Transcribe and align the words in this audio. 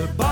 de 0.00 0.29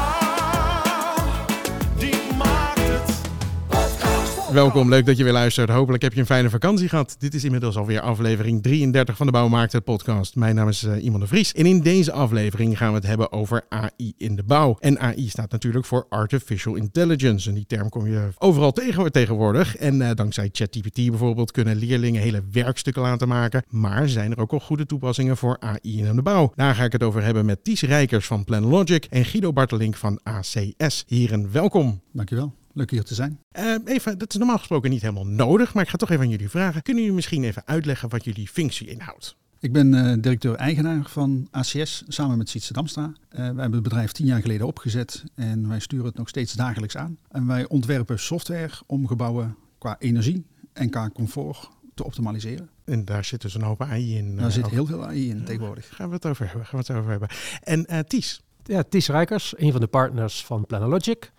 Welkom, 4.53 4.89
leuk 4.89 5.07
dat 5.07 5.17
je 5.17 5.25
weer 5.25 5.33
luistert. 5.33 5.71
Hopelijk 5.71 6.03
heb 6.03 6.13
je 6.13 6.21
een 6.21 6.27
fijne 6.27 6.51
vakantie 6.51 6.89
gehad. 6.89 7.17
Dit 7.19 7.35
is 7.35 7.45
inmiddels 7.45 7.77
alweer 7.77 8.01
aflevering 8.01 8.63
33 8.63 9.17
van 9.17 9.27
de 9.27 9.33
Bouwmarkt, 9.33 9.73
het 9.73 9.85
podcast. 9.85 10.37
Mijn 10.37 10.55
naam 10.55 10.69
is 10.69 10.83
uh, 10.83 11.05
Iman 11.05 11.21
de 11.21 11.27
Vries. 11.27 11.53
En 11.53 11.67
in 11.67 11.81
deze 11.81 12.13
aflevering 12.13 12.79
gaan 12.79 12.89
we 12.89 12.95
het 12.95 13.07
hebben 13.07 13.33
over 13.33 13.65
AI 13.69 14.13
in 14.17 14.37
de 14.37 14.43
bouw. 14.43 14.77
En 14.81 14.99
AI 14.99 15.29
staat 15.29 15.51
natuurlijk 15.51 15.85
voor 15.85 16.07
Artificial 16.09 16.75
Intelligence. 16.75 17.49
En 17.49 17.55
die 17.55 17.67
term 17.67 17.89
kom 17.89 18.07
je 18.07 18.29
overal 18.39 18.73
tegen 18.73 19.13
tegenwoordig. 19.13 19.77
En 19.77 20.01
uh, 20.01 20.11
dankzij 20.15 20.49
ChatGPT 20.53 20.95
bijvoorbeeld 20.95 21.51
kunnen 21.51 21.77
leerlingen 21.77 22.23
hele 22.23 22.43
werkstukken 22.53 23.03
laten 23.03 23.29
maken. 23.29 23.63
Maar 23.69 24.09
zijn 24.09 24.31
er 24.31 24.41
ook 24.41 24.53
al 24.53 24.61
goede 24.61 24.87
toepassingen 24.87 25.37
voor 25.37 25.57
AI 25.61 25.79
in 25.83 26.17
de 26.17 26.23
bouw? 26.23 26.53
Daar 26.55 26.75
ga 26.75 26.85
ik 26.85 26.93
het 26.93 27.03
over 27.03 27.23
hebben 27.23 27.47
met 27.47 27.65
Ties 27.65 27.83
Rijkers 27.83 28.27
van 28.27 28.45
PlanLogic 28.45 29.05
en 29.05 29.25
Guido 29.25 29.53
Bartelink 29.53 29.97
van 29.97 30.21
ACS. 30.23 31.05
Heren, 31.07 31.53
welkom. 31.53 32.01
Dankjewel. 32.13 32.58
Leuk 32.79 32.91
hier 32.91 33.05
te 33.05 33.15
zijn. 33.15 33.41
Uh, 33.59 33.75
even, 33.85 34.19
dat 34.19 34.31
is 34.31 34.37
normaal 34.37 34.59
gesproken 34.59 34.91
niet 34.91 35.01
helemaal 35.01 35.27
nodig, 35.27 35.75
maar 35.75 35.83
ik 35.83 35.89
ga 35.89 35.97
toch 35.97 36.11
even 36.11 36.23
aan 36.23 36.31
jullie 36.31 36.49
vragen. 36.49 36.83
Kunnen 36.83 37.03
jullie 37.03 37.17
misschien 37.17 37.45
even 37.45 37.63
uitleggen 37.67 38.09
wat 38.09 38.25
jullie 38.25 38.49
functie 38.49 38.87
inhoudt? 38.87 39.37
Ik 39.61 39.73
ben 39.73 39.93
uh, 39.93 40.13
directeur-eigenaar 40.21 41.09
van 41.09 41.49
ACS 41.51 42.05
samen 42.09 42.39
met 42.39 42.49
Sietse 42.49 42.73
Damstra. 42.73 43.03
Uh, 43.05 43.13
wij 43.31 43.45
hebben 43.45 43.73
het 43.73 43.83
bedrijf 43.83 44.13
tien 44.13 44.27
jaar 44.27 44.41
geleden 44.41 44.67
opgezet 44.67 45.25
en 45.35 45.69
wij 45.69 45.79
sturen 45.79 46.07
het 46.07 46.17
nog 46.17 46.29
steeds 46.29 46.53
dagelijks 46.53 46.97
aan. 46.97 47.19
En 47.29 47.47
wij 47.47 47.69
ontwerpen 47.69 48.19
software 48.19 48.71
om 48.87 49.07
gebouwen 49.07 49.57
qua 49.79 49.97
energie 49.99 50.45
en 50.73 50.91
qua 50.91 51.11
comfort 51.11 51.69
te 51.95 52.05
optimaliseren. 52.05 52.69
En 52.85 53.05
daar 53.05 53.25
zit 53.25 53.41
dus 53.41 53.55
een 53.55 53.63
hoop 53.63 53.83
AI 53.83 54.17
in. 54.17 54.37
Daar 54.37 54.53
zit 54.53 54.69
heel 54.69 54.87
veel 54.87 55.05
AI 55.05 55.29
in 55.29 55.45
tegenwoordig. 55.45 55.95
Gaan 55.95 56.09
we 56.09 56.15
het 56.15 56.27
over 56.27 56.47
hebben. 56.47 56.67
Gaan 56.67 56.81
we 56.81 56.87
het 56.87 56.97
over 56.99 57.11
hebben. 57.11 57.29
En 57.63 58.07
Ties? 58.07 58.43
Ja, 58.65 58.83
Ties 58.83 59.09
Rijkers, 59.09 59.55
een 59.57 59.73
van 59.73 59.81
de 59.81 59.87
partners 59.87 60.45
van 60.45 60.67
Planologic. 60.67 61.33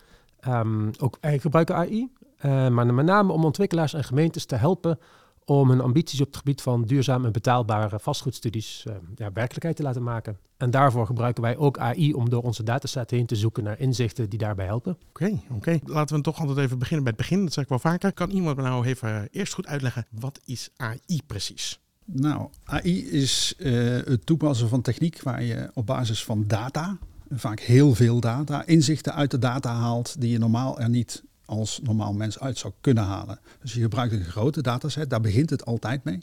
Um, 0.48 0.91
ook 0.99 1.17
wij 1.21 1.39
gebruiken 1.39 1.75
AI, 1.75 2.12
uh, 2.45 2.68
maar 2.68 2.93
met 2.93 3.05
name 3.05 3.34
om 3.34 3.45
ontwikkelaars 3.45 3.93
en 3.93 4.04
gemeentes 4.04 4.45
te 4.45 4.55
helpen 4.55 4.99
om 5.45 5.70
hun 5.70 5.82
ambities 5.82 6.21
op 6.21 6.27
het 6.27 6.37
gebied 6.37 6.62
van 6.62 6.84
duurzaam 6.84 7.26
en 7.26 7.32
betaalbare 7.32 7.99
vastgoedstudies 7.99 8.85
uh, 8.87 8.93
ja, 9.15 9.32
werkelijkheid 9.32 9.76
te 9.76 9.84
laten 9.84 10.04
maken. 10.04 10.37
En 10.57 10.71
daarvoor 10.71 11.05
gebruiken 11.05 11.43
wij 11.43 11.57
ook 11.57 11.77
AI 11.77 12.13
om 12.13 12.29
door 12.29 12.43
onze 12.43 12.63
dataset 12.63 13.12
heen 13.12 13.26
te 13.26 13.35
zoeken 13.35 13.63
naar 13.63 13.79
inzichten 13.79 14.29
die 14.29 14.40
daarbij 14.40 14.65
helpen. 14.65 14.91
Oké, 15.10 15.23
okay, 15.23 15.41
oké. 15.43 15.54
Okay. 15.54 15.82
Laten 15.85 16.15
we 16.15 16.21
toch 16.21 16.40
altijd 16.40 16.57
even 16.57 16.79
beginnen 16.79 17.04
bij 17.04 17.13
het 17.17 17.27
begin. 17.27 17.43
Dat 17.43 17.54
zeg 17.54 17.63
ik 17.63 17.70
wel 17.70 17.79
vaker. 17.79 18.13
Kan 18.13 18.29
iemand 18.29 18.57
me 18.57 18.63
nou 18.63 18.85
even 18.85 19.27
eerst 19.32 19.54
goed 19.54 19.67
uitleggen, 19.67 20.05
wat 20.12 20.40
is 20.45 20.70
AI 20.76 21.21
precies? 21.27 21.79
Nou, 22.05 22.49
AI 22.63 23.10
is 23.10 23.54
uh, 23.57 23.99
het 24.05 24.26
toepassen 24.26 24.70
van 24.70 24.82
techniek 24.82 25.21
waar 25.21 25.43
je 25.43 25.71
op 25.73 25.85
basis 25.85 26.23
van 26.23 26.43
data 26.48 26.98
vaak 27.30 27.60
heel 27.60 27.96
veel 27.96 28.20
data, 28.20 28.66
inzichten 28.66 29.13
uit 29.13 29.32
de 29.32 29.40
data 29.40 29.74
haalt 29.74 30.22
die 30.22 30.32
je 30.32 30.38
normaal 30.38 30.80
er 30.80 30.90
niet 30.90 31.24
als 31.46 31.80
normaal 31.84 32.13
mens 32.13 32.40
uit 32.40 32.58
zou 32.58 32.74
kunnen 32.82 33.04
halen. 33.04 33.40
Dus 33.62 33.74
je 33.74 33.82
gebruikt 33.82 34.13
een 34.13 34.24
grote 34.24 34.62
dataset, 34.62 35.10
daar 35.10 35.22
begint 35.22 35.50
het 35.50 35.66
altijd 35.66 36.04
mee. 36.04 36.20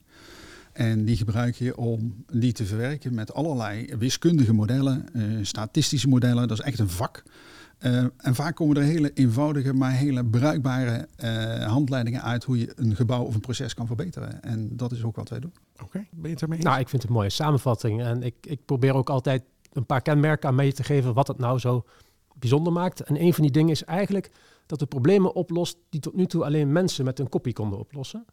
En 0.73 1.05
die 1.05 1.17
gebruik 1.17 1.55
je 1.55 1.77
om 1.77 2.25
die 2.33 2.53
te 2.53 2.65
verwerken 2.65 3.15
met 3.15 3.35
allerlei 3.35 3.95
wiskundige 3.99 4.53
modellen, 4.53 5.07
uh, 5.13 5.45
statistische 5.45 6.09
modellen. 6.09 6.49
Dat 6.49 6.59
is 6.59 6.65
echt 6.65 6.79
een 6.79 6.89
vak. 6.89 7.23
Uh, 7.81 8.05
en 8.17 8.35
vaak 8.35 8.57
komen 8.57 8.77
er 8.77 8.83
hele 8.83 9.13
eenvoudige, 9.13 9.73
maar 9.73 9.93
hele 9.93 10.25
bruikbare 10.25 11.09
uh, 11.25 11.67
handleidingen 11.67 12.23
uit 12.23 12.45
hoe 12.45 12.59
je 12.59 12.73
een 12.77 12.97
gebouw 12.97 13.23
of 13.23 13.35
een 13.35 13.41
proces 13.41 13.75
kan 13.75 13.87
verbeteren. 13.87 14.43
En 14.43 14.77
dat 14.77 14.93
is 14.93 15.03
ook 15.03 15.17
wat 15.17 15.29
wij 15.29 15.41
doen. 15.41 15.53
Oké, 15.75 15.85
okay. 15.85 16.09
ben 16.11 16.23
je 16.23 16.29
het 16.29 16.43
ermee 16.43 16.59
eens? 16.59 16.67
Nou, 16.67 16.81
ik 16.81 16.89
vind 16.89 17.03
het 17.03 17.11
een 17.11 17.17
mooie 17.17 17.31
samenvatting. 17.31 18.03
En 18.03 18.23
ik, 18.23 18.35
ik 18.41 18.65
probeer 18.65 18.95
ook 18.95 19.11
altijd 19.11 19.43
een 19.77 19.87
paar 19.87 20.03
kenmerken 20.03 20.49
aan 20.49 20.55
mee 20.55 20.73
te 20.73 20.83
geven 20.83 21.15
wat 21.15 21.29
het 21.29 21.39
nou 21.39 21.59
zo 21.59 21.85
bijzonder 22.35 22.73
maakt. 22.73 23.01
En 23.01 23.21
een 23.23 23.35
van 23.35 23.43
die 23.43 23.53
dingen 23.53 23.71
is 23.71 23.85
eigenlijk 23.85 24.31
dat 24.67 24.81
het 24.81 24.89
problemen 24.89 25.35
oplost 25.35 25.79
die 25.89 26.01
tot 26.01 26.15
nu 26.15 26.27
toe 26.27 26.45
alleen 26.45 26.73
mensen 26.73 27.05
met 27.05 27.19
een 27.19 27.29
kopie 27.29 27.53
konden 27.53 27.79
oplossen. 27.79 28.25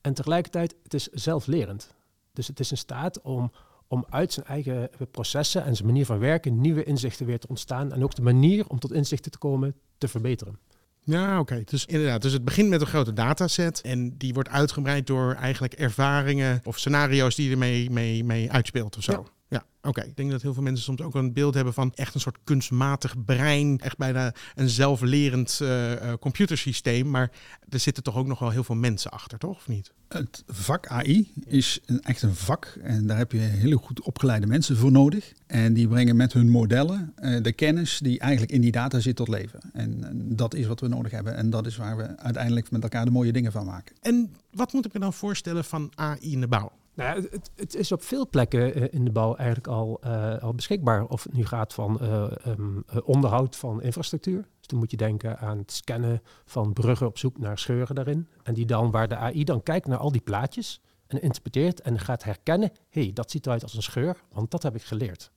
En 0.00 0.14
tegelijkertijd, 0.14 0.74
het 0.82 0.94
is 0.94 1.06
zelflerend. 1.06 1.94
Dus 2.32 2.46
het 2.46 2.60
is 2.60 2.70
in 2.70 2.76
staat 2.76 3.20
om, 3.20 3.52
om 3.86 4.04
uit 4.08 4.32
zijn 4.32 4.46
eigen 4.46 4.90
processen 5.10 5.64
en 5.64 5.76
zijn 5.76 5.88
manier 5.88 6.06
van 6.06 6.18
werken 6.18 6.60
nieuwe 6.60 6.84
inzichten 6.84 7.26
weer 7.26 7.38
te 7.38 7.48
ontstaan. 7.48 7.92
En 7.92 8.02
ook 8.02 8.14
de 8.14 8.22
manier 8.22 8.66
om 8.68 8.78
tot 8.78 8.92
inzichten 8.92 9.30
te 9.30 9.38
komen 9.38 9.74
te 9.98 10.08
verbeteren. 10.08 10.58
Ja, 11.02 11.30
oké. 11.32 11.40
Okay. 11.52 11.64
Dus 11.64 11.86
inderdaad, 11.86 12.22
dus 12.22 12.32
het 12.32 12.44
begint 12.44 12.68
met 12.68 12.80
een 12.80 12.86
grote 12.86 13.12
dataset 13.12 13.80
en 13.80 14.16
die 14.16 14.34
wordt 14.34 14.48
uitgebreid 14.48 15.06
door 15.06 15.34
eigenlijk 15.34 15.72
ervaringen 15.74 16.60
of 16.64 16.78
scenario's 16.78 17.34
die 17.34 17.50
ermee 17.50 17.90
mee, 17.90 18.24
mee 18.24 18.52
uitspeelt 18.52 18.96
of 18.96 19.02
zo. 19.02 19.12
Ja. 19.12 19.22
Ja, 19.48 19.64
oké. 19.78 19.88
Okay. 19.88 20.04
Ik 20.04 20.16
denk 20.16 20.30
dat 20.30 20.42
heel 20.42 20.54
veel 20.54 20.62
mensen 20.62 20.84
soms 20.84 21.00
ook 21.00 21.14
een 21.14 21.32
beeld 21.32 21.54
hebben 21.54 21.74
van 21.74 21.92
echt 21.94 22.14
een 22.14 22.20
soort 22.20 22.38
kunstmatig 22.44 23.24
brein. 23.24 23.78
Echt 23.78 23.96
bijna 23.96 24.34
een 24.54 24.68
zelflerend 24.68 25.58
uh, 25.62 25.92
uh, 25.92 26.12
computersysteem. 26.20 27.10
Maar 27.10 27.30
er 27.68 27.78
zitten 27.78 28.02
toch 28.02 28.16
ook 28.16 28.26
nog 28.26 28.38
wel 28.38 28.50
heel 28.50 28.64
veel 28.64 28.74
mensen 28.74 29.10
achter, 29.10 29.38
toch? 29.38 29.56
Of 29.56 29.68
niet? 29.68 29.92
Het 30.08 30.44
vak 30.46 30.86
AI 30.86 31.32
is 31.44 31.80
een, 31.86 32.02
echt 32.02 32.22
een 32.22 32.34
vak. 32.34 32.78
En 32.82 33.06
daar 33.06 33.16
heb 33.16 33.32
je 33.32 33.38
hele 33.38 33.76
goed 33.76 34.00
opgeleide 34.00 34.46
mensen 34.46 34.76
voor 34.76 34.92
nodig. 34.92 35.32
En 35.46 35.72
die 35.72 35.88
brengen 35.88 36.16
met 36.16 36.32
hun 36.32 36.50
modellen 36.50 37.14
uh, 37.20 37.42
de 37.42 37.52
kennis 37.52 37.98
die 37.98 38.18
eigenlijk 38.18 38.52
in 38.52 38.60
die 38.60 38.72
data 38.72 39.00
zit 39.00 39.16
tot 39.16 39.28
leven. 39.28 39.60
En, 39.72 40.04
en, 40.04 40.36
dat 40.36 40.54
is 40.54 40.66
wat 40.66 40.80
we 40.80 40.88
nodig 40.88 41.12
hebben. 41.12 41.36
En 41.36 41.50
dat 41.50 41.66
is 41.66 41.76
waar 41.76 41.96
we 41.96 42.18
uiteindelijk 42.18 42.70
met 42.70 42.82
elkaar 42.82 43.04
de 43.04 43.10
mooie 43.10 43.32
dingen 43.32 43.52
van 43.52 43.64
maken. 43.64 43.96
En 44.00 44.34
wat 44.50 44.72
moet 44.72 44.86
ik 44.86 44.92
me 44.92 45.00
dan 45.00 45.12
voorstellen 45.12 45.64
van 45.64 45.92
AI 45.94 46.32
in 46.32 46.40
de 46.40 46.48
bouw? 46.48 46.72
Nou 46.98 47.26
het, 47.30 47.50
het, 47.54 47.74
is 47.74 47.92
op 47.92 48.02
veel 48.02 48.28
plekken 48.28 48.78
uh, 48.78 48.86
in 48.90 49.04
de 49.04 49.10
bouw 49.10 49.34
eigenlijk 49.34 49.68
al, 49.68 50.00
uh, 50.04 50.38
al 50.38 50.54
beschikbaar. 50.54 51.06
Of 51.06 51.22
het 51.22 51.32
nu 51.32 51.44
gaat 51.44 51.74
van 51.74 51.98
uh, 52.02 52.30
um, 52.46 52.84
onderhoud 53.04 53.56
van 53.56 53.82
infrastructuur. 53.82 54.48
Dus 54.58 54.66
dan 54.66 54.78
moet 54.78 54.90
je 54.90 54.96
denken 54.96 55.38
aan 55.38 55.58
het 55.58 55.72
scannen 55.72 56.22
van 56.44 56.72
bruggen 56.72 57.06
op 57.06 57.18
zoek 57.18 57.38
naar 57.38 57.58
scheuren 57.58 57.94
daarin. 57.94 58.28
En 58.42 58.54
die 58.54 58.66
dan, 58.66 58.90
waar 58.90 59.08
de 59.08 59.16
AI 59.16 59.44
dan 59.44 59.62
kijkt 59.62 59.86
naar 59.86 59.98
al 59.98 60.12
die 60.12 60.20
plaatjes 60.20 60.80
en 61.06 61.22
interpreteert 61.22 61.80
en 61.80 61.98
gaat 61.98 62.24
herkennen. 62.24 62.72
Hey, 62.88 63.10
dat 63.14 63.30
ziet 63.30 63.46
eruit 63.46 63.62
als 63.62 63.74
een 63.74 63.82
scheur, 63.82 64.22
want 64.32 64.50
dat 64.50 64.62
heb 64.62 64.74
ik 64.74 64.82
geleerd. 64.82 65.30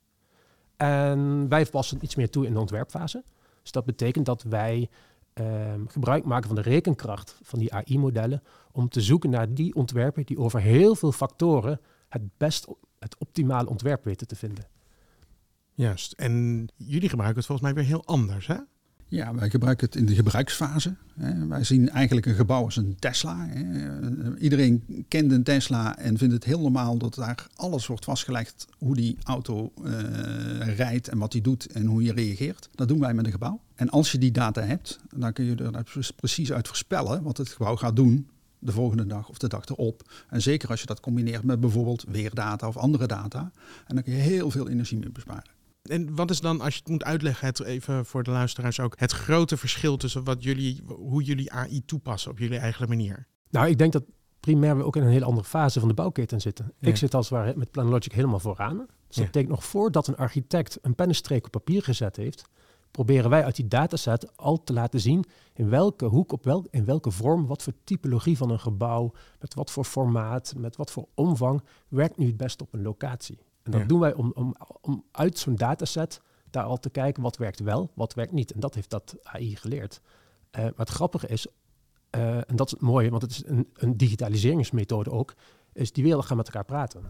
En 0.76 1.48
wij 1.48 1.66
passen 1.66 1.98
iets 2.00 2.14
meer 2.14 2.30
toe 2.30 2.46
in 2.46 2.52
de 2.52 2.60
ontwerpfase. 2.60 3.24
Dus 3.62 3.72
dat 3.72 3.84
betekent 3.84 4.26
dat 4.26 4.42
wij 4.42 4.88
Um, 5.34 5.88
gebruik 5.88 6.24
maken 6.24 6.46
van 6.46 6.56
de 6.56 6.62
rekenkracht 6.62 7.38
van 7.42 7.58
die 7.58 7.74
AI-modellen 7.74 8.42
om 8.72 8.88
te 8.88 9.00
zoeken 9.00 9.30
naar 9.30 9.54
die 9.54 9.74
ontwerpen 9.74 10.26
die 10.26 10.38
over 10.38 10.60
heel 10.60 10.94
veel 10.94 11.12
factoren 11.12 11.80
het 12.08 12.22
best, 12.36 12.66
het 12.98 13.16
optimale 13.18 13.68
ontwerp 13.68 14.04
weten 14.04 14.26
te 14.26 14.36
vinden. 14.36 14.68
Juist. 15.74 16.12
En 16.12 16.66
jullie 16.76 17.08
gebruiken 17.08 17.38
het 17.38 17.46
volgens 17.46 17.66
mij 17.66 17.76
weer 17.76 17.90
heel 17.90 18.04
anders, 18.04 18.46
hè? 18.46 18.56
Ja, 19.12 19.34
wij 19.34 19.50
gebruiken 19.50 19.86
het 19.86 19.96
in 19.96 20.06
de 20.06 20.14
gebruiksfase. 20.14 20.94
Wij 21.48 21.64
zien 21.64 21.88
eigenlijk 21.88 22.26
een 22.26 22.34
gebouw 22.34 22.64
als 22.64 22.76
een 22.76 22.96
Tesla. 22.98 23.48
Iedereen 24.38 25.04
kent 25.08 25.32
een 25.32 25.42
Tesla 25.42 25.98
en 25.98 26.18
vindt 26.18 26.34
het 26.34 26.44
heel 26.44 26.60
normaal 26.60 26.98
dat 26.98 27.14
daar 27.14 27.46
alles 27.54 27.86
wordt 27.86 28.04
vastgelegd 28.04 28.66
hoe 28.78 28.94
die 28.94 29.16
auto 29.22 29.72
uh, 29.84 30.76
rijdt 30.76 31.08
en 31.08 31.18
wat 31.18 31.32
die 31.32 31.40
doet 31.40 31.66
en 31.66 31.86
hoe 31.86 32.02
je 32.02 32.12
reageert. 32.12 32.68
Dat 32.74 32.88
doen 32.88 33.00
wij 33.00 33.14
met 33.14 33.26
een 33.26 33.32
gebouw. 33.32 33.60
En 33.74 33.90
als 33.90 34.12
je 34.12 34.18
die 34.18 34.30
data 34.30 34.60
hebt, 34.60 34.98
dan 35.14 35.32
kun 35.32 35.44
je 35.44 35.54
er 35.54 35.84
precies 36.16 36.52
uit 36.52 36.66
voorspellen 36.66 37.22
wat 37.22 37.36
het 37.36 37.48
gebouw 37.48 37.76
gaat 37.76 37.96
doen 37.96 38.28
de 38.58 38.72
volgende 38.72 39.06
dag 39.06 39.28
of 39.28 39.38
de 39.38 39.48
dag 39.48 39.64
erop. 39.64 40.10
En 40.28 40.42
zeker 40.42 40.68
als 40.68 40.80
je 40.80 40.86
dat 40.86 41.00
combineert 41.00 41.42
met 41.42 41.60
bijvoorbeeld 41.60 42.04
weerdata 42.08 42.68
of 42.68 42.76
andere 42.76 43.06
data. 43.06 43.50
En 43.86 43.94
dan 43.94 44.04
kun 44.04 44.12
je 44.12 44.18
heel 44.18 44.50
veel 44.50 44.68
energie 44.68 44.98
mee 44.98 45.10
besparen. 45.10 45.61
En 45.82 46.14
wat 46.14 46.30
is 46.30 46.40
dan, 46.40 46.60
als 46.60 46.74
je 46.74 46.80
het 46.80 46.88
moet 46.88 47.04
uitleggen, 47.04 47.46
het 47.46 47.60
even 47.60 48.06
voor 48.06 48.22
de 48.22 48.30
luisteraars 48.30 48.80
ook, 48.80 48.94
het 48.98 49.12
grote 49.12 49.56
verschil 49.56 49.96
tussen 49.96 50.24
wat 50.24 50.42
jullie, 50.42 50.82
hoe 50.86 51.22
jullie 51.22 51.52
AI 51.52 51.84
toepassen 51.84 52.30
op 52.30 52.38
jullie 52.38 52.58
eigen 52.58 52.88
manier? 52.88 53.26
Nou, 53.50 53.68
ik 53.68 53.78
denk 53.78 53.92
dat 53.92 54.04
primair 54.40 54.76
we 54.76 54.84
ook 54.84 54.96
in 54.96 55.02
een 55.02 55.08
hele 55.08 55.24
andere 55.24 55.46
fase 55.46 55.78
van 55.78 55.88
de 55.88 55.94
bouwketen 55.94 56.40
zitten. 56.40 56.72
Ja. 56.78 56.88
Ik 56.88 56.96
zit 56.96 57.14
als 57.14 57.28
het 57.28 57.38
ware 57.38 57.56
met 57.56 57.70
PlanLogic 57.70 58.12
helemaal 58.12 58.38
vooraan. 58.38 58.76
Dus 58.76 58.86
dat 59.06 59.16
ja. 59.16 59.24
betekent 59.24 59.50
nog 59.50 59.64
voordat 59.64 60.06
een 60.06 60.16
architect 60.16 60.78
een 60.82 60.94
pennenstreek 60.94 61.44
op 61.44 61.50
papier 61.50 61.82
gezet 61.82 62.16
heeft, 62.16 62.44
proberen 62.90 63.30
wij 63.30 63.44
uit 63.44 63.56
die 63.56 63.68
dataset 63.68 64.36
al 64.36 64.64
te 64.64 64.72
laten 64.72 65.00
zien 65.00 65.24
in 65.54 65.68
welke 65.68 66.04
hoek, 66.04 66.32
op 66.32 66.44
welk, 66.44 66.66
in 66.70 66.84
welke 66.84 67.10
vorm, 67.10 67.46
wat 67.46 67.62
voor 67.62 67.72
typologie 67.84 68.36
van 68.36 68.50
een 68.50 68.60
gebouw, 68.60 69.12
met 69.40 69.54
wat 69.54 69.70
voor 69.70 69.84
formaat, 69.84 70.54
met 70.56 70.76
wat 70.76 70.90
voor 70.90 71.08
omvang, 71.14 71.62
werkt 71.88 72.16
nu 72.16 72.26
het 72.26 72.36
best 72.36 72.60
op 72.60 72.74
een 72.74 72.82
locatie. 72.82 73.38
En 73.62 73.70
dat 73.70 73.80
ja. 73.80 73.86
doen 73.86 74.00
wij 74.00 74.14
om, 74.14 74.32
om, 74.34 74.54
om 74.80 75.04
uit 75.10 75.38
zo'n 75.38 75.56
dataset 75.56 76.20
daar 76.50 76.64
al 76.64 76.78
te 76.78 76.90
kijken 76.90 77.22
wat 77.22 77.36
werkt 77.36 77.60
wel, 77.60 77.90
wat 77.94 78.14
werkt 78.14 78.32
niet. 78.32 78.52
En 78.52 78.60
dat 78.60 78.74
heeft 78.74 78.90
dat 78.90 79.16
AI 79.22 79.56
geleerd. 79.56 80.00
Uh, 80.56 80.62
maar 80.62 80.72
het 80.76 80.88
grappige 80.88 81.26
is, 81.26 81.46
uh, 82.16 82.36
en 82.36 82.56
dat 82.56 82.66
is 82.66 82.72
het 82.72 82.80
mooie, 82.80 83.10
want 83.10 83.22
het 83.22 83.30
is 83.30 83.42
een, 83.46 83.68
een, 83.74 83.96
digitaliseringsmethode 83.96 85.10
ook, 85.10 85.34
is 85.72 85.92
die 85.92 86.04
wereld 86.04 86.24
gaan 86.24 86.36
met 86.36 86.46
elkaar 86.46 86.64
praten. 86.64 87.02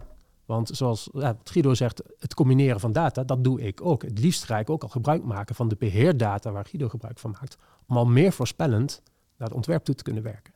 Want 0.45 0.69
zoals 0.73 1.09
ja, 1.13 1.37
Guido 1.43 1.73
zegt, 1.73 2.01
het 2.19 2.33
combineren 2.33 2.79
van 2.79 2.91
data, 2.91 3.23
dat 3.23 3.43
doe 3.43 3.61
ik 3.61 3.85
ook. 3.85 4.01
Het 4.01 4.19
liefst 4.19 4.43
ga 4.43 4.59
ik 4.59 4.69
ook 4.69 4.83
al 4.83 4.89
gebruik 4.89 5.23
maken 5.23 5.55
van 5.55 5.67
de 5.67 5.75
beheerdata 5.79 6.51
waar 6.51 6.65
Guido 6.65 6.89
gebruik 6.89 7.19
van 7.19 7.31
maakt, 7.31 7.57
om 7.87 7.97
al 7.97 8.05
meer 8.05 8.31
voorspellend 8.31 9.01
naar 9.37 9.47
het 9.47 9.57
ontwerp 9.57 9.83
toe 9.83 9.95
te 9.95 10.03
kunnen 10.03 10.23
werken. 10.23 10.53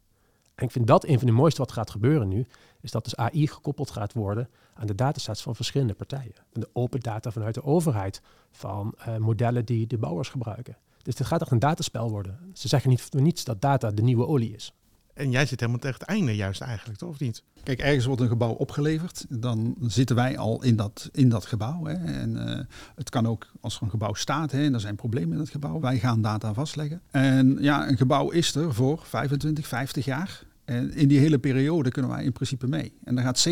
En 0.55 0.63
ik 0.65 0.71
vind 0.71 0.87
dat 0.87 1.05
een 1.05 1.17
van 1.17 1.27
de 1.27 1.33
mooiste 1.33 1.61
wat 1.61 1.71
gaat 1.71 1.89
gebeuren 1.89 2.27
nu, 2.27 2.45
is 2.87 2.93
dat 2.93 3.03
dus 3.03 3.15
AI 3.15 3.47
gekoppeld 3.47 3.91
gaat 3.91 4.13
worden 4.13 4.49
aan 4.73 4.87
de 4.87 4.95
datasets 4.95 5.41
van 5.41 5.55
verschillende 5.55 5.93
partijen. 5.93 6.35
En 6.53 6.59
de 6.59 6.69
open 6.73 6.99
data 6.99 7.31
vanuit 7.31 7.53
de 7.53 7.63
overheid, 7.63 8.21
van 8.51 8.93
eh, 8.97 9.17
modellen 9.17 9.65
die 9.65 9.87
de 9.87 9.97
bouwers 9.97 10.29
gebruiken. 10.29 10.77
Dus 11.03 11.15
dit 11.15 11.27
gaat 11.27 11.41
echt 11.41 11.51
een 11.51 11.59
dataspel 11.59 12.09
worden. 12.09 12.39
Ze 12.53 12.67
zeggen 12.67 12.89
niet 12.89 13.01
voor 13.01 13.21
niets 13.21 13.43
dat 13.43 13.61
data 13.61 13.91
de 13.91 14.01
nieuwe 14.01 14.27
olie 14.27 14.55
is. 14.55 14.73
En 15.13 15.31
jij 15.31 15.45
zit 15.45 15.59
helemaal 15.59 15.81
tegen 15.81 15.99
het 15.99 16.09
einde 16.09 16.35
juist 16.35 16.61
eigenlijk, 16.61 16.99
toch? 16.99 17.09
Of 17.09 17.19
niet? 17.19 17.43
Kijk, 17.63 17.79
ergens 17.79 18.05
wordt 18.05 18.21
een 18.21 18.27
gebouw 18.27 18.51
opgeleverd. 18.51 19.25
Dan 19.29 19.75
zitten 19.81 20.15
wij 20.15 20.37
al 20.37 20.63
in 20.63 20.75
dat, 20.75 21.09
in 21.11 21.29
dat 21.29 21.45
gebouw. 21.45 21.85
Hè. 21.85 21.93
En 21.93 22.47
eh, 22.47 22.65
het 22.95 23.09
kan 23.09 23.27
ook 23.27 23.51
als 23.61 23.75
er 23.75 23.83
een 23.83 23.89
gebouw 23.89 24.13
staat 24.13 24.51
hè, 24.51 24.63
en 24.63 24.73
er 24.73 24.79
zijn 24.79 24.95
problemen 24.95 25.33
in 25.33 25.39
het 25.39 25.49
gebouw. 25.49 25.79
Wij 25.79 25.99
gaan 25.99 26.21
data 26.21 26.53
vastleggen. 26.53 27.01
En 27.11 27.57
ja, 27.59 27.87
een 27.87 27.97
gebouw 27.97 28.29
is 28.29 28.55
er 28.55 28.73
voor 28.73 28.99
25, 29.03 29.67
50 29.67 30.05
jaar. 30.05 30.45
En 30.67 30.93
in 30.93 31.07
die 31.07 31.19
hele 31.19 31.39
periode 31.39 31.91
kunnen 31.91 32.11
wij 32.11 32.23
in 32.23 32.31
principe 32.31 32.67
mee. 32.67 32.93
En 33.03 33.15
dan 33.15 33.23
gaat 33.23 33.47
70% 33.49 33.51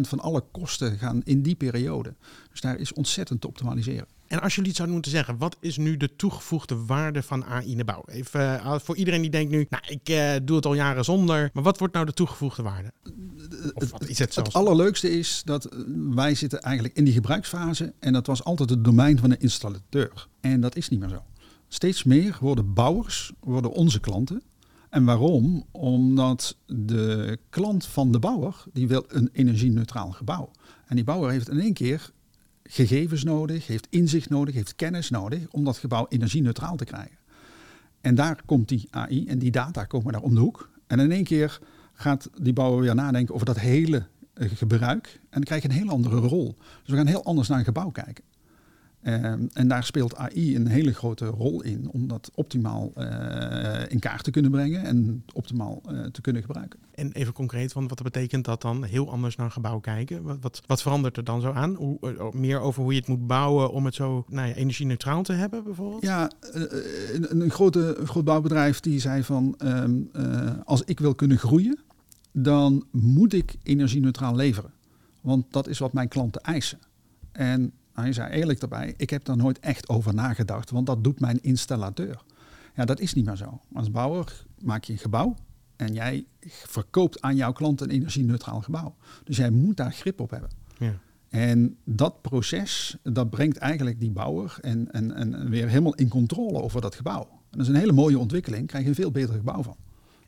van 0.00 0.20
alle 0.20 0.44
kosten 0.50 0.98
gaan 0.98 1.20
in 1.24 1.42
die 1.42 1.54
periode. 1.54 2.14
Dus 2.50 2.60
daar 2.60 2.78
is 2.78 2.92
ontzettend 2.92 3.40
te 3.40 3.46
optimaliseren. 3.46 4.06
En 4.26 4.40
als 4.40 4.54
jullie 4.54 4.68
het 4.68 4.76
zouden 4.76 4.96
moeten 4.96 5.12
zeggen, 5.16 5.38
wat 5.38 5.56
is 5.60 5.76
nu 5.76 5.96
de 5.96 6.16
toegevoegde 6.16 6.84
waarde 6.84 7.22
van 7.22 7.44
AI 7.44 7.70
in 7.70 7.76
de 7.76 7.84
bouw? 7.84 8.02
Even 8.06 8.40
uh, 8.40 8.78
voor 8.78 8.96
iedereen 8.96 9.20
die 9.20 9.30
denkt 9.30 9.50
nu, 9.50 9.66
nou, 9.70 9.82
ik 9.86 10.08
uh, 10.08 10.32
doe 10.42 10.56
het 10.56 10.66
al 10.66 10.74
jaren 10.74 11.04
zonder. 11.04 11.50
Maar 11.52 11.62
wat 11.62 11.78
wordt 11.78 11.94
nou 11.94 12.06
de 12.06 12.12
toegevoegde 12.12 12.62
waarde? 12.62 12.92
Of 13.74 13.90
wat 13.90 14.08
is 14.08 14.18
het, 14.18 14.34
het 14.34 14.52
allerleukste 14.52 15.10
is 15.10 15.42
dat 15.44 15.64
eh, 15.64 15.78
wij 16.10 16.34
zitten 16.34 16.60
eigenlijk 16.62 16.96
in 16.96 17.04
die 17.04 17.12
gebruiksfase. 17.12 17.92
En 17.98 18.12
dat 18.12 18.26
was 18.26 18.44
altijd 18.44 18.70
het 18.70 18.84
domein 18.84 19.18
van 19.18 19.30
de 19.30 19.38
installateur. 19.38 20.28
En 20.40 20.60
dat 20.60 20.76
is 20.76 20.88
niet 20.88 21.00
meer 21.00 21.08
zo. 21.08 21.22
Steeds 21.68 22.04
meer 22.04 22.36
worden 22.40 22.74
bouwers, 22.74 23.32
worden 23.40 23.70
onze 23.70 24.00
klanten. 24.00 24.42
En 24.88 25.04
waarom? 25.04 25.64
Omdat 25.70 26.56
de 26.66 27.38
klant 27.48 27.86
van 27.86 28.12
de 28.12 28.18
bouwer, 28.18 28.64
die 28.72 28.88
wil 28.88 29.04
een 29.08 29.28
energie-neutraal 29.32 30.10
gebouw. 30.10 30.50
En 30.86 30.96
die 30.96 31.04
bouwer 31.04 31.30
heeft 31.30 31.48
in 31.48 31.60
één 31.60 31.72
keer 31.72 32.10
gegevens 32.62 33.24
nodig, 33.24 33.66
heeft 33.66 33.86
inzicht 33.90 34.30
nodig, 34.30 34.54
heeft 34.54 34.76
kennis 34.76 35.10
nodig 35.10 35.46
om 35.50 35.64
dat 35.64 35.78
gebouw 35.78 36.06
energie-neutraal 36.08 36.76
te 36.76 36.84
krijgen. 36.84 37.16
En 38.00 38.14
daar 38.14 38.42
komt 38.46 38.68
die 38.68 38.88
AI 38.90 39.26
en 39.26 39.38
die 39.38 39.50
data 39.50 39.84
komen 39.84 40.12
daar 40.12 40.22
om 40.22 40.34
de 40.34 40.40
hoek. 40.40 40.70
En 40.86 41.00
in 41.00 41.12
één 41.12 41.24
keer 41.24 41.58
gaat 41.92 42.30
die 42.42 42.52
bouwer 42.52 42.80
weer 42.80 42.94
nadenken 42.94 43.34
over 43.34 43.46
dat 43.46 43.58
hele 43.58 44.06
eh, 44.34 44.50
gebruik. 44.54 45.20
En 45.30 45.42
dan 45.42 45.58
een 45.62 45.70
heel 45.70 45.88
andere 45.88 46.16
rol. 46.16 46.56
Dus 46.56 46.90
we 46.90 46.96
gaan 46.96 47.06
heel 47.06 47.24
anders 47.24 47.48
naar 47.48 47.58
een 47.58 47.64
gebouw 47.64 47.90
kijken. 47.90 48.24
Ehm, 49.02 49.46
en 49.52 49.68
daar 49.68 49.84
speelt 49.84 50.16
AI 50.16 50.56
een 50.56 50.66
hele 50.66 50.94
grote 50.94 51.26
rol 51.26 51.62
in 51.62 51.90
om 51.90 52.08
dat 52.08 52.30
optimaal 52.34 52.92
uh, 52.96 53.82
in 53.88 53.98
kaart 53.98 54.24
te 54.24 54.30
kunnen 54.30 54.50
brengen 54.50 54.82
en 54.82 55.24
optimaal 55.32 55.82
uh, 55.90 56.04
te 56.04 56.20
kunnen 56.20 56.42
gebruiken. 56.42 56.78
En 56.94 57.12
even 57.12 57.32
concreet, 57.32 57.72
want 57.72 57.88
wat 57.88 58.02
betekent 58.02 58.44
dat 58.44 58.62
dan 58.62 58.84
heel 58.84 59.10
anders 59.10 59.36
naar 59.36 59.46
een 59.46 59.52
gebouw 59.52 59.78
kijken? 59.78 60.22
Wat, 60.22 60.36
wat, 60.40 60.62
wat 60.66 60.82
verandert 60.82 61.16
er 61.16 61.24
dan 61.24 61.40
zo 61.40 61.52
aan? 61.52 61.74
Hoe, 61.74 61.98
uh, 62.00 62.30
meer 62.30 62.60
over 62.60 62.82
hoe 62.82 62.92
je 62.92 62.98
het 62.98 63.08
moet 63.08 63.26
bouwen 63.26 63.70
om 63.72 63.84
het 63.84 63.94
zo 63.94 64.24
nou 64.28 64.48
ja, 64.48 64.54
energie-neutraal 64.54 65.22
te 65.22 65.32
hebben 65.32 65.64
bijvoorbeeld? 65.64 66.02
Ja, 66.02 66.30
een, 66.40 67.40
een, 67.40 67.50
grote, 67.50 67.96
een 67.98 68.06
groot 68.06 68.24
bouwbedrijf 68.24 68.80
die 68.80 69.00
zei 69.00 69.22
van 69.22 69.54
um, 69.64 70.10
als 70.64 70.82
ik 70.84 71.00
wil 71.00 71.14
kunnen 71.14 71.38
groeien, 71.38 71.78
dan 72.32 72.84
moet 72.90 73.32
ik 73.32 73.56
energie-neutraal 73.62 74.34
leveren. 74.34 74.70
Want 75.20 75.44
dat 75.50 75.68
is 75.68 75.78
wat 75.78 75.92
mijn 75.92 76.08
klanten 76.08 76.42
eisen. 76.42 76.78
En 77.32 77.72
hij 78.02 78.12
zei 78.12 78.30
eerlijk 78.30 78.60
daarbij, 78.60 78.94
ik 78.96 79.10
heb 79.10 79.24
daar 79.24 79.36
nooit 79.36 79.58
echt 79.58 79.88
over 79.88 80.14
nagedacht, 80.14 80.70
want 80.70 80.86
dat 80.86 81.04
doet 81.04 81.20
mijn 81.20 81.42
installateur. 81.42 82.22
Ja, 82.74 82.84
dat 82.84 83.00
is 83.00 83.14
niet 83.14 83.24
meer 83.24 83.36
zo. 83.36 83.60
Als 83.72 83.90
bouwer 83.90 84.44
maak 84.62 84.84
je 84.84 84.92
een 84.92 84.98
gebouw 84.98 85.36
en 85.76 85.94
jij 85.94 86.26
verkoopt 86.48 87.20
aan 87.20 87.36
jouw 87.36 87.52
klant 87.52 87.80
een 87.80 87.90
energie-neutraal 87.90 88.60
gebouw. 88.60 88.94
Dus 89.24 89.36
jij 89.36 89.50
moet 89.50 89.76
daar 89.76 89.92
grip 89.92 90.20
op 90.20 90.30
hebben. 90.30 90.50
Ja. 90.78 90.94
En 91.28 91.76
dat 91.84 92.22
proces, 92.22 92.96
dat 93.02 93.30
brengt 93.30 93.56
eigenlijk 93.56 94.00
die 94.00 94.10
bouwer 94.10 94.58
en, 94.60 94.92
en, 94.92 95.14
en 95.14 95.50
weer 95.50 95.68
helemaal 95.68 95.94
in 95.94 96.08
controle 96.08 96.62
over 96.62 96.80
dat 96.80 96.94
gebouw. 96.94 97.28
En 97.30 97.58
dat 97.58 97.60
is 97.60 97.68
een 97.68 97.74
hele 97.74 97.92
mooie 97.92 98.18
ontwikkeling, 98.18 98.66
krijg 98.66 98.82
je 98.82 98.88
een 98.88 98.96
veel 98.96 99.10
beter 99.10 99.34
gebouw 99.34 99.62
van. 99.62 99.76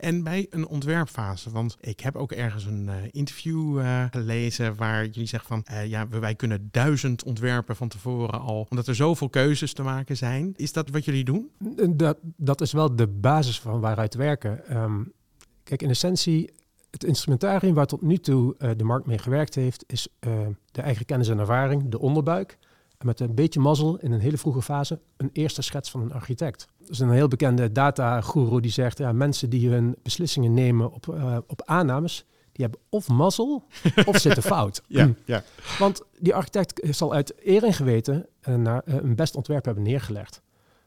En 0.01 0.23
bij 0.23 0.47
een 0.51 0.67
ontwerpfase, 0.67 1.51
want 1.51 1.77
ik 1.81 2.01
heb 2.01 2.17
ook 2.17 2.33
ergens 2.33 2.65
een 2.65 2.87
uh, 2.87 2.95
interview 3.11 3.79
uh, 3.79 4.05
gelezen 4.11 4.77
waar 4.77 5.07
jullie 5.07 5.29
zeggen 5.29 5.49
van 5.49 5.75
uh, 5.77 5.87
ja, 5.87 6.09
wij 6.09 6.35
kunnen 6.35 6.69
duizend 6.71 7.25
ontwerpen 7.25 7.77
van 7.77 7.89
tevoren 7.89 8.41
al, 8.41 8.67
omdat 8.71 8.87
er 8.87 8.95
zoveel 8.95 9.29
keuzes 9.29 9.73
te 9.73 9.83
maken 9.83 10.17
zijn. 10.17 10.53
Is 10.57 10.73
dat 10.73 10.91
wat 10.91 11.05
jullie 11.05 11.25
doen? 11.25 11.51
Dat, 11.91 12.19
dat 12.23 12.61
is 12.61 12.73
wel 12.73 12.97
de 12.97 13.07
basis 13.07 13.61
van 13.61 13.81
waaruit 13.81 14.15
werken. 14.15 14.77
Um, 14.77 15.13
kijk, 15.63 15.83
in 15.83 15.89
essentie, 15.89 16.51
het 16.91 17.05
instrumentarium 17.05 17.75
waar 17.75 17.87
tot 17.87 18.03
nu 18.03 18.19
toe 18.19 18.75
de 18.77 18.85
markt 18.85 19.07
mee 19.07 19.19
gewerkt 19.19 19.55
heeft, 19.55 19.85
is 19.87 20.09
de 20.71 20.83
eigen 20.83 21.07
kennis 21.07 21.29
en 21.29 21.39
ervaring, 21.39 21.89
de 21.89 21.99
onderbuik. 21.99 22.59
En 23.01 23.07
met 23.07 23.21
een 23.21 23.35
beetje 23.35 23.61
mazzel 23.61 23.99
in 23.99 24.13
een 24.13 24.21
hele 24.21 24.39
vroege 24.39 24.63
fase 24.63 25.01
een 25.17 25.31
eerste 25.33 25.63
schets 25.63 25.91
van 25.91 26.01
een 26.01 26.13
architect. 26.13 26.69
Er 26.81 26.91
is 26.91 26.99
een 26.99 27.11
heel 27.11 27.29
bekende 27.29 27.73
data-guru 27.73 28.61
die 28.61 28.71
zegt, 28.71 28.99
ja, 28.99 29.13
mensen 29.13 29.51
die 29.51 29.69
hun 29.71 29.97
beslissingen 30.03 30.55
nemen 30.55 30.93
op, 30.93 31.07
uh, 31.07 31.39
op 31.47 31.63
aannames, 31.65 32.25
die 32.53 32.65
hebben 32.65 32.81
of 32.89 33.09
mazzel 33.09 33.65
of 34.05 34.19
zitten 34.19 34.43
fout. 34.43 34.83
ja, 34.87 35.15
ja. 35.25 35.43
Want 35.79 36.03
die 36.19 36.35
architect 36.35 36.97
zal 36.97 37.13
uit 37.13 37.47
eer 37.47 37.65
en 37.65 37.73
geweten 37.73 38.27
een, 38.41 38.65
uh, 38.65 38.79
een 38.85 39.15
best 39.15 39.37
ontwerp 39.37 39.65
hebben 39.65 39.85
neergelegd. 39.85 40.43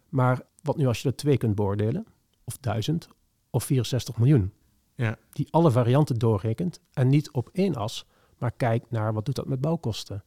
Maar 0.09 0.41
wat 0.61 0.77
nu 0.77 0.87
als 0.87 1.01
je 1.01 1.09
er 1.09 1.15
twee 1.15 1.37
kunt 1.37 1.55
beoordelen, 1.55 2.05
of 2.43 2.57
duizend, 2.57 3.07
of 3.49 3.63
64 3.63 4.17
miljoen, 4.17 4.51
ja. 4.95 5.17
die 5.31 5.47
alle 5.51 5.71
varianten 5.71 6.15
doorrekent 6.15 6.79
en 6.91 7.07
niet 7.07 7.31
op 7.31 7.49
één 7.53 7.75
as, 7.75 8.05
maar 8.37 8.51
kijkt 8.51 8.91
naar 8.91 9.13
wat 9.13 9.25
doet 9.25 9.35
dat 9.35 9.47
met 9.47 9.61
bouwkosten. 9.61 10.23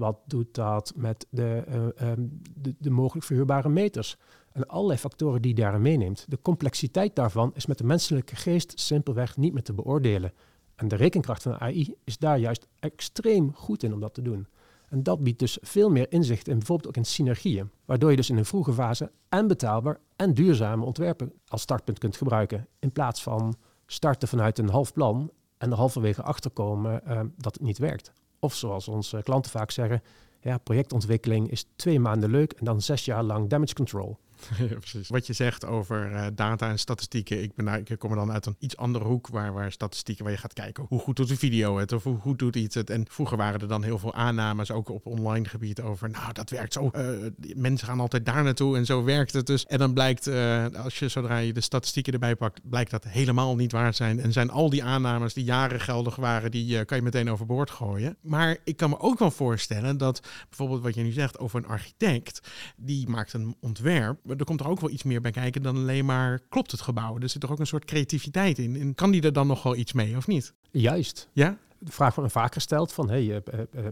Wat 0.00 0.18
doet 0.26 0.54
dat 0.54 0.92
met 0.96 1.26
de, 1.30 1.64
uh, 1.68 2.10
um, 2.10 2.40
de, 2.54 2.74
de, 2.78 2.90
mogelijk 2.90 3.26
verhuurbare 3.26 3.68
meters? 3.68 4.16
En 4.52 4.66
allerlei 4.66 4.98
factoren 4.98 5.42
die 5.42 5.56
je 5.56 5.62
daarin 5.62 5.82
meeneemt. 5.82 6.24
De 6.28 6.38
complexiteit 6.42 7.16
daarvan 7.16 7.50
is 7.54 7.66
met 7.66 7.78
de 7.78 7.84
menselijke 7.84 8.36
geest 8.36 8.80
simpelweg 8.80 9.36
niet 9.36 9.52
meer 9.52 9.62
te 9.62 9.72
beoordelen. 9.72 10.32
En 10.74 10.88
de 10.88 10.96
rekenkracht 10.96 11.42
van 11.42 11.52
de 11.52 11.58
AI 11.58 11.94
is 12.04 12.18
daar 12.18 12.38
juist 12.38 12.66
extreem 12.78 13.54
goed 13.54 13.82
in 13.82 13.92
om 13.92 14.00
dat 14.00 14.14
te 14.14 14.22
doen. 14.22 14.46
En 14.88 15.02
dat 15.02 15.22
biedt 15.22 15.38
dus 15.38 15.58
veel 15.60 15.90
meer 15.90 16.12
inzicht 16.12 16.48
in 16.48 16.58
bijvoorbeeld 16.58 16.88
ook 16.88 16.96
in 16.96 17.04
synergieën. 17.04 17.70
Waardoor 17.84 18.10
je 18.10 18.16
dus 18.16 18.30
in 18.30 18.36
een 18.36 18.44
vroege 18.44 18.72
fase 18.72 19.10
en 19.28 19.46
betaalbaar 19.46 19.98
en 20.16 20.34
duurzame 20.34 20.84
ontwerpen 20.84 21.32
als 21.46 21.62
startpunt 21.62 21.98
kunt 21.98 22.16
gebruiken. 22.16 22.66
In 22.78 22.92
plaats 22.92 23.22
van 23.22 23.54
starten 23.86 24.28
vanuit 24.28 24.58
een 24.58 24.68
half 24.68 24.92
plan 24.92 25.30
en 25.58 25.70
er 25.70 25.76
halverwege 25.76 26.22
achterkomen 26.22 27.02
uh, 27.08 27.20
dat 27.36 27.54
het 27.54 27.62
niet 27.62 27.78
werkt. 27.78 28.12
Of 28.40 28.54
zoals 28.54 28.88
onze 28.88 29.20
klanten 29.22 29.50
vaak 29.50 29.70
zeggen, 29.70 30.02
ja, 30.40 30.58
projectontwikkeling 30.58 31.50
is 31.50 31.66
twee 31.76 32.00
maanden 32.00 32.30
leuk 32.30 32.52
en 32.52 32.64
dan 32.64 32.82
zes 32.82 33.04
jaar 33.04 33.22
lang 33.22 33.48
damage 33.48 33.74
control. 33.74 34.18
Precies. 34.78 35.08
Wat 35.08 35.26
je 35.26 35.32
zegt 35.32 35.64
over 35.64 36.12
uh, 36.12 36.26
data 36.34 36.68
en 36.68 36.78
statistieken. 36.78 37.42
Ik, 37.42 37.54
ben, 37.54 37.64
nou, 37.64 37.82
ik 37.84 37.98
kom 37.98 38.10
er 38.10 38.16
dan 38.16 38.32
uit 38.32 38.46
een 38.46 38.56
iets 38.58 38.76
andere 38.76 39.04
hoek 39.04 39.28
waar, 39.28 39.52
waar 39.52 39.72
statistieken 39.72 40.24
waar 40.24 40.32
je 40.32 40.38
gaat 40.38 40.52
kijken 40.52 40.84
hoe 40.88 40.98
goed 40.98 41.16
doet 41.16 41.30
een 41.30 41.36
video 41.36 41.78
het 41.78 41.92
of 41.92 42.04
hoe 42.04 42.18
goed 42.18 42.38
doet 42.38 42.56
iets 42.56 42.74
het. 42.74 42.90
En 42.90 43.04
vroeger 43.08 43.36
waren 43.36 43.60
er 43.60 43.68
dan 43.68 43.82
heel 43.82 43.98
veel 43.98 44.14
aannames 44.14 44.70
ook 44.70 44.88
op 44.88 45.06
online 45.06 45.48
gebied 45.48 45.80
over. 45.80 46.10
Nou, 46.10 46.32
dat 46.32 46.50
werkt 46.50 46.72
zo. 46.72 46.90
Uh, 46.96 47.26
mensen 47.56 47.86
gaan 47.86 48.00
altijd 48.00 48.26
daar 48.26 48.42
naartoe 48.42 48.76
en 48.76 48.86
zo 48.86 49.04
werkt 49.04 49.32
het 49.32 49.46
dus. 49.46 49.66
En 49.66 49.78
dan 49.78 49.92
blijkt, 49.92 50.28
uh, 50.28 50.66
als 50.66 50.98
je 50.98 51.08
zodra 51.08 51.38
je 51.38 51.52
de 51.52 51.60
statistieken 51.60 52.12
erbij 52.12 52.36
pakt, 52.36 52.60
blijkt 52.68 52.90
dat 52.90 53.04
helemaal 53.04 53.56
niet 53.56 53.72
waar 53.72 53.94
zijn. 53.94 54.20
En 54.20 54.32
zijn 54.32 54.50
al 54.50 54.70
die 54.70 54.84
aannames 54.84 55.34
die 55.34 55.44
jaren 55.44 55.80
geldig 55.80 56.16
waren, 56.16 56.50
die 56.50 56.84
kan 56.84 56.96
je 56.96 57.02
meteen 57.02 57.30
overboord 57.30 57.70
gooien. 57.70 58.16
Maar 58.20 58.56
ik 58.64 58.76
kan 58.76 58.90
me 58.90 58.98
ook 58.98 59.18
wel 59.18 59.30
voorstellen 59.30 59.96
dat 59.96 60.20
bijvoorbeeld 60.48 60.82
wat 60.82 60.94
je 60.94 61.02
nu 61.02 61.12
zegt 61.12 61.38
over 61.38 61.58
een 61.58 61.66
architect, 61.66 62.48
die 62.76 63.08
maakt 63.08 63.32
een 63.32 63.56
ontwerp 63.60 64.18
er 64.38 64.44
komt 64.44 64.60
er 64.60 64.68
ook 64.68 64.80
wel 64.80 64.90
iets 64.90 65.02
meer 65.02 65.20
bij 65.20 65.30
kijken 65.30 65.62
dan 65.62 65.76
alleen 65.76 66.04
maar 66.04 66.40
klopt 66.48 66.70
het 66.70 66.80
gebouw. 66.80 67.18
Er 67.18 67.28
zit 67.28 67.40
toch 67.40 67.50
ook 67.50 67.58
een 67.58 67.66
soort 67.66 67.84
creativiteit 67.84 68.58
in. 68.58 68.76
En 68.76 68.94
kan 68.94 69.10
die 69.10 69.22
er 69.22 69.32
dan 69.32 69.46
nog 69.46 69.62
wel 69.62 69.76
iets 69.76 69.92
mee 69.92 70.16
of 70.16 70.26
niet? 70.26 70.54
Juist. 70.70 71.28
Ja? 71.32 71.56
De 71.78 71.92
vraag 71.92 72.14
wordt 72.14 72.34
me 72.34 72.40
vaak 72.40 72.52
gesteld 72.52 72.92
van, 72.92 73.08
hey, 73.08 73.22
uh, 73.22 73.36
uh, 73.54 73.60
uh, 73.74 73.86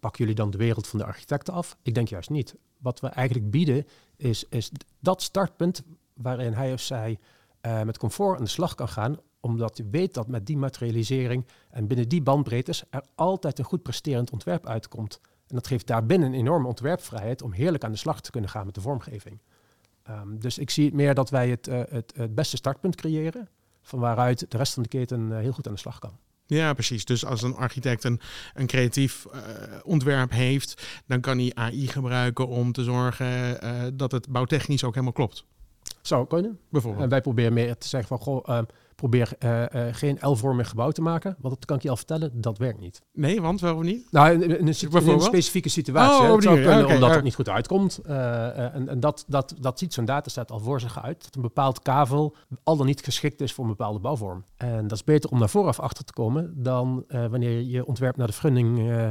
pakken 0.00 0.20
jullie 0.20 0.34
dan 0.34 0.50
de 0.50 0.58
wereld 0.58 0.86
van 0.86 0.98
de 0.98 1.04
architecten 1.04 1.54
af? 1.54 1.76
Ik 1.82 1.94
denk 1.94 2.08
juist 2.08 2.30
niet. 2.30 2.54
Wat 2.78 3.00
we 3.00 3.06
eigenlijk 3.06 3.50
bieden 3.50 3.86
is, 4.16 4.44
is 4.48 4.70
dat 5.00 5.22
startpunt 5.22 5.82
waarin 6.14 6.52
hij 6.52 6.72
of 6.72 6.80
zij 6.80 7.18
met 7.84 7.98
comfort 7.98 8.38
aan 8.38 8.44
de 8.44 8.50
slag 8.50 8.74
kan 8.74 8.88
gaan 8.88 9.18
omdat 9.42 9.76
je 9.76 9.88
weet 9.90 10.14
dat 10.14 10.28
met 10.28 10.46
die 10.46 10.56
materialisering 10.56 11.46
en 11.70 11.86
binnen 11.86 12.08
die 12.08 12.22
bandbreedtes 12.22 12.84
er 12.90 13.04
altijd 13.14 13.58
een 13.58 13.64
goed 13.64 13.82
presterend 13.82 14.30
ontwerp 14.30 14.66
uitkomt. 14.66 15.20
En 15.46 15.54
dat 15.54 15.66
geeft 15.66 15.86
daarbinnen 15.86 16.28
een 16.28 16.38
enorme 16.38 16.68
ontwerpvrijheid 16.68 17.42
om 17.42 17.52
heerlijk 17.52 17.84
aan 17.84 17.90
de 17.90 17.98
slag 17.98 18.20
te 18.20 18.30
kunnen 18.30 18.50
gaan 18.50 18.66
met 18.66 18.74
de 18.74 18.80
vormgeving. 18.80 19.40
Um, 20.20 20.40
dus 20.40 20.58
ik 20.58 20.70
zie 20.70 20.84
het 20.84 20.94
meer 20.94 21.14
dat 21.14 21.30
wij 21.30 21.48
het, 21.50 21.68
uh, 21.68 21.80
het, 21.88 22.12
het, 22.16 22.34
beste 22.34 22.56
startpunt 22.56 22.96
creëren, 22.96 23.48
van 23.82 23.98
waaruit 23.98 24.50
de 24.50 24.56
rest 24.56 24.74
van 24.74 24.82
de 24.82 24.88
keten 24.88 25.30
uh, 25.30 25.38
heel 25.38 25.52
goed 25.52 25.66
aan 25.66 25.72
de 25.72 25.78
slag 25.78 25.98
kan. 25.98 26.18
Ja, 26.46 26.72
precies. 26.72 27.04
Dus 27.04 27.24
als 27.24 27.42
een 27.42 27.54
architect 27.54 28.04
een, 28.04 28.20
een 28.54 28.66
creatief 28.66 29.26
uh, 29.34 29.40
ontwerp 29.82 30.30
heeft, 30.30 31.02
dan 31.06 31.20
kan 31.20 31.38
hij 31.38 31.50
AI 31.54 31.86
gebruiken 31.88 32.48
om 32.48 32.72
te 32.72 32.84
zorgen 32.84 33.96
dat 33.96 34.12
het 34.12 34.28
bouwtechnisch 34.28 34.84
ook 34.84 34.92
helemaal 34.92 35.12
klopt. 35.12 35.44
Zou 36.02 36.26
kunnen. 36.26 36.58
bijvoorbeeld? 36.68 37.04
En 37.04 37.10
wij 37.10 37.20
proberen 37.20 37.52
meer 37.52 37.78
te 37.78 37.88
zeggen 37.88 38.08
van, 38.08 38.18
goh, 38.18 38.48
ehm, 38.48 38.64
probeer 38.94 39.32
eh, 39.38 39.88
eh, 39.88 39.94
geen 39.94 40.18
L-vormig 40.20 40.68
gebouw 40.68 40.90
te 40.90 41.02
maken. 41.02 41.36
Want 41.38 41.54
dat 41.54 41.64
kan 41.64 41.76
ik 41.76 41.82
je 41.82 41.90
al 41.90 41.96
vertellen, 41.96 42.40
dat 42.40 42.58
werkt 42.58 42.80
niet. 42.80 43.02
nee, 43.12 43.40
want 43.40 43.60
waarom 43.60 43.82
niet? 43.82 44.06
Nou, 44.10 44.32
in, 44.32 44.58
in 44.58 44.66
een, 44.66 44.74
situ- 44.74 44.98
in 44.98 45.08
een 45.08 45.20
specifieke 45.20 45.68
situatie. 45.68 46.26
Oh, 46.26 46.32
het 46.32 46.42
zou 46.42 46.62
kunnen 46.62 46.86
omdat 46.86 47.08
ja. 47.08 47.14
het 47.14 47.24
niet 47.24 47.34
goed 47.34 47.48
uitkomt. 47.48 47.98
Eh, 47.98 48.74
en 48.74 48.88
en 48.88 49.00
dat, 49.00 49.24
dat, 49.28 49.54
dat 49.60 49.78
ziet 49.78 49.94
zo'n 49.94 50.04
dataset 50.04 50.50
al 50.50 50.60
voor 50.60 50.80
zich 50.80 51.02
uit. 51.02 51.22
Dat 51.24 51.34
een 51.34 51.42
bepaald 51.42 51.82
kavel 51.82 52.36
al 52.62 52.76
dan 52.76 52.86
niet 52.86 53.04
geschikt 53.04 53.40
is 53.40 53.52
voor 53.52 53.64
een 53.64 53.70
bepaalde 53.70 53.98
bouwvorm. 53.98 54.44
En 54.56 54.82
dat 54.82 54.98
is 54.98 55.04
beter 55.04 55.30
om 55.30 55.38
daar 55.38 55.50
vooraf 55.50 55.80
achter 55.80 56.04
te 56.04 56.12
komen 56.12 56.62
dan 56.62 57.04
wanneer 57.08 57.60
je 57.60 57.86
ontwerp 57.86 58.16
naar 58.16 58.26
de 58.26 58.50
eh, 58.50 59.10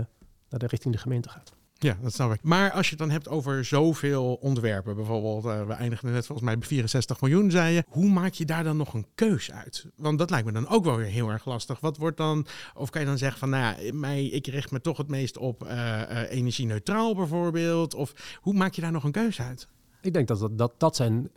naar 0.50 0.60
de 0.60 0.67
richting 0.67 0.93
de 0.93 1.00
gemeente 1.00 1.29
gaat. 1.29 1.53
Ja, 1.84 1.98
dat 2.02 2.14
snap 2.14 2.34
ik. 2.34 2.44
Maar 2.44 2.72
als 2.72 2.86
je 2.86 2.90
het 2.90 3.00
dan 3.00 3.10
hebt 3.10 3.28
over 3.28 3.66
zoveel 3.66 4.34
ontwerpen, 4.34 4.96
bijvoorbeeld, 4.96 5.46
eh, 5.46 5.66
we 5.66 5.74
eindigden 5.74 6.12
net 6.12 6.26
volgens 6.26 6.48
mij 6.48 6.58
bij 6.58 6.68
64 6.68 7.22
miljoen, 7.22 7.52
zei 7.52 7.74
je. 7.74 7.84
Hoe 7.88 8.10
maak 8.10 8.34
je 8.34 8.46
daar 8.46 8.64
dan 8.64 8.78
nog 8.78 8.94
een 8.94 9.06
keus 9.16 9.52
uit? 9.52 9.86
Want 9.96 10.20
dat 10.20 10.30
lijkt 10.30 10.46
me 10.46 10.52
dan 10.52 10.68
ook 10.68 10.84
wel 10.84 10.96
weer 10.96 11.06
heel 11.06 11.30
erg 11.30 11.46
lastig. 11.46 11.80
Wat 11.80 11.98
wordt 11.98 12.18
dan, 12.18 12.46
of 12.74 12.90
kan 12.90 13.02
je 13.02 13.08
dan 13.08 13.18
zeggen 13.18 13.40
van, 13.40 13.50
nou 13.50 13.84
ja, 13.84 13.94
mij, 13.94 14.26
ik 14.26 14.48
richt 14.48 14.72
me 14.72 14.82
toch 14.82 14.98
het 14.98 15.08
meest 15.08 15.38
op 15.38 15.64
eh, 15.64 16.32
energie-neutraal 16.32 17.16
bijvoorbeeld? 17.16 17.94
Of 17.94 18.38
hoe 18.42 18.54
maak 18.54 18.74
je 18.74 18.82
daar 18.82 18.92
nog 18.92 19.04
een 19.04 19.12
keus 19.12 19.42
uit? 19.42 19.68
Ik 20.02 20.14
denk 20.14 20.28
dat 20.28 20.40
dat, 20.40 20.58
dat, 20.58 20.74
dat 20.78 20.96
zijn, 20.96 21.30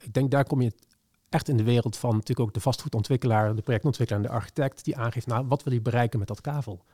ik 0.00 0.14
denk 0.14 0.30
daar 0.30 0.44
kom 0.44 0.62
je 0.62 0.72
echt 1.28 1.48
in 1.48 1.56
de 1.56 1.62
wereld 1.62 1.96
van 1.96 2.10
natuurlijk 2.10 2.48
ook 2.48 2.54
de 2.54 2.60
vastgoedontwikkelaar, 2.60 3.54
de 3.54 3.62
projectontwikkelaar 3.62 4.22
en 4.22 4.28
de 4.28 4.34
architect 4.34 4.84
die 4.84 4.96
aangeeft, 4.96 5.26
nou, 5.26 5.46
wat 5.46 5.62
wil 5.62 5.72
hij 5.72 5.82
bereiken 5.82 6.18
met 6.18 6.28
dat 6.28 6.40
kavel? 6.40 6.84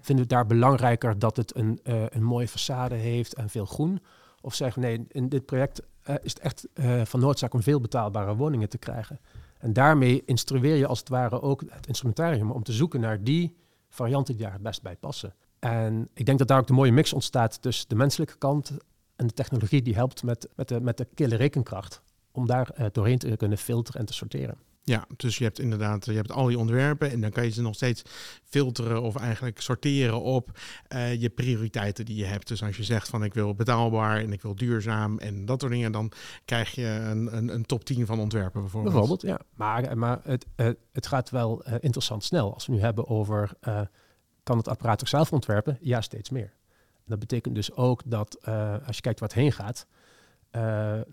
Vinden 0.00 0.24
we 0.24 0.30
daar 0.30 0.46
belangrijker 0.46 1.18
dat 1.18 1.36
het 1.36 1.56
een, 1.56 1.80
eh, 1.82 2.04
een 2.08 2.22
mooie 2.22 2.48
façade 2.48 2.94
heeft 2.94 3.34
en 3.34 3.48
veel 3.48 3.66
groen? 3.66 4.02
Of 4.40 4.54
zeggen 4.54 4.82
nee, 4.82 5.04
in 5.08 5.28
dit 5.28 5.46
project 5.46 5.82
eh, 6.02 6.14
is 6.22 6.32
het 6.32 6.38
echt 6.38 6.68
eh, 6.74 7.04
van 7.04 7.20
noodzaak 7.20 7.54
om 7.54 7.62
veel 7.62 7.80
betaalbare 7.80 8.36
woningen 8.36 8.68
te 8.68 8.78
krijgen. 8.78 9.20
En 9.58 9.72
daarmee 9.72 10.22
instrueer 10.24 10.76
je 10.76 10.86
als 10.86 10.98
het 10.98 11.08
ware 11.08 11.42
ook 11.42 11.62
het 11.68 11.86
instrumentarium 11.86 12.50
om 12.50 12.62
te 12.62 12.72
zoeken 12.72 13.00
naar 13.00 13.24
die 13.24 13.56
varianten 13.88 14.34
die 14.34 14.42
daar 14.42 14.52
het 14.52 14.62
best 14.62 14.82
bij 14.82 14.96
passen. 14.96 15.34
En 15.58 16.08
ik 16.14 16.26
denk 16.26 16.38
dat 16.38 16.48
daar 16.48 16.58
ook 16.58 16.66
de 16.66 16.72
mooie 16.72 16.92
mix 16.92 17.12
ontstaat 17.12 17.62
tussen 17.62 17.88
de 17.88 17.94
menselijke 17.94 18.38
kant 18.38 18.72
en 19.16 19.26
de 19.26 19.32
technologie 19.32 19.82
die 19.82 19.94
helpt 19.94 20.22
met, 20.22 20.48
met, 20.56 20.68
de, 20.68 20.80
met 20.80 20.96
de 20.96 21.06
kille 21.14 21.36
rekenkracht. 21.36 22.02
Om 22.32 22.46
daar 22.46 22.88
doorheen 22.92 23.18
te 23.18 23.36
kunnen 23.36 23.58
filteren 23.58 24.00
en 24.00 24.06
te 24.06 24.12
sorteren. 24.12 24.58
Ja, 24.84 25.06
dus 25.16 25.38
je 25.38 25.44
hebt 25.44 25.58
inderdaad, 25.58 26.04
je 26.04 26.12
hebt 26.12 26.32
al 26.32 26.46
die 26.46 26.58
ontwerpen 26.58 27.10
en 27.10 27.20
dan 27.20 27.30
kan 27.30 27.44
je 27.44 27.50
ze 27.50 27.62
nog 27.62 27.74
steeds 27.74 28.02
filteren 28.44 29.02
of 29.02 29.16
eigenlijk 29.16 29.60
sorteren 29.60 30.20
op 30.20 30.58
eh, 30.88 31.20
je 31.20 31.30
prioriteiten 31.30 32.04
die 32.04 32.16
je 32.16 32.24
hebt. 32.24 32.48
Dus 32.48 32.62
als 32.62 32.76
je 32.76 32.84
zegt 32.84 33.08
van 33.08 33.24
ik 33.24 33.34
wil 33.34 33.54
betaalbaar 33.54 34.18
en 34.18 34.32
ik 34.32 34.42
wil 34.42 34.54
duurzaam 34.54 35.18
en 35.18 35.44
dat 35.44 35.60
soort 35.60 35.72
dingen, 35.72 35.92
dan 35.92 36.12
krijg 36.44 36.70
je 36.70 36.86
een, 36.86 37.36
een, 37.36 37.54
een 37.54 37.66
top 37.66 37.84
10 37.84 38.06
van 38.06 38.20
ontwerpen 38.20 38.60
bijvoorbeeld. 38.60 38.94
Bijvoorbeeld, 38.94 39.22
ja. 39.22 39.40
Maar, 39.54 39.98
maar 39.98 40.20
het, 40.22 40.46
eh, 40.56 40.68
het 40.92 41.06
gaat 41.06 41.30
wel 41.30 41.64
eh, 41.64 41.74
interessant 41.80 42.24
snel. 42.24 42.54
Als 42.54 42.66
we 42.66 42.72
nu 42.72 42.80
hebben 42.80 43.08
over, 43.08 43.50
eh, 43.60 43.80
kan 44.42 44.56
het 44.56 44.68
apparaat 44.68 45.00
ook 45.00 45.08
zelf 45.08 45.32
ontwerpen? 45.32 45.78
Ja, 45.80 46.00
steeds 46.00 46.30
meer. 46.30 46.52
Dat 47.06 47.18
betekent 47.18 47.54
dus 47.54 47.72
ook 47.72 48.02
dat 48.04 48.38
eh, 48.42 48.76
als 48.86 48.96
je 48.96 49.02
kijkt 49.02 49.20
waar 49.20 49.28
het 49.28 49.38
heen 49.38 49.52
gaat, 49.52 49.86
eh, 50.50 50.60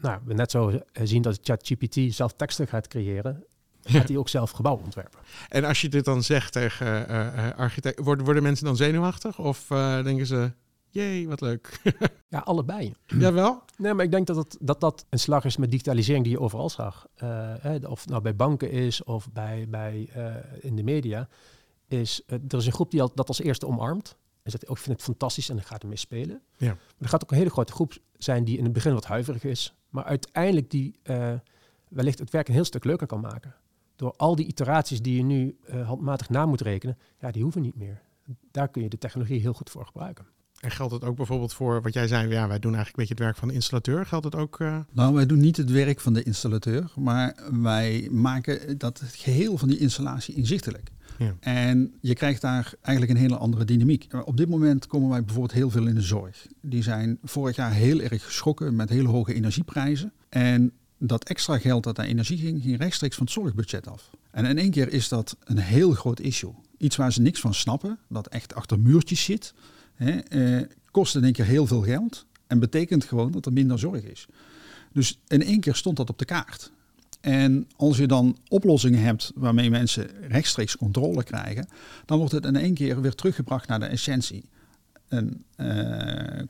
nou, 0.01 0.20
we 0.25 0.34
net 0.34 0.51
zo 0.51 0.70
eh, 0.70 1.06
zien 1.06 1.22
dat 1.22 1.40
ChatGPT 1.44 2.13
zelf 2.13 2.34
teksten 2.34 2.68
gaat 2.68 2.88
creëren, 2.88 3.46
gaat 3.84 4.08
hij 4.08 4.18
ook 4.18 4.30
zelf 4.30 4.52
gebouwen 4.52 4.84
ontwerpen. 4.84 5.20
En 5.50 5.64
als 5.64 5.82
je 5.82 5.90
dit 5.90 6.06
dan 6.06 6.24
zegt 6.24 6.52
tegen 6.52 7.08
eh 7.08 7.48
eh, 7.48 7.58
architect, 7.58 8.00
worden, 8.00 8.26
worden 8.26 8.44
mensen 8.44 8.66
dan 8.66 8.76
zenuwachtig 8.76 9.40
of 9.40 9.72
eh, 9.72 10.04
denken 10.04 10.26
ze, 10.26 10.52
jee, 10.90 11.28
wat 11.28 11.42
leuk? 11.42 11.80
Ja, 12.28 12.40
allebei. 12.40 12.94
Jawel? 13.06 13.64
Nee, 13.78 13.94
maar 13.94 14.06
ik 14.06 14.12
denk 14.12 14.28
dat, 14.28 14.36
het, 14.36 14.58
dat 14.60 14.80
dat 14.80 15.06
een 15.10 15.20
slag 15.20 15.46
is 15.46 15.58
met 15.58 15.72
digitalisering 15.72 16.24
die 16.24 16.34
je 16.34 16.40
overal 16.40 16.70
zag. 16.70 17.08
Hè, 17.16 17.76
of 17.76 18.00
het 18.00 18.10
nou 18.10 18.22
bij 18.22 18.36
banken 18.36 18.72
is 18.72 19.04
of 19.04 19.32
bij, 19.32 19.66
bij, 19.70 20.10
in 20.60 20.76
de 20.76 20.84
media. 20.84 21.28
Is, 21.88 22.22
er 22.28 22.58
is 22.58 22.66
een 22.66 22.72
groep 22.72 22.92
die 22.92 23.02
al, 23.02 23.12
dat 23.16 23.28
als 23.28 23.42
eerste 23.42 23.68
omarmt. 23.68 24.16
En 24.44 24.52
zegt, 24.52 24.64
oh, 24.64 24.72
ik 24.72 24.78
vind 24.78 24.96
het 24.96 25.06
fantastisch 25.06 25.50
en 25.50 25.58
ik 25.58 25.66
ga 25.66 25.80
ermee 25.80 25.98
spelen. 25.98 26.42
Ja. 26.58 26.68
Maar 26.68 26.78
er 26.98 27.10
gaat 27.10 27.24
ook 27.24 27.32
een 27.32 27.38
hele 27.38 27.50
grote 27.50 27.74
groep 27.74 27.94
zijn 28.18 28.44
die 28.44 28.58
in 28.58 28.64
het 28.64 28.74
begin 28.74 28.94
wat 28.94 29.06
huiverig 29.06 29.44
is. 29.44 29.74
Maar 29.90 30.04
uiteindelijk 30.04 30.70
die 30.70 31.00
wellicht 31.92 32.20
het 32.20 32.30
werk 32.30 32.48
een 32.48 32.54
heel 32.54 32.66
stuk 32.66 32.84
leuker 32.84 33.08
kan 33.08 33.20
maken. 33.20 33.56
Door 34.01 34.13
al 34.17 34.36
die 34.36 34.46
iteraties 34.46 35.01
die 35.01 35.15
je 35.15 35.24
nu 35.24 35.58
eh, 35.65 35.88
handmatig 35.88 36.29
na 36.29 36.46
moet 36.46 36.62
rekenen, 36.62 36.98
ja, 37.20 37.31
die 37.31 37.43
hoeven 37.43 37.62
niet 37.62 37.75
meer. 37.75 38.01
Daar 38.51 38.67
kun 38.67 38.81
je 38.81 38.89
de 38.89 38.98
technologie 38.98 39.39
heel 39.39 39.53
goed 39.53 39.70
voor 39.70 39.86
gebruiken. 39.86 40.25
En 40.60 40.72
geldt 40.72 40.93
het 40.93 41.03
ook 41.03 41.15
bijvoorbeeld 41.15 41.53
voor 41.53 41.81
wat 41.81 41.93
jij 41.93 42.08
zei, 42.08 42.29
ja, 42.29 42.48
wij 42.48 42.60
doen 42.60 42.75
eigenlijk 42.75 42.88
een 42.88 42.93
beetje 42.96 43.13
het 43.13 43.24
werk 43.24 43.36
van 43.38 43.48
de 43.48 43.53
installateur. 43.53 44.05
Geldt 44.05 44.25
het 44.25 44.36
ook? 44.36 44.60
eh, 44.60 44.79
Nou, 44.91 45.13
wij 45.13 45.25
doen 45.25 45.39
niet 45.39 45.58
het 45.58 45.72
werk 45.72 46.00
van 46.00 46.13
de 46.13 46.24
installateur, 46.24 46.91
maar 46.96 47.36
wij 47.51 48.08
maken 48.12 48.77
dat 48.77 49.00
het 49.00 49.15
geheel 49.15 49.58
van 49.58 49.67
die 49.67 49.77
installatie 49.77 50.36
inzichtelijk. 50.36 50.91
Ja. 51.17 51.36
En 51.39 51.93
je 52.00 52.13
krijgt 52.13 52.41
daar 52.41 52.74
eigenlijk 52.81 53.17
een 53.17 53.24
hele 53.25 53.38
andere 53.38 53.65
dynamiek. 53.65 54.08
Op 54.25 54.38
dit 54.38 54.50
moment 54.50 54.88
komen 54.88 55.10
wij 55.10 55.20
bijvoorbeeld 55.24 55.53
heel 55.53 55.70
veel 55.70 55.88
in 55.88 55.96
de 55.96 56.01
zorg. 56.01 56.48
Die 56.62 56.84
zijn 56.84 57.17
vorig 57.24 57.55
jaar 57.55 57.72
heel 57.72 58.00
erg 58.00 58.24
geschrokken 58.25 58.75
met 58.75 58.89
hele 58.89 59.08
hoge 59.08 59.34
energieprijzen. 59.34 60.13
En 60.29 60.72
dat 61.03 61.24
extra 61.24 61.58
geld 61.58 61.84
dat 61.84 61.98
naar 61.98 62.05
energie 62.05 62.38
ging, 62.38 62.62
ging 62.62 62.77
rechtstreeks 62.77 63.15
van 63.15 63.25
het 63.25 63.34
zorgbudget 63.34 63.88
af. 63.88 64.10
En 64.31 64.46
in 64.46 64.58
één 64.58 64.72
keer 64.72 64.93
is 64.93 65.08
dat 65.08 65.38
een 65.43 65.58
heel 65.58 65.91
groot 65.91 66.20
issue. 66.20 66.53
Iets 66.77 66.96
waar 66.96 67.13
ze 67.13 67.22
niks 67.22 67.39
van 67.39 67.53
snappen, 67.53 68.00
dat 68.10 68.27
echt 68.27 68.55
achter 68.55 68.79
muurtjes 68.79 69.24
zit. 69.24 69.53
Hè, 69.93 70.12
eh, 70.12 70.67
kost 70.91 71.15
in 71.15 71.24
één 71.24 71.34
keer 71.34 71.46
heel 71.46 71.67
veel 71.67 71.81
geld 71.81 72.25
en 72.48 72.60
betekent 72.60 73.03
gewoon 73.03 73.31
dat 73.31 73.46
er 73.46 73.53
minder 73.53 73.79
zorg 73.79 74.03
is. 74.03 74.27
Dus 74.93 75.20
in 75.27 75.43
één 75.43 75.60
keer 75.60 75.75
stond 75.75 75.98
dat 75.98 76.10
op 76.10 76.17
de 76.17 76.25
kaart. 76.25 76.72
En 77.22 77.67
als 77.75 77.98
je 77.98 78.08
dan 78.08 78.38
oplossingen 78.48 79.01
hebt 79.01 79.31
waarmee 79.36 79.70
mensen 79.70 80.10
rechtstreeks 80.27 80.77
controle 80.77 81.24
krijgen, 81.24 81.67
dan 82.05 82.17
wordt 82.17 82.34
het 82.34 82.46
in 82.46 82.55
één 82.55 82.74
keer 82.74 83.01
weer 83.01 83.15
teruggebracht 83.15 83.67
naar 83.67 83.79
de 83.79 83.86
essentie. 83.86 84.50
Eh, 85.08 85.22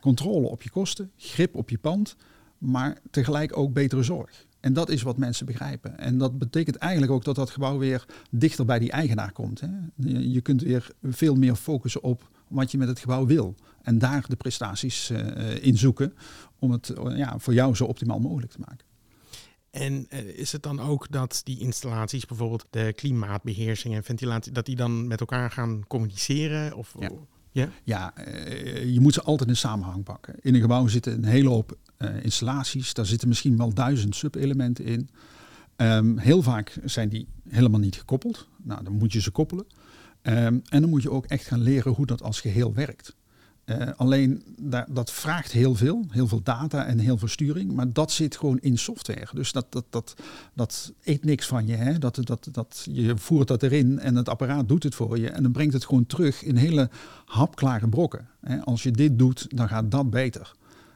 controle 0.00 0.48
op 0.48 0.62
je 0.62 0.70
kosten, 0.70 1.10
grip 1.16 1.54
op 1.54 1.70
je 1.70 1.78
pand, 1.78 2.16
maar 2.62 2.98
tegelijk 3.10 3.56
ook 3.56 3.72
betere 3.72 4.02
zorg. 4.02 4.46
En 4.60 4.72
dat 4.72 4.90
is 4.90 5.02
wat 5.02 5.16
mensen 5.16 5.46
begrijpen. 5.46 5.98
En 5.98 6.18
dat 6.18 6.38
betekent 6.38 6.76
eigenlijk 6.76 7.12
ook 7.12 7.24
dat 7.24 7.34
dat 7.34 7.50
gebouw 7.50 7.78
weer 7.78 8.06
dichter 8.30 8.64
bij 8.64 8.78
die 8.78 8.90
eigenaar 8.90 9.32
komt. 9.32 9.60
Hè. 9.60 9.68
Je 10.18 10.40
kunt 10.40 10.62
weer 10.62 10.90
veel 11.02 11.34
meer 11.34 11.54
focussen 11.54 12.02
op 12.02 12.30
wat 12.48 12.70
je 12.70 12.78
met 12.78 12.88
het 12.88 12.98
gebouw 12.98 13.26
wil. 13.26 13.54
En 13.82 13.98
daar 13.98 14.24
de 14.28 14.36
prestaties 14.36 15.10
eh, 15.10 15.64
in 15.64 15.78
zoeken 15.78 16.14
om 16.58 16.70
het 16.70 16.88
eh, 16.88 17.16
ja, 17.16 17.38
voor 17.38 17.54
jou 17.54 17.74
zo 17.74 17.84
optimaal 17.84 18.18
mogelijk 18.20 18.52
te 18.52 18.58
maken. 18.58 18.86
En 19.72 20.06
eh, 20.08 20.24
is 20.24 20.52
het 20.52 20.62
dan 20.62 20.80
ook 20.80 21.10
dat 21.10 21.40
die 21.44 21.58
installaties, 21.58 22.26
bijvoorbeeld 22.26 22.66
de 22.70 22.92
klimaatbeheersing 22.96 23.94
en 23.94 24.04
ventilatie, 24.04 24.52
dat 24.52 24.66
die 24.66 24.76
dan 24.76 25.06
met 25.06 25.20
elkaar 25.20 25.50
gaan 25.50 25.82
communiceren? 25.88 26.76
Of, 26.76 26.94
Ja. 26.98 27.10
ja? 27.50 27.68
Ja, 27.84 28.16
eh, 28.16 28.92
je 28.92 29.00
moet 29.00 29.14
ze 29.14 29.22
altijd 29.22 29.48
in 29.48 29.56
samenhang 29.56 30.04
pakken. 30.04 30.34
In 30.40 30.54
een 30.54 30.60
gebouw 30.60 30.86
zitten 30.86 31.12
een 31.12 31.24
hele 31.24 31.48
hoop 31.48 31.70
eh, 31.70 31.91
installaties. 32.22 32.94
Daar 32.94 33.06
zitten 33.06 33.28
misschien 33.28 33.56
wel 33.56 33.74
duizend 33.74 34.16
subelementen 34.16 34.84
in. 34.84 35.08
Ehm, 35.76 36.16
heel 36.16 36.42
vaak 36.42 36.78
zijn 36.84 37.08
die 37.08 37.26
helemaal 37.48 37.80
niet 37.80 37.96
gekoppeld. 37.96 38.48
Nou, 38.62 38.84
dan 38.84 38.92
moet 38.92 39.12
je 39.12 39.20
ze 39.20 39.30
koppelen. 39.30 39.66
Ehm, 40.22 40.58
en 40.68 40.80
dan 40.80 40.88
moet 40.88 41.02
je 41.02 41.10
ook 41.10 41.26
echt 41.26 41.46
gaan 41.46 41.62
leren 41.62 41.92
hoe 41.92 42.06
dat 42.06 42.22
als 42.22 42.40
geheel 42.40 42.74
werkt. 42.74 43.14
Eh, 43.64 43.88
alleen 43.96 44.42
dat 44.88 45.12
vraagt 45.12 45.52
heel 45.52 45.74
veel, 45.74 46.04
heel 46.08 46.28
veel 46.28 46.42
data 46.42 46.86
en 46.86 46.98
heel 46.98 47.18
veel 47.18 47.28
sturing, 47.28 47.72
maar 47.72 47.92
dat 47.92 48.12
zit 48.12 48.36
gewoon 48.36 48.58
in 48.58 48.78
software. 48.78 49.28
Dus 49.32 49.52
dat, 49.52 49.66
dat, 49.68 49.84
dat, 49.90 50.14
dat 50.54 50.92
eet 51.02 51.24
niks 51.24 51.46
van 51.46 51.66
je. 51.66 51.74
Hè? 51.74 51.98
Dat, 51.98 52.18
dat, 52.22 52.48
dat, 52.52 52.86
je 52.90 53.16
voert 53.16 53.48
dat 53.48 53.62
erin 53.62 53.98
en 53.98 54.16
het 54.16 54.28
apparaat 54.28 54.68
doet 54.68 54.82
het 54.82 54.94
voor 54.94 55.18
je 55.18 55.30
en 55.30 55.42
dan 55.42 55.52
brengt 55.52 55.72
het 55.72 55.84
gewoon 55.84 56.06
terug 56.06 56.42
in 56.42 56.56
hele 56.56 56.90
hapklare 57.24 57.88
brokken. 57.88 58.28
Hè? 58.40 58.60
Als 58.60 58.82
je 58.82 58.90
dit 58.90 59.18
doet, 59.18 59.46
dan 59.48 59.68
gaat 59.68 59.90
dat 59.90 60.10
beter. 60.10 60.52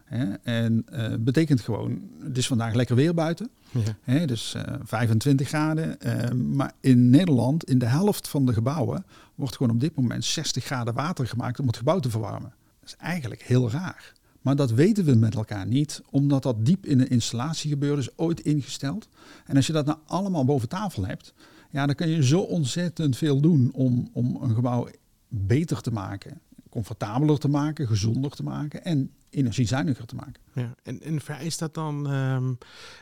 Hè? 0.06 0.32
En 0.42 0.84
eh 0.86 1.14
betekent 1.20 1.60
gewoon, 1.60 2.00
het 2.22 2.38
is 2.38 2.46
vandaag 2.46 2.74
lekker 2.74 2.96
weer 2.96 3.14
buiten. 3.14 3.50
Ja. 3.70 3.96
Hè, 4.00 4.26
dus 4.26 4.54
eh, 4.54 4.74
25 4.82 5.48
graden. 5.48 6.00
Eh, 6.00 6.30
maar 6.32 6.72
in 6.80 7.10
Nederland, 7.10 7.64
in 7.64 7.78
de 7.78 7.86
helft 7.86 8.28
van 8.28 8.46
de 8.46 8.52
gebouwen, 8.52 9.04
wordt 9.34 9.56
gewoon 9.56 9.72
op 9.72 9.80
dit 9.80 9.94
moment 9.94 10.24
60 10.24 10.64
graden 10.64 10.94
water 10.94 11.26
gemaakt 11.26 11.60
om 11.60 11.66
het 11.66 11.76
gebouw 11.76 11.98
te 11.98 12.10
verwarmen. 12.10 12.52
Dat 12.80 12.88
is 12.88 12.96
eigenlijk 12.96 13.42
heel 13.42 13.70
raar. 13.70 14.12
Maar 14.40 14.56
dat 14.56 14.70
weten 14.70 15.04
we 15.04 15.14
met 15.14 15.34
elkaar 15.34 15.66
niet, 15.66 16.02
omdat 16.10 16.42
dat 16.42 16.66
diep 16.66 16.86
in 16.86 17.00
een 17.00 17.08
installatie 17.08 17.70
gebeurde, 17.70 18.00
is 18.00 18.18
ooit 18.18 18.40
ingesteld. 18.40 19.08
En 19.46 19.56
als 19.56 19.66
je 19.66 19.72
dat 19.72 19.86
nou 19.86 19.98
allemaal 20.06 20.44
boven 20.44 20.68
tafel 20.68 21.06
hebt, 21.06 21.34
ja, 21.70 21.86
dan 21.86 21.94
kun 21.94 22.08
je 22.08 22.24
zo 22.24 22.40
ontzettend 22.40 23.16
veel 23.16 23.40
doen 23.40 23.70
om, 23.72 24.10
om 24.12 24.38
een 24.42 24.54
gebouw 24.54 24.88
beter 25.28 25.80
te 25.80 25.92
maken, 25.92 26.40
comfortabeler 26.76 27.38
te 27.38 27.48
maken, 27.48 27.86
gezonder 27.86 28.30
te 28.30 28.42
maken 28.42 28.84
en 28.84 29.10
energiezuiniger 29.30 30.06
te 30.06 30.14
maken. 30.14 30.42
Ja, 30.52 30.74
en, 30.82 31.02
en 31.02 31.20
vereist 31.20 31.58
dat 31.58 31.74
dan, 31.74 32.06
ehm, 32.06 32.54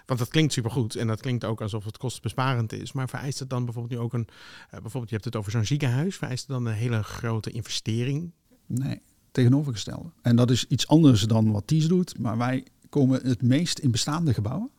want 0.07 0.19
dat 0.19 0.29
klinkt 0.29 0.53
supergoed 0.53 0.97
en 0.97 1.07
dat 1.07 1.21
klinkt 1.21 1.45
ook 1.45 1.61
alsof 1.61 1.85
het 1.85 1.97
kostbesparend 1.97 2.73
is, 2.73 2.93
maar 2.93 3.09
vereist 3.09 3.39
het 3.39 3.51
dan 3.51 3.65
bijvoorbeeld 3.65 3.95
nu 3.95 4.05
ook 4.05 4.13
een, 4.13 4.27
eh, 4.71 4.71
bijvoorbeeld 4.71 5.09
je 5.09 5.15
hebt 5.15 5.25
het 5.25 5.37
over 5.37 5.51
zo'n 5.51 5.65
ziekenhuis, 5.65 6.17
vereist 6.17 6.47
het 6.47 6.57
dan 6.57 6.67
een 6.67 6.75
hele 6.75 7.03
grote 7.03 7.51
investering? 7.51 8.31
Nee, 8.67 9.01
tegenovergestelde. 9.31 10.11
En 10.23 10.37
dat 10.37 10.51
is 10.51 10.67
iets 10.67 10.89
anders 10.89 11.23
dan 11.23 11.53
wat 11.53 11.67
TIES 11.67 11.89
doet, 11.89 12.19
maar 12.19 12.39
wij 12.39 12.65
komen 12.89 13.27
het 13.27 13.43
meest 13.43 13.79
in 13.79 13.91
bestaande 13.91 14.35
gebouwen. 14.35 14.71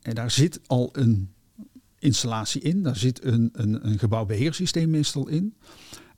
En 0.00 0.14
daar 0.14 0.30
zit 0.30 0.60
al 0.66 0.88
een 0.92 1.32
installatie 1.98 2.60
in, 2.60 2.82
daar 2.82 2.96
zit 2.96 3.24
een, 3.24 3.50
een, 3.52 3.86
een 3.86 3.98
gebouwbeheersysteem 3.98 4.90
meestal 4.90 5.28
in. 5.28 5.54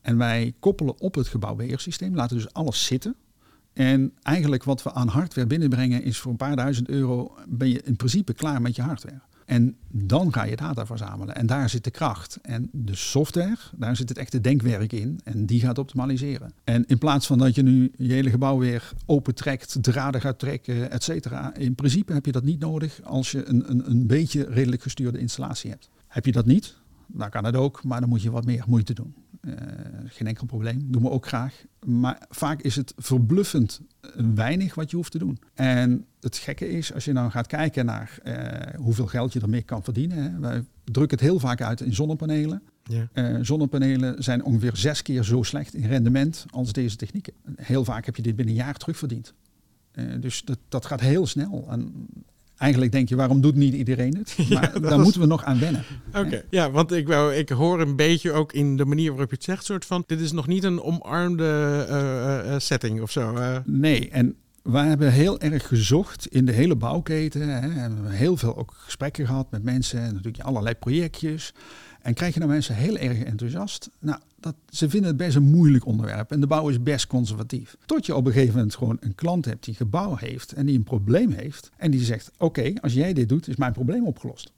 En 0.06 0.16
wij 0.16 0.54
koppelen 0.60 1.00
op 1.00 1.14
het 1.14 1.28
gebouwbeheersysteem, 1.28 2.14
laten 2.14 2.36
dus 2.36 2.52
alles 2.52 2.84
zitten. 2.84 3.14
En 3.72 4.12
eigenlijk 4.22 4.64
wat 4.64 4.82
we 4.82 4.92
aan 4.92 5.08
hardware 5.08 5.46
binnenbrengen 5.46 6.02
is 6.02 6.18
voor 6.18 6.30
een 6.30 6.36
paar 6.36 6.56
duizend 6.56 6.88
euro 6.88 7.34
ben 7.48 7.68
je 7.68 7.82
in 7.82 7.96
principe 7.96 8.34
klaar 8.34 8.62
met 8.62 8.76
je 8.76 8.82
hardware. 8.82 9.20
En 9.44 9.76
dan 9.88 10.32
ga 10.32 10.44
je 10.44 10.56
data 10.56 10.86
verzamelen. 10.86 11.34
En 11.34 11.46
daar 11.46 11.68
zit 11.68 11.84
de 11.84 11.90
kracht. 11.90 12.38
En 12.42 12.68
de 12.72 12.94
software, 12.94 13.56
daar 13.76 13.96
zit 13.96 14.08
het 14.08 14.18
echte 14.18 14.40
denkwerk 14.40 14.92
in. 14.92 15.20
En 15.24 15.46
die 15.46 15.60
gaat 15.60 15.78
optimaliseren. 15.78 16.52
En 16.64 16.86
in 16.86 16.98
plaats 16.98 17.26
van 17.26 17.38
dat 17.38 17.54
je 17.54 17.62
nu 17.62 17.92
je 17.96 18.12
hele 18.12 18.30
gebouw 18.30 18.58
weer 18.58 18.92
opentrekt, 19.06 19.76
draden 19.80 20.20
gaat 20.20 20.38
trekken, 20.38 20.90
et 20.90 21.02
cetera. 21.02 21.54
In 21.54 21.74
principe 21.74 22.12
heb 22.12 22.26
je 22.26 22.32
dat 22.32 22.44
niet 22.44 22.60
nodig 22.60 23.00
als 23.02 23.30
je 23.30 23.48
een, 23.48 23.70
een, 23.70 23.90
een 23.90 24.06
beetje 24.06 24.44
redelijk 24.44 24.82
gestuurde 24.82 25.18
installatie 25.18 25.70
hebt. 25.70 25.88
Heb 26.06 26.24
je 26.24 26.32
dat 26.32 26.46
niet, 26.46 26.76
dan 27.06 27.30
kan 27.30 27.44
het 27.44 27.56
ook, 27.56 27.84
maar 27.84 28.00
dan 28.00 28.08
moet 28.08 28.22
je 28.22 28.30
wat 28.30 28.44
meer 28.44 28.64
moeite 28.66 28.94
doen. 28.94 29.14
Uh, 29.46 29.54
geen 30.06 30.26
enkel 30.26 30.46
probleem, 30.46 30.90
doen 30.90 31.02
we 31.02 31.10
ook 31.10 31.26
graag. 31.26 31.64
Maar 31.84 32.26
vaak 32.28 32.62
is 32.62 32.76
het 32.76 32.92
verbluffend 32.96 33.80
weinig 34.34 34.74
wat 34.74 34.90
je 34.90 34.96
hoeft 34.96 35.10
te 35.10 35.18
doen. 35.18 35.38
En 35.54 36.06
het 36.20 36.36
gekke 36.36 36.68
is, 36.68 36.94
als 36.94 37.04
je 37.04 37.12
nou 37.12 37.30
gaat 37.30 37.46
kijken 37.46 37.86
naar 37.86 38.18
uh, 38.24 38.80
hoeveel 38.80 39.06
geld 39.06 39.32
je 39.32 39.40
ermee 39.40 39.62
kan 39.62 39.84
verdienen. 39.84 40.22
Hè. 40.22 40.38
Wij 40.38 40.64
drukken 40.84 41.18
het 41.18 41.26
heel 41.26 41.38
vaak 41.38 41.60
uit 41.60 41.80
in 41.80 41.94
zonnepanelen. 41.94 42.62
Ja. 42.82 43.08
Uh, 43.14 43.38
zonnepanelen 43.42 44.22
zijn 44.22 44.44
ongeveer 44.44 44.76
zes 44.76 45.02
keer 45.02 45.22
zo 45.22 45.42
slecht 45.42 45.74
in 45.74 45.86
rendement 45.86 46.46
als 46.50 46.72
deze 46.72 46.96
technieken. 46.96 47.32
Heel 47.56 47.84
vaak 47.84 48.06
heb 48.06 48.16
je 48.16 48.22
dit 48.22 48.36
binnen 48.36 48.54
een 48.54 48.60
jaar 48.60 48.74
terugverdiend. 48.74 49.34
dus 50.20 50.44
dat, 50.44 50.58
dat 50.68 50.86
gaat 50.86 51.00
heel 51.00 51.26
snel. 51.26 51.66
En 51.70 52.08
Eigenlijk 52.58 52.92
denk 52.92 53.08
je, 53.08 53.16
waarom 53.16 53.40
doet 53.40 53.54
niet 53.54 53.74
iedereen 53.74 54.16
het? 54.16 54.36
Maar 54.54 54.70
ja, 54.74 54.80
daar 54.80 55.00
moeten 55.00 55.20
we 55.20 55.26
nog 55.26 55.44
aan 55.44 55.58
wennen. 55.58 55.84
Oké, 56.14 56.42
ja, 56.50 56.70
want 56.70 56.92
ik, 56.92 57.06
wou, 57.06 57.34
ik 57.34 57.48
hoor 57.48 57.80
een 57.80 57.96
beetje 57.96 58.32
ook 58.32 58.52
in 58.52 58.76
de 58.76 58.84
manier 58.84 59.10
waarop 59.10 59.30
je 59.30 59.36
het 59.36 59.44
zegt, 59.44 59.64
soort 59.64 59.84
van, 59.84 60.04
dit 60.06 60.20
is 60.20 60.32
nog 60.32 60.46
niet 60.46 60.64
een 60.64 60.82
omarmde 60.82 61.86
uh, 61.90 62.52
uh, 62.52 62.58
setting 62.58 63.00
of 63.00 63.10
zo. 63.10 63.38
Nee, 63.64 64.08
en 64.10 64.36
wij 64.66 64.86
hebben 64.86 65.12
heel 65.12 65.40
erg 65.40 65.66
gezocht 65.66 66.26
in 66.26 66.46
de 66.46 66.52
hele 66.52 66.76
bouwketen. 66.76 67.48
Hè, 67.48 67.82
en 67.82 68.02
we 68.02 68.14
heel 68.14 68.36
veel 68.36 68.56
ook 68.56 68.72
gesprekken 68.76 69.26
gehad 69.26 69.50
met 69.50 69.62
mensen 69.62 70.00
en 70.00 70.14
natuurlijk 70.14 70.44
allerlei 70.44 70.74
projectjes. 70.74 71.54
En 72.02 72.14
krijg 72.14 72.32
je 72.34 72.40
nou 72.40 72.52
mensen 72.52 72.74
heel 72.74 72.96
erg 72.96 73.22
enthousiast? 73.22 73.90
Nou, 73.98 74.20
dat, 74.40 74.54
ze 74.68 74.88
vinden 74.88 75.08
het 75.08 75.18
best 75.18 75.36
een 75.36 75.50
moeilijk 75.50 75.86
onderwerp 75.86 76.30
en 76.30 76.40
de 76.40 76.46
bouw 76.46 76.68
is 76.68 76.82
best 76.82 77.06
conservatief. 77.06 77.76
Tot 77.86 78.06
je 78.06 78.14
op 78.14 78.26
een 78.26 78.32
gegeven 78.32 78.54
moment 78.54 78.74
gewoon 78.74 78.96
een 79.00 79.14
klant 79.14 79.44
hebt 79.44 79.64
die 79.64 79.74
gebouw 79.74 80.16
heeft 80.16 80.52
en 80.52 80.66
die 80.66 80.76
een 80.76 80.84
probleem 80.84 81.30
heeft. 81.30 81.70
En 81.76 81.90
die 81.90 82.04
zegt, 82.04 82.30
oké, 82.38 82.72
als 82.80 82.92
jij 82.92 83.12
dit 83.12 83.28
doet, 83.28 83.48
is 83.48 83.56
mijn 83.56 83.72
probleem 83.72 84.06
opgelost. 84.06 84.52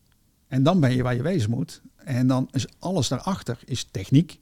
En 0.48 0.62
dan 0.62 0.80
ben 0.80 0.96
je 0.96 1.02
waar 1.02 1.14
je 1.14 1.22
wezen 1.22 1.50
moet. 1.50 1.82
En 1.96 2.26
dan 2.26 2.48
is 2.50 2.66
alles 2.78 3.08
daarachter 3.08 3.58
is 3.64 3.88
techniek. 3.90 4.38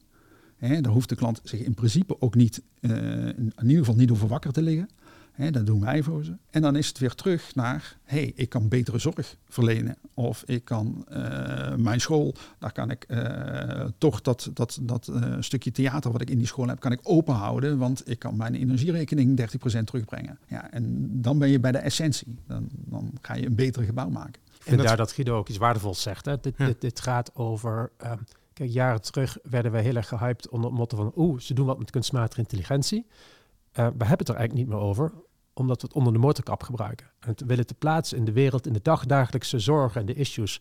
He, 0.57 0.81
daar 0.81 0.93
hoeft 0.93 1.09
de 1.09 1.15
klant 1.15 1.41
zich 1.45 1.61
in 1.61 1.75
principe 1.75 2.21
ook 2.21 2.35
niet, 2.35 2.63
uh, 2.81 2.91
in 3.27 3.53
ieder 3.63 3.79
geval 3.79 3.95
niet 3.95 4.11
over 4.11 4.29
wakker 4.29 4.53
te 4.53 4.63
liggen. 4.63 4.89
Hè, 5.37 5.51
dat 5.51 5.67
doen 5.67 5.81
wij 5.81 6.03
voor 6.03 6.25
ze. 6.25 6.37
En 6.51 6.63
dan 6.63 6.77
is 6.77 6.89
het 6.89 6.99
weer 6.99 7.15
terug 7.15 7.55
naar, 7.55 7.97
hé, 8.05 8.19
hey, 8.19 8.33
ik 8.35 8.49
kan 8.49 8.69
betere 8.69 8.99
zorg 8.99 9.37
verlenen. 9.49 9.97
Of 10.15 10.43
ik 10.47 10.65
kan 10.65 11.07
uh, 11.13 11.75
mijn 11.75 12.01
school, 12.01 12.35
daar 12.59 12.73
kan 12.73 12.91
ik 12.91 13.05
uh, 13.09 13.85
toch 13.99 14.21
dat, 14.21 14.51
dat, 14.55 14.79
dat 14.83 15.09
uh, 15.11 15.37
stukje 15.41 15.71
theater 15.71 16.13
wat 16.13 16.21
ik 16.21 16.31
in 16.31 16.39
die 16.39 16.47
school 16.47 16.69
heb, 16.69 16.81
kan 16.81 16.93
ik 16.93 17.01
open 17.03 17.35
houden. 17.35 17.79
Want 17.79 18.09
ik 18.11 18.19
kan 18.19 18.37
mijn 18.37 18.55
energierekening 18.55 19.41
30% 19.41 19.85
terugbrengen. 19.85 20.39
Ja, 20.49 20.71
en 20.71 21.09
dan 21.21 21.39
ben 21.39 21.49
je 21.49 21.61
bij 21.61 21.73
de 21.73 21.79
essentie. 21.79 22.39
Dan, 22.47 22.69
dan 22.73 23.13
ga 23.23 23.35
je 23.35 23.47
een 23.47 23.55
beter 23.55 23.83
gebouw 23.83 24.09
maken. 24.09 24.41
En, 24.65 24.77
daar 24.77 24.97
dat 24.97 25.13
Guido 25.13 25.37
ook 25.37 25.49
iets 25.49 25.59
waardevols 25.59 26.03
zegt. 26.03 26.25
Hè? 26.25 26.41
Dit, 26.41 26.55
ja. 26.57 26.67
dit, 26.67 26.81
dit 26.81 27.01
gaat 27.01 27.35
over... 27.35 27.91
Um, 28.05 28.19
kijk, 28.53 28.71
jaren 28.71 29.03
terug 29.03 29.39
werden 29.43 29.73
wij 29.73 29.83
heel 29.83 29.97
erg 29.97 30.09
gehyped 30.09 30.49
onder 30.49 30.71
het 30.71 30.79
motto 30.79 30.97
van... 30.97 31.13
oeh, 31.17 31.41
ze 31.41 31.55
doen 31.55 31.67
wat 31.67 31.79
met 31.79 31.91
kunstmatige 31.91 32.41
intelligentie. 32.41 33.07
Uh, 33.07 33.87
we 33.87 34.05
hebben 34.05 34.19
het 34.19 34.29
er 34.29 34.35
eigenlijk 34.35 34.53
niet 34.53 34.77
meer 34.77 34.87
over, 34.87 35.13
omdat 35.59 35.81
we 35.81 35.87
het 35.87 35.97
onder 35.97 36.13
de 36.13 36.19
motorkap 36.19 36.63
gebruiken. 36.63 37.07
En 37.21 37.29
het 37.29 37.41
willen 37.47 37.67
te 37.67 37.75
plaatsen 37.75 38.19
in 38.19 38.25
de 38.25 38.33
wereld, 38.33 38.67
in 38.67 38.73
de 38.73 38.83
dagdagelijkse 38.83 39.59
zorgen 39.59 40.01
en 40.01 40.07
de 40.07 40.15
issues. 40.15 40.61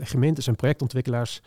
Gemeentes 0.00 0.46
en 0.46 0.56
projectontwikkelaars 0.56 1.42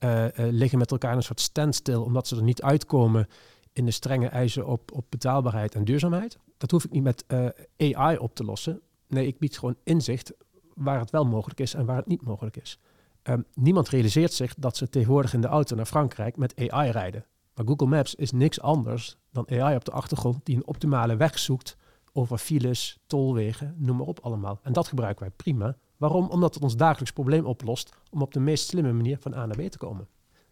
uh, 0.00 0.24
uh, 0.24 0.28
liggen 0.36 0.78
met 0.78 0.90
elkaar 0.90 1.10
in 1.10 1.16
een 1.16 1.22
soort 1.22 1.40
standstill, 1.40 1.96
omdat 1.96 2.28
ze 2.28 2.36
er 2.36 2.42
niet 2.42 2.62
uitkomen 2.62 3.28
in 3.72 3.84
de 3.84 3.90
strenge 3.90 4.28
eisen 4.28 4.66
op, 4.66 4.92
op 4.92 5.06
betaalbaarheid 5.08 5.74
en 5.74 5.84
duurzaamheid. 5.84 6.38
Dat 6.56 6.70
hoef 6.70 6.84
ik 6.84 6.90
niet 6.90 7.02
met 7.02 7.24
uh, 7.28 7.94
AI 7.94 8.16
op 8.16 8.34
te 8.34 8.44
lossen. 8.44 8.80
Nee, 9.08 9.26
ik 9.26 9.38
bied 9.38 9.58
gewoon 9.58 9.76
inzicht 9.84 10.32
waar 10.74 11.00
het 11.00 11.10
wel 11.10 11.24
mogelijk 11.24 11.60
is 11.60 11.74
en 11.74 11.86
waar 11.86 11.96
het 11.96 12.06
niet 12.06 12.22
mogelijk 12.22 12.56
is. 12.56 12.78
Um, 13.22 13.44
niemand 13.54 13.88
realiseert 13.88 14.32
zich 14.32 14.54
dat 14.54 14.76
ze 14.76 14.88
tegenwoordig 14.88 15.34
in 15.34 15.40
de 15.40 15.46
auto 15.46 15.76
naar 15.76 15.86
Frankrijk 15.86 16.36
met 16.36 16.70
AI 16.70 16.90
rijden. 16.90 17.24
Maar 17.54 17.66
Google 17.66 17.86
Maps 17.86 18.14
is 18.14 18.32
niks 18.32 18.60
anders 18.60 19.16
dan 19.32 19.50
AI 19.50 19.76
op 19.76 19.84
de 19.84 19.90
achtergrond 19.90 20.40
die 20.44 20.56
een 20.56 20.66
optimale 20.66 21.16
weg 21.16 21.38
zoekt 21.38 21.76
over 22.16 22.38
files, 22.38 22.98
tolwegen, 23.06 23.74
noem 23.78 23.96
maar 23.96 24.06
op 24.06 24.18
allemaal. 24.20 24.58
En 24.62 24.72
dat 24.72 24.88
gebruiken 24.88 25.26
wij 25.26 25.34
prima. 25.36 25.76
Waarom? 25.96 26.28
Omdat 26.28 26.54
het 26.54 26.62
ons 26.62 26.76
dagelijks 26.76 27.12
probleem 27.12 27.44
oplost 27.44 27.96
om 28.10 28.22
op 28.22 28.32
de 28.32 28.40
meest 28.40 28.68
slimme 28.68 28.92
manier 28.92 29.18
van 29.18 29.34
A 29.34 29.46
naar 29.46 29.56
B 29.56 29.70
te 29.70 29.78
komen. 29.78 30.08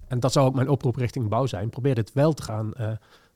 En 0.06 0.20
dat 0.20 0.32
zou 0.32 0.46
ook 0.46 0.54
mijn 0.54 0.68
oproep 0.68 0.96
richting 0.96 1.28
bouw 1.28 1.46
zijn. 1.46 1.70
Probeer 1.70 1.94
dit 1.94 2.12
wel 2.12 2.32
te 2.32 2.42
gaan, 2.42 2.72
uh, 2.80 2.92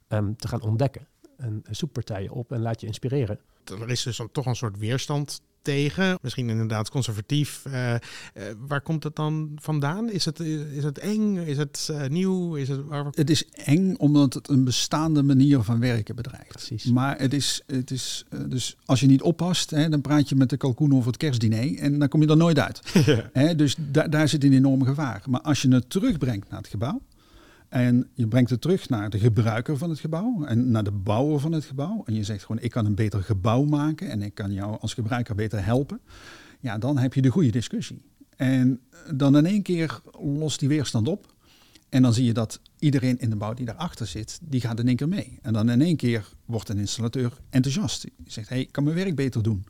um, 0.09 0.37
te 0.37 0.49
gaan 0.49 0.63
ontdekken. 0.63 1.07
En 1.37 1.63
zoek 1.71 1.93
partijen 1.93 2.31
op 2.31 2.53
en 2.53 2.61
laat 2.61 2.81
je 2.81 2.87
inspireren. 2.87 3.41
Er 3.65 3.91
is 3.91 4.03
dus 4.03 4.17
dan 4.17 4.31
toch 4.33 4.47
een 4.47 4.57
soort 4.57 4.79
weerstand 4.79 5.43
tegen. 5.69 6.19
Misschien 6.23 6.49
inderdaad 6.51 6.91
conservatief. 6.91 7.63
Uh, 7.67 7.93
uh, 7.93 7.99
waar 8.59 8.81
komt 8.81 9.05
het 9.05 9.17
dan 9.17 9.53
vandaan? 9.57 10.11
Is 10.11 10.25
het, 10.25 10.41
is 10.41 10.85
het 10.85 10.99
eng? 10.99 11.37
Is 11.37 11.57
het 11.57 11.89
uh, 11.91 12.07
nieuw? 12.07 12.55
Is 12.55 12.69
het, 12.69 12.87
waar... 12.87 13.07
het 13.11 13.31
is 13.31 13.45
eng 13.49 13.95
omdat 13.95 14.35
het 14.35 14.49
een 14.49 14.65
bestaande 14.65 15.23
manier 15.23 15.63
van 15.63 15.81
werken 15.81 16.17
bedreigt. 16.17 16.49
Precies. 16.49 16.85
Maar 16.85 17.19
het 17.19 17.35
is, 17.35 17.63
het 17.67 17.91
is 17.91 18.25
dus 18.47 18.77
als 18.85 19.01
je 19.01 19.07
niet 19.07 19.23
oppast, 19.23 19.71
hè, 19.71 19.89
dan 19.89 20.01
praat 20.01 20.29
je 20.29 20.35
met 20.35 20.51
de 20.51 20.57
kalkoen 20.57 20.95
over 20.95 21.07
het 21.07 21.17
kerstdiner 21.17 21.79
en 21.79 21.99
dan 21.99 22.09
kom 22.09 22.23
je 22.23 22.29
er 22.29 22.37
nooit 22.37 22.59
uit. 22.59 22.81
ja. 23.07 23.31
hè, 23.33 23.55
dus 23.55 23.77
da 23.91 24.09
daar 24.09 24.29
zit 24.29 24.45
een 24.45 24.53
enorm 24.53 24.85
gevaar. 24.85 25.23
Maar 25.29 25.41
als 25.41 25.63
je 25.63 25.69
het 25.69 25.91
terugbrengt 25.91 26.51
naar 26.51 26.59
het 26.59 26.69
gebouw, 26.69 27.01
en 27.69 28.09
je 28.15 28.29
brengt 28.29 28.51
het 28.51 28.61
terug 28.61 28.89
naar 28.89 29.11
de 29.11 29.19
gebruiker 29.19 29.79
van 29.79 29.91
het 29.91 29.99
gebouw 29.99 30.45
en 30.45 30.71
naar 30.71 30.85
de 30.85 30.91
bouwer 30.91 31.41
van 31.41 31.53
het 31.53 31.65
gebouw. 31.65 32.03
En 32.07 32.15
je 32.15 32.25
zegt 32.25 32.45
gewoon, 32.45 32.63
ik 32.63 32.71
kan 32.71 32.87
een 32.87 32.95
beter 32.95 33.23
gebouw 33.23 33.65
maken 33.65 34.11
en 34.11 34.23
ik 34.23 34.35
kan 34.35 34.53
jou 34.53 34.81
als 34.81 34.95
gebruiker 34.95 35.35
beter 35.35 35.65
helpen. 35.65 36.01
Ja, 36.61 36.79
dan 36.79 36.99
heb 36.99 37.15
je 37.15 37.23
de 37.23 37.29
goede 37.29 37.51
discussie. 37.51 38.03
En 38.37 38.81
dan 39.15 39.37
in 39.37 39.47
één 39.47 39.63
keer 39.63 40.01
lost 40.21 40.61
die 40.61 40.69
weerstand 40.69 41.09
op. 41.09 41.35
En 41.89 42.03
dan 42.03 42.15
zie 42.15 42.25
je 42.25 42.33
dat 42.33 42.61
iedereen 42.79 43.19
in 43.19 43.31
de 43.31 43.37
bouw 43.37 43.55
die 43.55 43.67
daarachter 43.67 44.07
zit, 44.07 44.39
die 44.43 44.61
gaat 44.61 44.79
in 44.79 44.87
één 44.87 44.97
keer 44.97 45.09
mee. 45.09 45.39
En 45.43 45.53
dan 45.53 45.71
in 45.71 45.81
één 45.81 45.97
keer 45.97 46.29
wordt 46.45 46.69
een 46.69 46.79
installateur 46.79 47.33
enthousiast. 47.51 48.03
Die 48.03 48.33
zegt, 48.33 48.49
hey, 48.49 48.61
ik 48.61 48.73
kan 48.73 48.85
mijn 48.85 48.97
werk 48.97 49.15
beter 49.15 49.43
doen. 49.43 49.65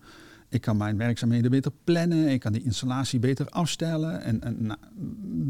Ik 0.48 0.60
kan 0.60 0.76
mijn 0.76 0.96
werkzaamheden 0.96 1.50
beter 1.50 1.72
plannen. 1.84 2.28
Ik 2.28 2.40
kan 2.40 2.52
die 2.52 2.64
installatie 2.64 3.18
beter 3.18 3.48
afstellen. 3.48 4.22
En, 4.22 4.42
en 4.42 4.56
nou, 4.58 4.78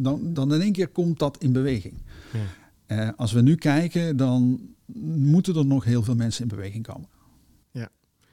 dan, 0.03 0.35
dan 0.35 0.55
in 0.55 0.61
één 0.61 0.73
keer 0.73 0.89
komt 0.89 1.19
dat 1.19 1.37
in 1.39 1.53
beweging. 1.53 1.95
Ja. 2.33 3.07
Uh, 3.07 3.11
als 3.17 3.33
we 3.33 3.43
nu 3.43 3.55
kijken, 3.55 4.17
dan 4.17 4.61
moeten 5.15 5.57
er 5.57 5.67
nog 5.67 5.85
heel 5.85 6.03
veel 6.03 6.15
mensen 6.15 6.43
in 6.43 6.49
beweging 6.49 6.87
komen. 6.87 7.09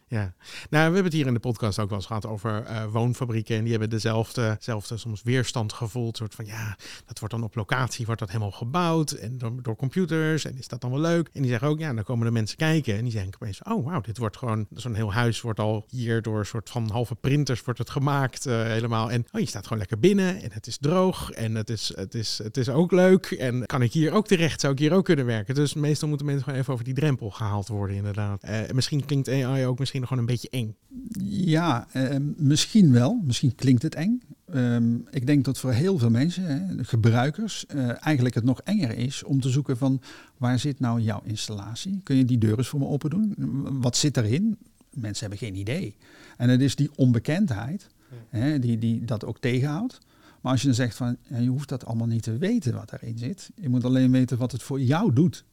Ja, 0.08 0.20
nou, 0.20 0.34
we 0.70 0.78
hebben 0.78 1.04
het 1.04 1.14
hier 1.14 1.28
in 1.28 1.34
de 1.34 1.40
podcast 1.40 1.80
ook 1.80 1.90
wel 1.90 1.98
eens 1.98 2.08
gehad 2.08 2.26
over 2.26 2.64
uh, 2.70 2.86
woonfabrieken. 2.86 3.56
En 3.56 3.62
die 3.62 3.72
hebben 3.72 3.90
dezelfde, 3.90 4.56
dezelfde 4.58 4.98
soms 4.98 5.24
weerstand 5.24 5.74
gevoeld. 5.74 6.18
soort 6.18 6.36
van 6.36 6.46
ja, 6.46 6.78
dat 7.06 7.20
wordt 7.20 7.34
dan 7.34 7.44
op 7.44 7.56
locatie, 7.56 8.06
wordt 8.06 8.20
dat 8.20 8.30
helemaal 8.30 8.52
gebouwd. 8.52 9.12
En 9.12 9.38
door, 9.38 9.62
door, 9.62 9.76
computers. 9.76 10.46
En 10.46 10.58
is 10.58 10.68
dat 10.68 10.82
dan 10.82 10.92
wel 10.92 11.00
leuk? 11.00 11.30
En 11.34 11.42
die 11.42 11.52
zeggen 11.52 11.68
ook, 11.68 11.80
ja, 11.80 11.94
dan 11.94 12.04
komen 12.04 12.26
de 12.26 12.32
mensen 12.32 12.58
kijken. 12.58 12.98
En 12.98 13.04
die 13.04 13.12
zeggen 13.12 13.34
opeens, 13.34 13.64
oh 13.64 13.86
wauw, 13.86 14.02
dit 14.02 14.18
wordt 14.18 14.38
gewoon, 14.38 14.68
zo'n 14.74 14.94
heel 14.94 15.14
huis 15.14 15.42
wordt 15.42 15.60
al 15.60 15.86
hier 15.90 16.22
door 16.22 16.40
een 16.40 16.46
soort 16.46 16.70
van 16.70 16.90
halve 16.90 17.16
printers 17.16 17.64
wordt 17.64 17.80
het 17.80 17.90
gemaakt 17.90 18.48
uh, 18.48 18.64
helemaal. 18.64 19.12
En 19.12 19.26
oh, 19.32 19.40
je 19.40 19.48
staat 19.48 19.64
gewoon 19.64 19.78
lekker 19.78 20.00
binnen 20.00 20.42
en 20.42 20.52
het 20.52 20.68
is 20.68 20.78
droog. 20.78 21.32
En 21.32 21.56
het 21.56 21.70
is, 21.70 21.92
het 21.96 22.14
is, 22.14 22.38
het 22.44 22.58
is 22.58 22.70
ook 22.70 22.92
leuk. 22.92 23.26
En 23.26 23.66
kan 23.66 23.82
ik 23.82 23.94
hier 23.94 24.12
ook 24.12 24.28
terecht? 24.28 24.60
Zou 24.62 24.74
ik 24.74 24.80
hier 24.80 24.94
ook 24.94 25.06
kunnen 25.06 25.26
werken? 25.26 25.56
Dus 25.56 25.74
meestal 25.74 26.08
moeten 26.08 26.26
mensen 26.26 26.44
gewoon 26.44 26.60
even 26.60 26.74
over 26.74 26.86
die 26.86 26.94
drempel 26.94 27.30
gehaald 27.30 27.68
worden, 27.68 27.96
inderdaad. 27.96 28.44
Uh, 28.44 28.60
misschien 28.74 29.06
klinkt 29.06 29.30
AI 29.30 29.66
ook 29.66 29.80
misschien 29.80 29.95
gewoon 30.04 30.20
een 30.20 30.26
beetje 30.26 30.50
eng. 30.50 30.76
Ja, 31.24 31.88
uh, 31.96 32.16
misschien 32.38 32.92
wel. 32.92 33.22
Misschien 33.24 33.56
klinkt 33.56 33.82
het 33.82 33.96
eng. 33.96 34.22
Um, 34.54 35.08
ik 35.12 35.26
denk 35.26 35.46
dat 35.46 35.58
voor 35.58 35.72
heel 35.72 35.98
veel 35.98 36.10
mensen, 36.10 36.44
hè, 36.46 36.84
gebruikers, 36.84 37.66
uh, 37.76 38.06
eigenlijk 38.06 38.36
het 38.36 38.44
nog 38.44 38.62
enger 38.62 38.98
is 38.98 39.24
om 39.24 39.42
te 39.42 39.50
zoeken 39.50 39.78
van 39.78 40.02
waar 40.38 40.60
zit 40.60 40.80
nou 40.80 41.02
jouw 41.02 41.22
installatie? 41.24 42.02
Kun 42.04 42.16
je 42.16 42.26
die 42.26 42.38
deur 42.38 42.58
eens 42.58 42.68
voor 42.68 42.80
me 42.80 42.88
open 42.88 43.10
doen? 43.10 43.36
Wat 43.82 43.98
zit 43.98 44.18
erin? 44.18 44.58
Mensen 44.94 45.30
hebben 45.30 45.48
geen 45.48 45.56
idee. 45.56 45.96
En 46.38 46.50
het 46.50 46.62
is 46.62 46.76
die 46.76 46.90
onbekendheid 46.96 47.88
ja. 48.10 48.40
hè, 48.40 48.60
die, 48.60 48.78
die 48.78 49.06
dat 49.06 49.26
ook 49.26 49.40
tegenhoudt. 49.40 50.00
Maar 50.42 50.52
als 50.52 50.62
je 50.62 50.68
dan 50.68 50.76
zegt 50.76 50.96
van, 50.96 51.18
je 51.40 51.48
hoeft 51.48 51.70
dat 51.70 51.86
allemaal 51.86 52.08
niet 52.08 52.24
te 52.24 52.38
weten 52.38 52.74
wat 52.74 52.94
erin 52.94 53.18
zit. 53.18 53.50
Je 53.56 53.70
moet 53.70 53.84
alleen 53.84 54.12
weten 54.12 54.38
wat 54.38 54.52
het 54.52 54.64
voor 54.64 54.82
jou 54.82 55.14
doet 55.14 55.46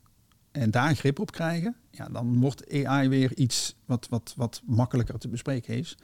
en 0.53 0.71
daar 0.71 0.95
grip 0.95 1.19
op 1.19 1.31
krijgen, 1.33 1.77
ja, 1.91 2.09
dan 2.09 2.41
wordt 2.41 2.85
AI 2.85 3.09
weer 3.09 3.37
iets 3.37 3.77
wat, 3.85 4.07
wat, 4.11 4.35
wat 4.37 4.63
makkelijker 4.65 5.19
te 5.19 5.29
bespreken 5.29 5.79
is. 5.79 5.97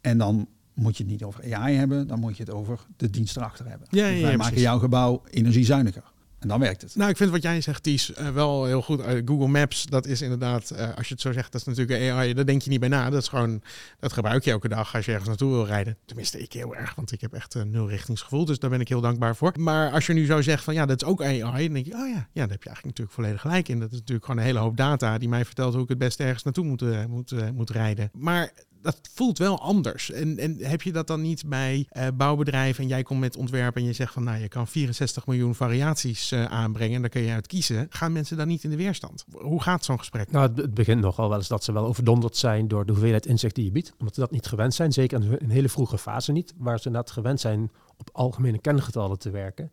En 0.00 0.18
dan 0.18 0.48
moet 0.74 0.96
je 0.96 1.02
het 1.02 1.12
niet 1.12 1.22
over 1.24 1.54
AI 1.54 1.74
hebben, 1.76 2.06
dan 2.06 2.20
moet 2.20 2.36
je 2.36 2.42
het 2.42 2.52
over 2.52 2.80
de 2.96 3.10
dienst 3.10 3.36
erachter 3.36 3.68
hebben. 3.68 3.88
Ja, 3.90 4.04
ja, 4.06 4.10
Dus 4.10 4.20
ja, 4.20 4.26
wij 4.26 4.36
maken 4.36 4.52
precies. 4.52 4.68
jouw 4.68 4.78
gebouw 4.78 5.22
energiezuiniger. 5.30 6.12
Dan 6.46 6.60
werkt 6.60 6.82
het. 6.82 6.96
Nou, 6.96 7.10
ik 7.10 7.16
vind 7.16 7.30
wat 7.30 7.42
jij 7.42 7.60
zegt, 7.60 7.82
Ties, 7.82 8.12
eh, 8.12 8.28
wel 8.28 8.64
heel 8.64 8.82
goed. 8.82 9.00
Eh, 9.00 9.22
Google 9.24 9.48
Maps, 9.48 9.86
dat 9.86 10.06
is 10.06 10.22
inderdaad, 10.22 10.70
eh, 10.70 10.96
als 10.96 11.08
je 11.08 11.12
het 11.12 11.22
zo 11.22 11.32
zegt, 11.32 11.52
dat 11.52 11.60
is 11.60 11.66
natuurlijk 11.66 12.10
AI. 12.10 12.34
Daar 12.34 12.46
denk 12.46 12.62
je 12.62 12.70
niet 12.70 12.80
bij 12.80 12.88
na. 12.88 13.10
Dat 13.10 13.22
is 13.22 13.28
gewoon, 13.28 13.62
dat 14.00 14.12
gebruik 14.12 14.44
je 14.44 14.50
elke 14.50 14.68
dag 14.68 14.94
als 14.94 15.04
je 15.04 15.10
ergens 15.10 15.28
naartoe 15.28 15.50
wil 15.50 15.66
rijden. 15.66 15.96
Tenminste, 16.04 16.38
ik 16.38 16.52
heel 16.52 16.76
erg, 16.76 16.94
want 16.94 17.12
ik 17.12 17.20
heb 17.20 17.32
echt 17.32 17.54
een 17.54 17.70
nul 17.70 17.88
richtingsgevoel. 17.88 18.44
Dus 18.44 18.58
daar 18.58 18.70
ben 18.70 18.80
ik 18.80 18.88
heel 18.88 19.00
dankbaar 19.00 19.36
voor. 19.36 19.52
Maar 19.58 19.90
als 19.90 20.06
je 20.06 20.12
nu 20.12 20.26
zo 20.26 20.40
zegt 20.42 20.64
van, 20.64 20.74
ja, 20.74 20.86
dat 20.86 21.02
is 21.02 21.08
ook 21.08 21.22
AI. 21.22 21.40
Dan 21.40 21.72
denk 21.72 21.86
je, 21.86 21.94
oh 21.94 22.08
ja, 22.08 22.14
ja, 22.14 22.26
daar 22.32 22.50
heb 22.50 22.62
je 22.62 22.68
eigenlijk 22.68 22.84
natuurlijk 22.84 23.12
volledig 23.12 23.40
gelijk 23.40 23.68
in. 23.68 23.78
Dat 23.78 23.92
is 23.92 23.98
natuurlijk 23.98 24.26
gewoon 24.26 24.40
een 24.40 24.46
hele 24.46 24.58
hoop 24.58 24.76
data 24.76 25.18
die 25.18 25.28
mij 25.28 25.44
vertelt 25.44 25.74
hoe 25.74 25.82
ik 25.82 25.88
het 25.88 25.98
beste 25.98 26.24
ergens 26.24 26.42
naartoe 26.42 26.64
moet, 26.64 27.08
moet, 27.08 27.52
moet 27.52 27.70
rijden. 27.70 28.10
Maar 28.12 28.52
dat 28.86 29.00
voelt 29.14 29.38
wel 29.38 29.60
anders. 29.60 30.10
En, 30.10 30.38
en 30.38 30.56
heb 30.58 30.82
je 30.82 30.92
dat 30.92 31.06
dan 31.06 31.20
niet 31.20 31.48
bij 31.48 31.86
eh, 31.88 32.06
bouwbedrijven 32.14 32.82
en 32.82 32.88
jij 32.88 33.02
komt 33.02 33.20
met 33.20 33.36
ontwerpen 33.36 33.80
en 33.80 33.86
je 33.86 33.92
zegt 33.92 34.12
van 34.12 34.24
nou 34.24 34.38
je 34.38 34.48
kan 34.48 34.66
64 34.66 35.26
miljoen 35.26 35.54
variaties 35.54 36.32
eh, 36.32 36.44
aanbrengen 36.44 36.94
en 36.94 37.00
daar 37.00 37.10
kun 37.10 37.22
je 37.22 37.32
uit 37.32 37.46
kiezen. 37.46 37.86
Gaan 37.90 38.12
mensen 38.12 38.36
dan 38.36 38.48
niet 38.48 38.64
in 38.64 38.70
de 38.70 38.76
weerstand? 38.76 39.24
Hoe 39.32 39.62
gaat 39.62 39.84
zo'n 39.84 39.98
gesprek? 39.98 40.30
Nou, 40.30 40.52
het, 40.54 40.74
begint 40.74 41.00
nogal 41.00 41.28
wel 41.28 41.38
eens 41.38 41.48
dat 41.48 41.64
ze 41.64 41.72
wel 41.72 41.86
overdonderd 41.86 42.36
zijn 42.36 42.68
door 42.68 42.86
de 42.86 42.92
hoeveelheid 42.92 43.26
inzicht 43.26 43.54
die 43.54 43.64
je 43.64 43.70
biedt. 43.70 43.92
Omdat 43.98 44.14
ze 44.14 44.20
dat 44.20 44.30
niet 44.30 44.46
gewend 44.46 44.74
zijn, 44.74 44.92
zeker 44.92 45.22
in 45.22 45.38
een 45.40 45.50
hele 45.50 45.68
vroege 45.68 45.98
fase 45.98 46.32
niet, 46.32 46.54
waar 46.56 46.80
ze 46.80 46.90
net 46.90 47.10
gewend 47.10 47.40
zijn 47.40 47.70
op 47.96 48.08
algemene 48.12 48.58
kengetallen 48.58 49.18
te 49.18 49.30
werken. 49.30 49.70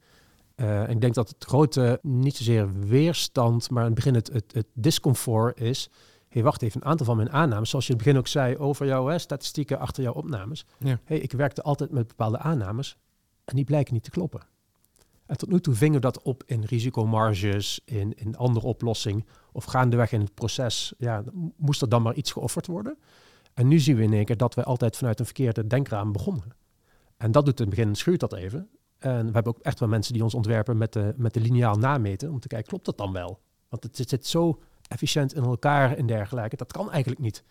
Eh, 0.56 0.89
ik 0.89 1.02
denk 1.02 1.13
dat 1.13 1.30
het 1.30 1.45
grote, 1.45 1.99
niet 2.02 2.36
zozeer 2.36 2.80
weerstand, 2.80 3.69
maar 3.69 3.82
in 3.82 3.89
het 3.89 3.95
begin 3.95 4.15
het, 4.15 4.30
het, 4.34 4.54
het 4.54 4.67
discomfort 4.73 5.60
is. 5.60 5.89
Hey, 6.34 6.43
wacht 6.43 6.62
even, 6.62 6.82
een 6.82 6.88
aantal 6.88 7.06
van 7.06 7.17
mijn 7.17 7.32
aannames, 7.32 7.69
zoals 7.69 7.88
je 7.88 7.91
in 7.91 7.98
het 7.98 8.06
begin 8.06 8.22
ook 8.22 8.28
zei 8.28 8.58
over 8.58 8.86
jouw 8.86 9.08
hè, 9.08 9.17
statistieken 9.17 9.80
achter 9.80 10.04
jouw 10.04 10.13
opnames. 10.13 10.65
Ja. 10.78 11.00
hey, 11.04 11.17
ik 11.17 11.32
werkte 11.32 11.62
altijd 11.62 11.91
met 11.91 12.08
bepaalde 12.08 12.38
aannames 12.38 12.98
en 13.46 13.56
die 13.56 13.65
blijken 13.65 13.93
niet 13.93 14.04
te 14.04 14.10
kloppen. 14.10 14.41
En 15.26 15.38
tot 15.38 15.50
nu 15.50 15.60
toe 15.60 15.74
vingen 15.74 15.96
we 15.96 16.02
dat 16.02 16.22
op 16.22 16.43
in 16.46 16.63
risicomarges, 16.63 17.80
in, 17.86 18.13
in 18.13 18.38
andere 18.38 18.67
oplossing 18.67 19.26
of 19.52 19.63
gaandeweg 19.63 20.12
in 20.12 20.19
het 20.19 20.34
proces. 20.34 20.93
Ja, 20.98 21.24
moest 21.58 21.82
er 21.82 21.89
dan 21.89 22.02
maar 22.02 22.13
iets 22.13 22.32
geofferd 22.32 22.67
worden. 22.67 22.98
En 23.54 23.67
nu 23.67 23.80
zien 23.80 23.96
we 23.96 24.04
in 24.04 24.13
één 24.13 24.26
keer 24.26 24.38
dat 24.38 24.56
wij 24.56 24.63
altijd 24.63 24.98
vanuit 24.98 25.19
een 25.19 25.26
verkeerde 25.26 25.67
denkraam 25.67 26.12
begonnen. 26.12 26.56
En 27.17 27.32
dat 27.32 27.46
doet 27.46 27.60
in 27.60 27.65
het 27.65 27.76
begin, 27.76 27.96
schuurt 27.96 28.19
dat 28.19 28.34
even. 28.34 28.69
En 28.98 29.26
we 29.26 29.32
hebben 29.32 29.56
ook 29.56 29.60
echt 29.60 29.80
wel 29.80 29.89
mensen 29.89 30.13
die 30.13 30.24
ons 30.24 30.34
ontwerpen 30.34 30.78
met 30.78 30.93
de, 30.93 31.13
met 31.17 31.34
de 31.34 31.39
lineaal 31.39 31.76
nameten, 31.76 32.32
om 32.32 32.39
te 32.39 32.48
kijken, 32.48 32.67
klopt 32.67 32.86
dat 32.86 32.98
dan 32.98 33.13
wel? 33.13 33.39
Want 33.69 33.84
het 33.84 33.96
zit, 33.96 34.10
zit 34.10 34.28
zo 34.28 34.60
efficiënt 34.88 35.34
in 35.34 35.43
elkaar 35.43 35.96
en 35.98 36.06
dergelijke, 36.06 36.56
dat 36.56 36.72
kan 36.72 36.91
eigenlijk 36.91 37.22
niet. 37.22 37.43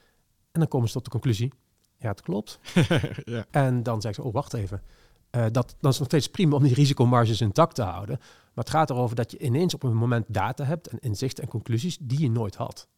En 0.53 0.61
dan 0.61 0.69
komen 0.69 0.89
ze 0.89 0.95
tot 0.95 1.05
de 1.05 1.11
conclusie, 1.11 1.53
ja, 1.97 2.09
het 2.09 2.21
klopt. 2.23 2.59
ja. 3.25 3.45
En 3.51 3.83
dan 3.83 4.01
zeggen 4.01 4.23
ze, 4.23 4.29
oh, 4.29 4.35
wacht 4.35 4.55
even. 4.55 4.83
Eh, 5.31 5.45
dat, 5.51 5.75
dan 5.81 5.91
is 5.91 5.99
nog 5.99 6.07
steeds 6.07 6.29
prima 6.29 6.57
om 6.57 6.63
die 6.63 6.75
risicomarges 6.75 7.41
intact 7.41 7.75
te 7.75 7.83
houden. 7.83 8.17
Maar 8.19 8.65
het 8.65 8.71
gaat 8.71 8.91
erover 8.91 9.17
dat 9.17 9.31
je 9.31 9.39
ineens 9.39 9.75
op 9.75 9.83
een 9.83 9.97
moment 9.97 10.25
data 10.29 10.65
hebt 10.65 10.87
en 10.87 10.99
inzichten 11.01 11.45
en 11.45 11.51
conclusies 11.51 11.99
die 12.01 12.21
je 12.21 12.31
nooit 12.31 12.55
had. 12.55 12.89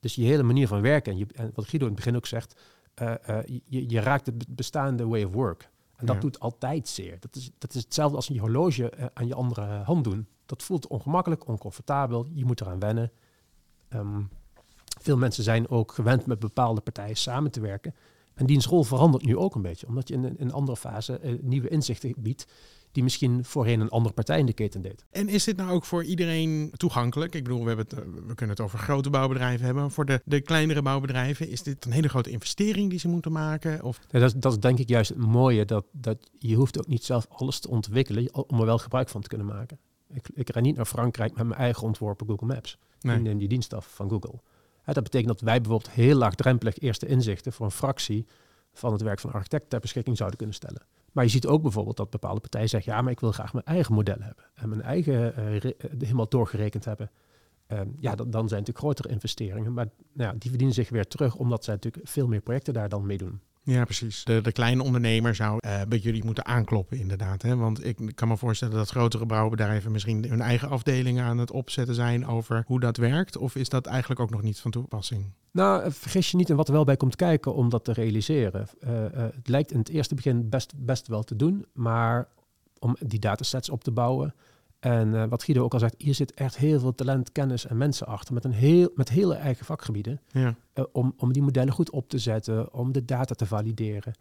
Dus 0.00 0.14
je 0.14 0.24
hele 0.24 0.42
manier 0.42 0.68
van 0.68 0.80
werken, 0.80 1.12
en, 1.12 1.18
je, 1.18 1.26
en 1.34 1.50
wat 1.54 1.64
Guido 1.68 1.86
in 1.86 1.92
het 1.92 2.00
begin 2.00 2.16
ook 2.16 2.26
zegt, 2.26 2.60
eh, 2.94 3.28
eh, 3.28 3.44
je, 3.66 3.90
je 3.90 4.00
raakt 4.00 4.26
het 4.26 4.46
bestaande 4.56 5.06
way 5.06 5.22
of 5.22 5.32
work. 5.32 5.70
En 5.96 6.06
dat 6.06 6.14
Ja. 6.14 6.20
doet 6.20 6.40
altijd 6.40 6.88
zeer. 6.88 7.16
Dat 7.20 7.36
is, 7.36 7.50
dat 7.58 7.74
is 7.74 7.82
hetzelfde 7.82 8.16
als 8.16 8.28
een 8.28 8.38
horloge 8.38 9.10
aan 9.14 9.26
je 9.26 9.34
andere 9.34 9.66
hand 9.66 10.04
doen. 10.04 10.26
Dat 10.46 10.62
voelt 10.62 10.86
ongemakkelijk, 10.86 11.48
oncomfortabel. 11.48 12.26
Je 12.32 12.44
moet 12.44 12.60
eraan 12.60 12.78
wennen. 12.78 13.12
Ehm, 13.88 14.20
veel 15.00 15.16
mensen 15.16 15.44
zijn 15.44 15.68
ook 15.68 15.92
gewend 15.92 16.26
met 16.26 16.38
bepaalde 16.38 16.80
partijen 16.80 17.16
samen 17.16 17.50
te 17.50 17.60
werken. 17.60 17.94
En 18.34 18.46
diens 18.46 18.66
rol 18.66 18.84
verandert 18.84 19.24
nu 19.24 19.36
ook 19.36 19.54
een 19.54 19.62
beetje, 19.62 19.86
omdat 19.86 20.08
je 20.08 20.14
in 20.14 20.24
een, 20.24 20.38
in 20.38 20.52
andere 20.52 20.76
fase 20.76 21.18
eh, 21.18 21.32
nieuwe 21.40 21.68
inzichten 21.68 22.14
biedt, 22.18 22.46
die 22.92 23.02
misschien 23.02 23.44
voorheen 23.44 23.80
een 23.80 23.88
andere 23.88 24.14
partij 24.14 24.38
in 24.38 24.46
de 24.46 24.52
keten 24.52 24.82
deed. 24.82 25.04
En 25.10 25.28
is 25.28 25.44
dit 25.44 25.56
nou 25.56 25.70
ook 25.70 25.84
voor 25.84 26.04
iedereen 26.04 26.70
toegankelijk? 26.76 27.34
Ik 27.34 27.42
bedoel, 27.44 27.60
we, 27.62 27.66
hebben 27.68 27.84
het, 27.88 27.98
eh, 27.98 28.04
we 28.26 28.34
kunnen 28.34 28.56
het 28.56 28.64
over 28.64 28.78
grote 28.78 29.10
bouwbedrijven 29.10 29.64
hebben. 29.66 29.90
Voor 29.90 30.04
de, 30.04 30.20
de 30.24 30.40
kleinere 30.40 30.82
bouwbedrijven, 30.82 31.48
is 31.48 31.62
dit 31.62 31.84
een 31.84 31.92
hele 31.92 32.08
grote 32.08 32.30
investering 32.30 32.90
die 32.90 32.98
ze 32.98 33.08
moeten 33.08 33.32
maken? 33.32 33.82
Of 33.82 34.00
Ja, 34.10 34.18
dat, 34.18 34.34
is- 34.34 34.40
dat 34.40 34.52
is 34.52 34.58
denk 34.58 34.78
ik 34.78 34.88
juist 34.88 35.08
het 35.08 35.18
mooie, 35.18 35.64
dat, 35.64 35.84
dat 35.92 36.30
je 36.38 36.54
hoeft 36.54 36.78
ook 36.78 36.86
niet 36.86 37.04
zelf 37.04 37.26
alles 37.30 37.58
te 37.60 37.68
ontwikkelen 37.70 38.34
om 38.48 38.60
er 38.60 38.66
wel 38.66 38.78
gebruik 38.78 39.08
van 39.08 39.20
te 39.20 39.28
kunnen 39.28 39.46
maken. 39.46 39.78
Ik, 40.12 40.28
ik 40.34 40.50
rijd 40.50 40.64
niet 40.64 40.76
naar 40.76 40.86
Frankrijk 40.86 41.36
met 41.36 41.46
mijn 41.46 41.60
eigen 41.60 41.82
ontworpen 41.82 42.26
Google 42.26 42.46
Maps. 42.46 42.78
Nee. 43.04 43.18
Neem 43.18 43.38
die 43.38 43.48
dienst 43.48 43.74
af 43.74 43.94
van 43.94 44.08
Google. 44.08 44.40
Dat 44.84 45.02
betekent 45.02 45.28
dat 45.28 45.40
wij 45.40 45.60
bijvoorbeeld 45.60 45.90
heel 45.90 46.16
laagdrempelig 46.16 46.78
eerste 46.78 47.06
inzichten 47.06 47.52
voor 47.52 47.66
een 47.66 47.72
fractie 47.72 48.26
van 48.72 48.92
het 48.92 49.02
werk 49.02 49.20
van 49.20 49.30
een 49.30 49.36
architect 49.36 49.70
ter 49.70 49.80
beschikking 49.80 50.16
zouden 50.16 50.38
kunnen 50.38 50.56
stellen. 50.56 50.82
Maar 51.12 51.24
je 51.24 51.30
ziet 51.30 51.46
ook 51.46 51.62
bijvoorbeeld 51.62 51.96
dat 51.96 52.10
bepaalde 52.10 52.40
partijen 52.40 52.68
zeggen, 52.68 52.92
ja, 52.92 53.02
maar 53.02 53.12
ik 53.12 53.20
wil 53.20 53.32
graag 53.32 53.52
mijn 53.52 53.64
eigen 53.64 53.94
model 53.94 54.16
hebben 54.18 54.44
en 54.54 54.68
mijn 54.68 54.82
eigen 54.82 55.36
eh, 55.36 55.56
eh, 55.56 55.72
helemaal 55.98 56.28
doorgerekend 56.28 56.84
hebben. 56.84 57.10
Ehm, 57.66 57.88
ja, 57.98 58.14
dan, 58.14 58.30
zijn 58.30 58.40
natuurlijk 58.40 58.78
grotere 58.78 59.08
investeringen, 59.08 59.72
maar 59.72 59.88
nou 60.12 60.32
ja, 60.32 60.38
die 60.38 60.48
verdienen 60.48 60.74
zich 60.74 60.88
weer 60.88 61.06
terug 61.06 61.36
omdat 61.36 61.64
zij 61.64 61.74
natuurlijk 61.74 62.08
veel 62.08 62.26
meer 62.26 62.40
projecten 62.40 62.74
daar 62.74 62.88
dan 62.88 63.06
mee 63.06 63.18
doen. 63.18 63.40
Ja, 63.66 63.84
precies. 63.84 64.24
De, 64.24 64.40
de 64.40 64.52
kleine 64.52 64.82
ondernemer 64.82 65.34
zou 65.34 65.58
eh, 65.60 65.80
bij 65.88 65.98
jullie 65.98 66.24
moeten 66.24 66.44
aankloppen, 66.46 66.98
inderdaad. 66.98 67.42
Hè? 67.42 67.56
Want 67.56 67.84
ik 67.84 67.98
kan 68.14 68.28
me 68.28 68.36
voorstellen 68.36 68.74
dat 68.74 68.90
grotere 68.90 69.26
bouwbedrijven 69.26 69.92
misschien 69.92 70.28
hun 70.28 70.40
eigen 70.40 70.68
afdelingen 70.68 71.24
aan 71.24 71.38
het 71.38 71.50
opzetten 71.50 71.94
zijn 71.94 72.26
over 72.26 72.64
hoe 72.66 72.80
dat 72.80 72.96
werkt. 72.96 73.36
Of 73.36 73.54
is 73.54 73.68
dat 73.68 73.86
eigenlijk 73.86 74.20
ook 74.20 74.30
nog 74.30 74.42
niet 74.42 74.60
van 74.60 74.70
toepassing? 74.70 75.24
Nou, 75.50 75.82
eh, 75.82 75.90
vergis 75.90 76.30
je 76.30 76.36
niet 76.36 76.48
in 76.48 76.56
wat 76.56 76.68
er 76.68 76.74
wel 76.74 76.84
bij 76.84 76.96
komt 76.96 77.16
kijken 77.16 77.54
om 77.54 77.68
dat 77.68 77.84
te 77.84 77.92
realiseren. 77.92 78.66
Eh, 78.80 78.90
het 79.14 79.48
lijkt 79.48 79.72
in 79.72 79.78
het 79.78 79.88
eerste 79.88 80.14
begin 80.14 80.48
best, 80.48 80.72
best 80.76 81.06
wel 81.06 81.22
te 81.22 81.36
doen, 81.36 81.66
maar 81.72 82.28
om 82.78 82.96
die 83.06 83.18
datasets 83.18 83.70
op 83.70 83.84
te 83.84 83.92
bouwen. 83.92 84.34
En 84.84 85.14
eh, 85.14 85.24
wat 85.28 85.44
Guido 85.44 85.64
ook 85.64 85.72
al 85.72 85.78
zegt, 85.78 85.94
hier 85.98 86.14
zit 86.14 86.34
echt 86.34 86.56
heel 86.56 86.80
veel 86.80 86.94
talent, 86.94 87.32
kennis 87.32 87.66
en 87.66 87.76
mensen 87.76 88.06
achter 88.06 88.34
met, 88.34 88.44
een 88.44 88.52
heel, 88.52 88.90
met 88.94 89.08
hele 89.08 89.34
eigen 89.34 89.64
vakgebieden. 89.64 90.20
Ja, 90.30 90.54
eh, 90.72 90.84
om, 90.92 91.14
om 91.16 91.32
die 91.32 91.42
modellen 91.42 91.72
goed 91.72 91.90
op 91.90 92.08
te 92.08 92.18
zetten, 92.18 92.72
om 92.72 92.92
de 92.92 93.04
data 93.04 93.34
te 93.34 93.46
valideren. 93.46 94.12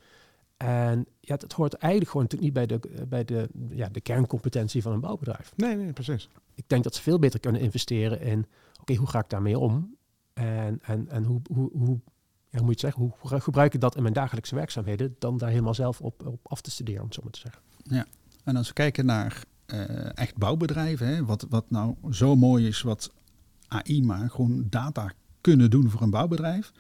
En 0.58 1.06
ja, 1.20 1.38
dat 1.38 1.54
hoort 1.54 1.74
eigenlijk 1.74 2.12
gewoon 2.12 2.28
natuurlijk 2.30 2.58
niet 2.58 2.68
bij 2.68 2.78
de, 2.78 3.06
bij 3.08 3.26
de, 3.26 3.50
ja, 3.70 3.90
de 3.90 4.02
kerncompetentie 4.02 4.82
van 4.82 4.92
een 4.92 5.00
bouwbedrijf. 5.00 5.54
nee, 5.56 5.76
nee, 5.76 5.94
precies. 5.94 6.30
Ik 6.54 6.64
denk 6.68 6.84
dat 6.84 6.96
ze 6.96 7.02
veel 7.02 7.20
beter 7.20 7.40
kunnen 7.40 7.62
investeren 7.62 8.22
in, 8.22 8.46
oké, 8.82 8.96
hoe 8.96 9.08
ga 9.08 9.20
ik 9.20 9.30
daarmee 9.30 9.60
om? 9.60 9.96
En, 10.34 10.80
en, 10.82 11.10
en 11.10 11.24
hoe, 11.24 11.42
hoe, 11.54 11.70
hoe, 11.74 12.00
ja, 12.50 12.58
hoe 12.58 12.66
moet 12.66 12.80
je 12.80 12.88
het 12.88 12.96
zeggen, 12.96 13.14
hoe 13.20 13.42
gebruik 13.42 13.74
ik 13.74 13.82
dat 13.82 13.96
in 13.96 14.02
mijn 14.02 14.14
dagelijkse 14.14 14.56
werkzaamheden, 14.56 15.16
dan 15.20 15.38
daar 15.38 15.50
helemaal 15.50 15.74
zelf 15.74 16.02
op, 16.02 16.26
op 16.26 16.40
af 16.44 16.62
te 16.62 16.72
studeren, 16.72 17.02
om 17.02 17.06
het 17.06 17.16
zo 17.16 17.22
maar 17.24 17.32
te 17.32 17.40
zeggen. 17.40 17.62
En 18.44 18.56
als 18.56 18.68
we 18.68 18.74
kijken 18.74 19.06
naar 19.06 19.32
eh, 19.36 19.53
echt 20.14 20.38
bouwbedrijven, 20.38 21.08
hè, 21.08 21.26
wat, 21.26 21.46
wat 21.50 21.70
nou 21.70 21.96
zo 22.12 22.36
mooi 22.36 22.68
is, 22.68 22.82
wat 22.82 23.12
AI 23.68 24.04
maar 24.04 24.30
gewoon 24.30 24.66
data 24.70 25.12
kunnen 25.42 25.70
doen 25.70 25.90
voor 25.90 26.02
een 26.02 26.10
bouwbedrijf, 26.10 26.72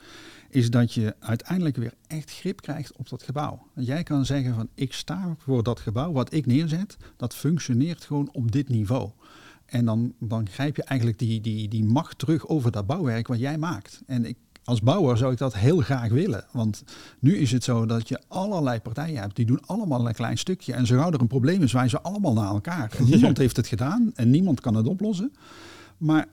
is 0.49 0.69
dat 0.69 0.93
je 0.93 1.15
uiteindelijk 1.19 1.75
weer 1.75 1.93
echt 2.07 2.31
grip 2.31 2.61
krijgt 2.61 2.97
op 2.97 3.09
dat 3.09 3.23
gebouw. 3.23 3.67
Jij 3.75 4.03
kan 4.03 4.25
zeggen 4.25 4.55
van 4.55 4.69
ik 4.73 4.93
sta 4.93 5.35
voor 5.37 5.63
dat 5.63 5.79
gebouw, 5.79 6.11
wat 6.11 6.33
ik 6.33 6.45
neerzet, 6.45 6.97
dat 7.17 7.35
functioneert 7.35 8.03
gewoon 8.03 8.29
op 8.31 8.51
dit 8.51 8.69
niveau. 8.69 9.09
En 9.65 9.85
dan, 9.85 10.13
dan 10.19 10.49
grijp 10.49 10.75
je 10.75 10.83
eigenlijk 10.83 11.19
die, 11.19 11.41
die, 11.41 11.67
die 11.67 11.83
macht 11.83 12.17
terug 12.17 12.47
over 12.47 12.71
dat 12.71 12.85
bouwwerk 12.85 13.27
wat 13.27 13.39
jij 13.39 13.57
maakt. 13.57 14.01
En 14.05 14.25
ik, 14.25 14.37
als 14.63 14.81
bouwer 14.81 15.17
zou 15.17 15.31
ik 15.31 15.37
dat 15.37 15.55
heel 15.55 15.77
graag 15.77 16.09
willen. 16.09 16.45
Want 16.51 16.83
nu 17.19 17.37
is 17.37 17.51
het 17.51 17.63
zo 17.63 17.85
dat 17.85 18.07
je 18.07 18.21
allerlei 18.27 18.79
partijen 18.79 19.21
hebt, 19.21 19.35
die 19.35 19.45
doen 19.45 19.65
allemaal 19.65 20.07
een 20.07 20.13
klein 20.13 20.37
stukje. 20.37 20.73
En 20.73 20.85
zo 20.85 20.97
gauw 20.97 21.11
er 21.11 21.21
een 21.21 21.27
probleem 21.27 21.61
is, 21.61 21.71
wijzen 21.71 21.99
ze 21.99 22.09
allemaal 22.09 22.33
naar 22.33 22.49
elkaar. 22.49 22.91
En 22.97 23.05
niemand 23.09 23.37
heeft 23.37 23.57
het 23.57 23.67
gedaan 23.67 24.11
en 24.15 24.29
niemand 24.29 24.61
kan 24.61 24.75
het 24.75 24.87
oplossen. 24.87 25.33
Maar 25.97 26.27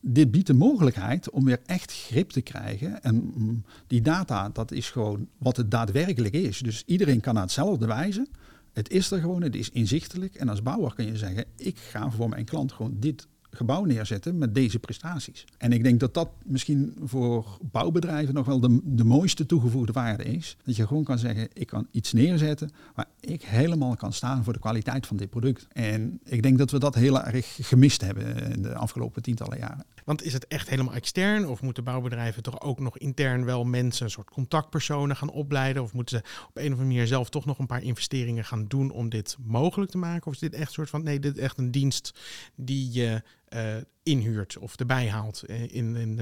dit 0.00 0.30
biedt 0.30 0.46
de 0.46 0.54
mogelijkheid 0.54 1.30
om 1.30 1.44
weer 1.44 1.60
echt 1.66 1.92
grip 1.92 2.30
te 2.30 2.40
krijgen. 2.40 3.02
En 3.02 3.32
mm, 3.34 3.64
die 3.86 4.00
data, 4.00 4.48
dat 4.52 4.72
is 4.72 4.90
gewoon 4.90 5.28
wat 5.38 5.56
het 5.56 5.70
daadwerkelijk 5.70 6.34
is. 6.34 6.58
Dus 6.58 6.82
iedereen 6.86 7.20
kan 7.20 7.34
naar 7.34 7.42
hetzelfde 7.42 7.86
wijzen. 7.86 8.28
Het 8.72 8.90
is 8.90 9.10
er 9.10 9.20
gewoon, 9.20 9.42
het 9.42 9.56
is 9.56 9.70
inzichtelijk. 9.70 10.34
En 10.34 10.48
als 10.48 10.62
bouwer 10.62 10.94
kun 10.94 11.06
je 11.06 11.16
zeggen, 11.16 11.44
ik 11.56 11.78
ga 11.78 12.10
voor 12.10 12.28
mijn 12.28 12.44
klant 12.44 12.72
gewoon 12.72 12.96
dit 12.98 13.26
gebouw 13.50 13.84
neerzetten 13.84 14.38
met 14.38 14.54
deze 14.54 14.78
prestaties. 14.78 15.44
En 15.58 15.72
ik 15.72 15.82
denk 15.82 16.00
dat 16.00 16.14
dat 16.14 16.28
misschien 16.42 16.96
voor 17.04 17.58
bouwbedrijven 17.70 18.34
nog 18.34 18.46
wel 18.46 18.60
de, 18.60 18.80
de 18.84 19.04
mooiste 19.04 19.46
toegevoegde 19.46 19.92
waarde 19.92 20.24
is. 20.24 20.56
Dat 20.64 20.76
je 20.76 20.86
gewoon 20.86 21.04
kan 21.04 21.18
zeggen, 21.18 21.48
ik 21.52 21.66
kan 21.66 21.86
iets 21.90 22.12
neerzetten 22.12 22.70
waar 22.94 23.06
ik 23.20 23.42
helemaal 23.42 23.96
kan 23.96 24.12
staan 24.12 24.44
voor 24.44 24.52
de 24.52 24.58
kwaliteit 24.58 25.06
van 25.06 25.16
dit 25.16 25.30
product. 25.30 25.66
En 25.72 26.20
ik 26.24 26.42
denk 26.42 26.58
dat 26.58 26.70
we 26.70 26.78
dat 26.78 26.94
heel 26.94 27.22
erg 27.22 27.58
gemist 27.60 28.00
hebben 28.00 28.52
in 28.52 28.62
de 28.62 28.74
afgelopen 28.74 29.22
tientallen 29.22 29.58
jaren. 29.58 29.84
Want 30.04 30.22
is 30.22 30.32
het 30.32 30.46
echt 30.46 30.68
helemaal 30.68 30.94
extern? 30.94 31.48
Of 31.48 31.62
moeten 31.62 31.84
bouwbedrijven 31.84 32.42
toch 32.42 32.60
ook 32.60 32.80
nog 32.80 32.98
intern 32.98 33.44
wel 33.44 33.64
mensen, 33.64 34.04
een 34.04 34.10
soort 34.10 34.30
contactpersonen 34.30 35.16
gaan 35.16 35.30
opleiden? 35.30 35.82
Of 35.82 35.92
moeten 35.92 36.18
ze 36.18 36.44
op 36.48 36.56
een 36.56 36.62
of 36.62 36.70
andere 36.70 36.86
manier 36.86 37.06
zelf 37.06 37.30
toch 37.30 37.44
nog 37.44 37.58
een 37.58 37.66
paar 37.66 37.82
investeringen 37.82 38.44
gaan 38.44 38.66
doen 38.66 38.90
om 38.90 39.08
dit 39.08 39.36
mogelijk 39.40 39.90
te 39.90 39.98
maken? 39.98 40.26
Of 40.26 40.32
is 40.32 40.38
dit 40.38 40.54
echt 40.54 40.66
een 40.66 40.72
soort 40.72 40.90
van, 40.90 41.02
nee, 41.02 41.20
dit 41.20 41.36
is 41.36 41.42
echt 41.42 41.58
een 41.58 41.70
dienst 41.70 42.18
die 42.54 42.92
je 42.92 43.22
eh, 43.44 43.76
inhuurt 44.02 44.58
of 44.58 44.76
erbij 44.76 45.08
haalt 45.08 45.42
eh, 45.42 45.62
in, 45.62 45.96
in, 45.96 46.20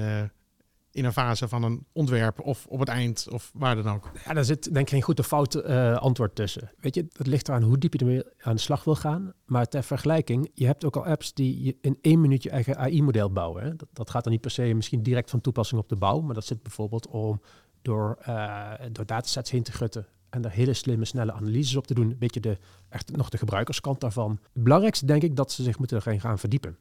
in 0.91 1.05
een 1.05 1.13
fase 1.13 1.47
van 1.47 1.63
een 1.63 1.85
ontwerp 1.91 2.39
of 2.39 2.65
op 2.65 2.79
het 2.79 2.89
eind 2.89 3.27
of 3.31 3.51
waar 3.53 3.75
dan 3.75 3.95
ook? 3.95 4.11
Ja, 4.25 4.33
daar 4.33 4.45
zit 4.45 4.63
denk 4.63 4.85
ik 4.85 4.89
geen 4.89 5.01
goed 5.01 5.19
of 5.19 5.27
fout 5.27 5.55
eh, 5.55 5.97
antwoord 5.97 6.35
tussen. 6.35 6.71
Weet 6.79 6.95
je, 6.95 7.05
het 7.13 7.27
ligt 7.27 7.47
eraan 7.47 7.63
hoe 7.63 7.77
diep 7.77 7.93
je 7.93 7.99
ermee 7.99 8.23
aan 8.41 8.55
de 8.55 8.61
slag 8.61 8.83
wil 8.83 8.95
gaan. 8.95 9.33
Maar 9.45 9.67
ter 9.67 9.83
vergelijking, 9.83 10.51
je 10.53 10.65
hebt 10.65 10.85
ook 10.85 10.95
al 10.95 11.05
apps 11.05 11.33
die 11.33 11.63
je 11.63 11.77
in 11.81 11.97
één 12.01 12.21
minuut 12.21 12.43
je 12.43 12.49
eigen 12.49 12.77
AI-model 12.77 13.31
bouwen. 13.31 13.63
Hè. 13.63 13.75
Dat, 13.75 13.87
dat 13.93 14.09
gaat 14.09 14.23
dan 14.23 14.31
niet 14.31 14.41
per 14.41 14.51
se 14.51 14.73
misschien 14.73 15.03
direct 15.03 15.29
van 15.29 15.41
toepassing 15.41 15.81
op 15.81 15.89
de 15.89 15.95
bouw, 15.95 16.19
maar 16.19 16.35
dat 16.35 16.45
zit 16.45 16.63
bijvoorbeeld 16.63 17.07
om 17.07 17.41
door, 17.81 18.17
eh, 18.21 18.71
door 18.91 19.05
datasets 19.05 19.51
heen 19.51 19.63
te 19.63 19.71
gutten 19.71 20.07
en 20.29 20.41
daar 20.41 20.51
hele 20.51 20.73
slimme, 20.73 21.05
snelle 21.05 21.31
analyses 21.31 21.75
op 21.75 21.87
te 21.87 21.93
doen. 21.93 22.11
Een 22.11 22.17
beetje 22.17 22.39
de, 22.39 22.57
echt 22.89 23.15
nog 23.15 23.29
de 23.29 23.37
gebruikerskant 23.37 24.01
daarvan. 24.01 24.39
Het 24.53 24.63
belangrijkste 24.63 25.05
denk 25.05 25.23
ik 25.23 25.35
dat 25.35 25.51
ze 25.51 25.63
zich 25.63 25.77
moeten 25.77 25.97
erin 25.97 26.19
gaan 26.19 26.39
verdiepen. 26.39 26.77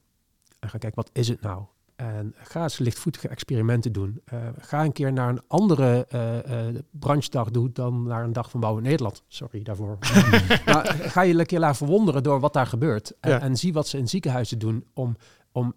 En 0.59 0.68
gaan 0.68 0.81
kijken, 0.81 1.03
wat 1.03 1.11
is 1.12 1.29
het 1.29 1.40
nou? 1.40 1.64
En 1.99 2.35
ga 2.37 2.63
eens 2.63 2.79
lichtvoetige 2.79 3.29
experimenten 3.29 3.93
doen. 3.93 4.21
Uh, 4.33 4.41
ga 4.59 4.85
een 4.85 4.93
keer 4.93 5.13
naar 5.13 5.29
een 5.29 5.41
andere 5.47 6.07
uh, 6.15 6.35
uh, 6.69 6.79
branchedag 6.91 7.51
doen 7.51 7.71
dan 7.73 8.03
naar 8.03 8.25
een 8.25 8.33
dag 8.33 8.51
van 8.51 8.61
bouw 8.61 8.77
in 8.77 8.83
Nederland. 8.83 9.23
Sorry 9.29 9.63
daarvoor. 9.63 9.99
maar 10.67 10.87
ga 10.87 11.21
je 11.21 11.35
een 11.35 11.47
keer 11.47 11.59
laten 11.59 11.77
verwonderen 11.77 12.23
door 12.23 12.41
wat 12.41 12.53
daar 12.53 12.67
gebeurt. 12.67 13.13
En, 13.21 13.31
Ja. 13.31 13.41
en 13.41 13.57
zie 13.57 13.73
wat 13.73 13.89
ze 13.89 13.99
in 13.99 14.09
ziekenhuizen 14.09 14.59
doen 14.59 14.85
om, 14.93 15.17
om 15.53 15.75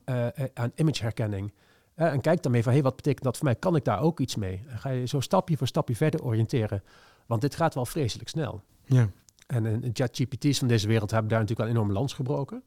aan 0.54 0.72
imageherkenning. 0.76 1.54
Eh, 2.02 2.12
en 2.12 2.22
kijk 2.22 2.44
daarmee 2.44 2.64
van, 2.64 2.74
hé, 2.74 2.82
wat 2.82 2.96
betekent 2.96 3.24
dat 3.24 3.38
voor 3.38 3.46
mij? 3.46 3.56
Kan 3.56 3.76
ik 3.76 3.86
daar 3.86 4.02
ook 4.02 4.20
iets 4.20 4.36
mee? 4.36 4.62
En 4.68 4.80
ga 4.80 4.90
je 4.90 5.06
zo 5.06 5.20
stapje 5.20 5.58
voor 5.58 5.68
stapje 5.68 5.96
verder 5.96 6.24
oriënteren. 6.24 6.84
Want 7.26 7.42
dit 7.42 7.56
gaat 7.56 7.74
wel 7.74 7.86
vreselijk 7.86 8.30
snel. 8.30 8.62
Ja. 8.86 9.10
En 9.48 9.82
de 9.82 9.90
ChatGPT's 9.94 10.60
van 10.60 10.68
deze 10.68 10.88
wereld 10.88 11.12
hebben 11.12 11.30
daar 11.30 11.40
natuurlijk 11.40 11.68
al 11.68 11.74
een 11.76 11.80
enorme 11.80 12.00
lans 12.00 12.14
gebroken. 12.14 12.64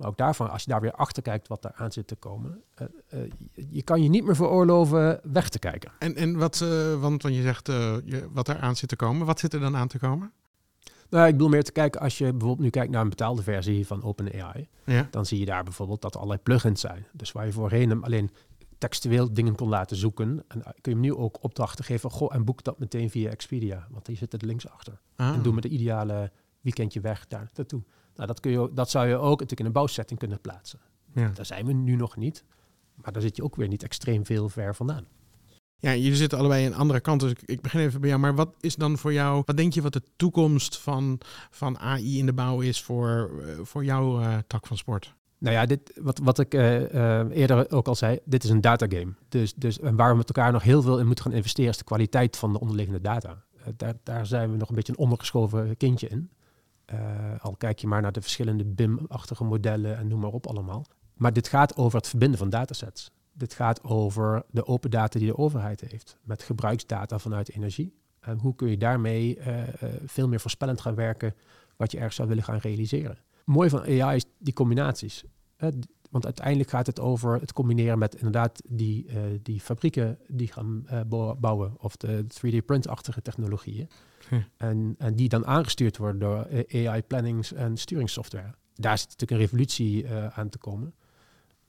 Maar 0.00 0.08
ook 0.08 0.16
daarvan, 0.16 0.50
als 0.50 0.62
je 0.62 0.70
daar 0.70 0.80
weer 0.80 0.92
achter 0.92 1.22
kijkt 1.22 1.48
wat 1.48 1.62
daar 1.62 1.72
aan 1.74 1.92
zit 1.92 2.06
te 2.06 2.16
komen, 2.16 2.62
uh, 2.82 2.88
uh, 3.14 3.30
je, 3.70 3.82
kan 3.82 4.02
je 4.02 4.08
niet 4.08 4.24
meer 4.24 4.36
veroorloven 4.36 5.20
weg 5.22 5.48
te 5.48 5.58
kijken. 5.58 5.92
En, 5.98 6.16
en 6.16 6.38
wat, 6.38 6.60
uh, 6.62 7.00
want, 7.00 7.22
want 7.22 7.34
je 7.34 7.42
zegt 7.42 7.66
je, 7.66 8.28
wat 8.32 8.48
er 8.48 8.58
aan 8.58 8.76
zit 8.76 8.88
te 8.88 8.96
komen, 8.96 9.26
wat 9.26 9.40
zit 9.40 9.52
er 9.52 9.60
dan 9.60 9.76
aan 9.76 9.88
te 9.88 9.98
komen? 9.98 10.32
Nou, 11.10 11.26
ik 11.26 11.32
bedoel 11.32 11.48
meer 11.48 11.64
te 11.64 11.72
kijken 11.72 12.00
als 12.00 12.18
je 12.18 12.24
bijvoorbeeld 12.24 12.58
nu 12.58 12.70
kijkt 12.70 12.90
naar 12.92 13.02
een 13.02 13.08
betaalde 13.08 13.42
versie 13.42 13.86
van 13.86 14.02
OpenAI, 14.02 14.68
ja. 14.84 15.08
dan 15.10 15.26
zie 15.26 15.38
je 15.38 15.44
daar 15.44 15.64
bijvoorbeeld 15.64 16.02
dat 16.02 16.14
er 16.14 16.20
allerlei 16.20 16.42
plugins 16.42 16.80
zijn. 16.80 17.06
Dus 17.12 17.32
waar 17.32 17.46
je 17.46 17.52
voorheen 17.52 17.90
hem 17.90 18.04
alleen 18.04 18.30
textueel 18.78 19.32
dingen 19.32 19.54
kon 19.54 19.68
laten 19.68 19.96
zoeken. 19.96 20.44
En 20.48 20.62
kun 20.62 20.72
je 20.82 20.90
hem 20.90 21.00
nu 21.00 21.14
ook 21.14 21.42
opdrachten 21.42 21.84
geven. 21.84 22.10
Goh, 22.10 22.34
en 22.34 22.44
boek 22.44 22.64
dat 22.64 22.78
meteen 22.78 23.10
via 23.10 23.30
Expedia. 23.30 23.86
Want 23.90 24.06
die 24.06 24.16
zit 24.16 24.32
er 24.32 24.46
links 24.46 24.68
achter. 24.68 25.00
Ah. 25.16 25.34
En 25.34 25.42
doe 25.42 25.52
me 25.52 25.60
de 25.60 25.68
ideale 25.68 26.32
weekendje 26.60 27.00
weg 27.00 27.26
daar 27.26 27.50
naartoe. 27.56 27.82
Nou, 28.14 28.26
dat, 28.26 28.40
kun 28.40 28.50
je, 28.50 28.70
dat 28.74 28.90
zou 28.90 29.06
je 29.06 29.16
ook 29.16 29.30
natuurlijk 29.30 29.60
in 29.60 29.66
een 29.66 29.72
bouwsetting 29.72 30.18
kunnen 30.18 30.40
plaatsen. 30.40 30.78
Ja. 31.14 31.30
Daar 31.34 31.46
zijn 31.46 31.66
we 31.66 31.72
nu 31.72 31.96
nog 31.96 32.16
niet. 32.16 32.44
Maar 32.94 33.12
daar 33.12 33.22
zit 33.22 33.36
je 33.36 33.42
ook 33.42 33.56
weer 33.56 33.68
niet 33.68 33.82
extreem 33.82 34.26
veel 34.26 34.48
ver 34.48 34.74
vandaan. 34.74 35.06
Ja, 35.76 35.94
jullie 35.94 36.16
zitten 36.16 36.38
allebei 36.38 36.66
aan 36.66 36.74
andere 36.74 37.00
kant. 37.00 37.20
Dus 37.20 37.30
ik, 37.30 37.42
ik 37.44 37.60
begin 37.60 37.80
even 37.80 38.00
bij 38.00 38.08
jou. 38.08 38.20
Maar 38.20 38.34
wat 38.34 38.54
is 38.60 38.76
dan 38.76 38.98
voor 38.98 39.12
jou, 39.12 39.42
wat 39.46 39.56
denk 39.56 39.72
je 39.72 39.82
wat 39.82 39.92
de 39.92 40.02
toekomst 40.16 40.78
van, 40.78 41.20
van 41.50 41.78
AI 41.78 42.18
in 42.18 42.26
de 42.26 42.32
bouw 42.32 42.60
is 42.60 42.82
voor, 42.82 43.30
uh, 43.40 43.60
voor 43.62 43.84
jouw 43.84 44.20
uh, 44.20 44.36
tak 44.46 44.66
van 44.66 44.76
sport? 44.76 45.14
Nou 45.38 45.54
ja, 45.54 45.66
dit, 45.66 45.98
wat, 46.00 46.18
wat 46.22 46.38
ik 46.38 46.54
uh, 46.54 46.92
uh, 46.94 47.20
eerder 47.30 47.70
ook 47.70 47.88
al 47.88 47.94
zei, 47.94 48.18
dit 48.24 48.44
is 48.44 48.50
een 48.50 48.60
datagame. 48.60 49.12
Dus, 49.28 49.54
dus 49.54 49.80
en 49.80 49.96
waar 49.96 50.10
we 50.10 50.16
met 50.16 50.28
elkaar 50.28 50.52
nog 50.52 50.62
heel 50.62 50.82
veel 50.82 50.98
in 50.98 51.06
moeten 51.06 51.24
gaan 51.24 51.34
investeren, 51.34 51.70
is 51.70 51.78
de 51.78 51.84
kwaliteit 51.84 52.36
van 52.36 52.52
de 52.52 52.60
onderliggende 52.60 53.00
data. 53.00 53.42
Daar, 53.76 53.94
daar 54.02 54.26
zijn 54.26 54.50
we 54.50 54.56
nog 54.56 54.68
een 54.68 54.74
beetje 54.74 54.92
een 54.92 54.98
ondergeschoven 54.98 55.76
kindje 55.76 56.08
in. 56.08 56.30
Uh, 56.92 56.98
al 57.40 57.56
kijk 57.56 57.78
je 57.78 57.86
maar 57.86 58.02
naar 58.02 58.12
de 58.12 58.20
verschillende 58.20 58.64
BIM-achtige 58.64 59.44
modellen 59.44 59.96
en 59.96 60.08
noem 60.08 60.20
maar 60.20 60.30
op 60.30 60.46
allemaal. 60.46 60.86
Maar 61.14 61.32
dit 61.32 61.48
gaat 61.48 61.76
over 61.76 61.98
het 61.98 62.08
verbinden 62.08 62.38
van 62.38 62.50
datasets. 62.50 63.10
Dit 63.32 63.54
gaat 63.54 63.82
over 63.84 64.42
de 64.50 64.66
open 64.66 64.90
data 64.90 65.18
die 65.18 65.28
de 65.28 65.38
overheid 65.38 65.80
heeft, 65.80 66.16
met 66.22 66.42
gebruiksdata 66.42 67.18
vanuit 67.18 67.50
energie. 67.50 67.94
En 68.20 68.38
hoe 68.38 68.54
kun 68.54 68.68
je 68.68 68.76
daarmee 68.76 69.38
uh, 69.38 69.62
veel 70.04 70.28
meer 70.28 70.40
voorspellend 70.40 70.80
gaan 70.80 70.94
werken 70.94 71.34
wat 71.76 71.90
je 71.90 71.96
ergens 71.96 72.16
zou 72.16 72.28
willen 72.28 72.44
gaan 72.44 72.58
realiseren. 72.58 73.18
Mooi 73.44 73.68
van 73.68 73.80
AI 73.80 74.16
is 74.16 74.24
die 74.38 74.52
combinaties. 74.52 75.24
Want 76.10 76.24
uiteindelijk 76.24 76.70
gaat 76.70 76.86
het 76.86 77.00
over 77.00 77.40
het 77.40 77.52
combineren 77.52 77.98
met 77.98 78.14
inderdaad 78.14 78.62
die, 78.68 79.06
uh, 79.06 79.14
die 79.42 79.60
fabrieken 79.60 80.18
die 80.28 80.52
gaan 80.52 80.86
uh, 80.92 81.00
bouwen 81.38 81.74
of 81.78 81.96
de 81.96 82.24
3D-print-achtige 82.24 83.22
technologieën. 83.22 83.88
Hm. 84.28 84.40
En, 84.56 84.94
en 84.98 85.14
die 85.14 85.28
dan 85.28 85.46
aangestuurd 85.46 85.96
worden 85.96 86.20
door 86.20 86.46
AI-plannings- 86.72 87.52
en 87.52 87.76
sturingssoftware. 87.76 88.54
Daar 88.74 88.98
zit 88.98 89.08
natuurlijk 89.08 89.30
een 89.30 89.46
revolutie 89.46 90.04
uh, 90.04 90.38
aan 90.38 90.48
te 90.48 90.58
komen. 90.58 90.94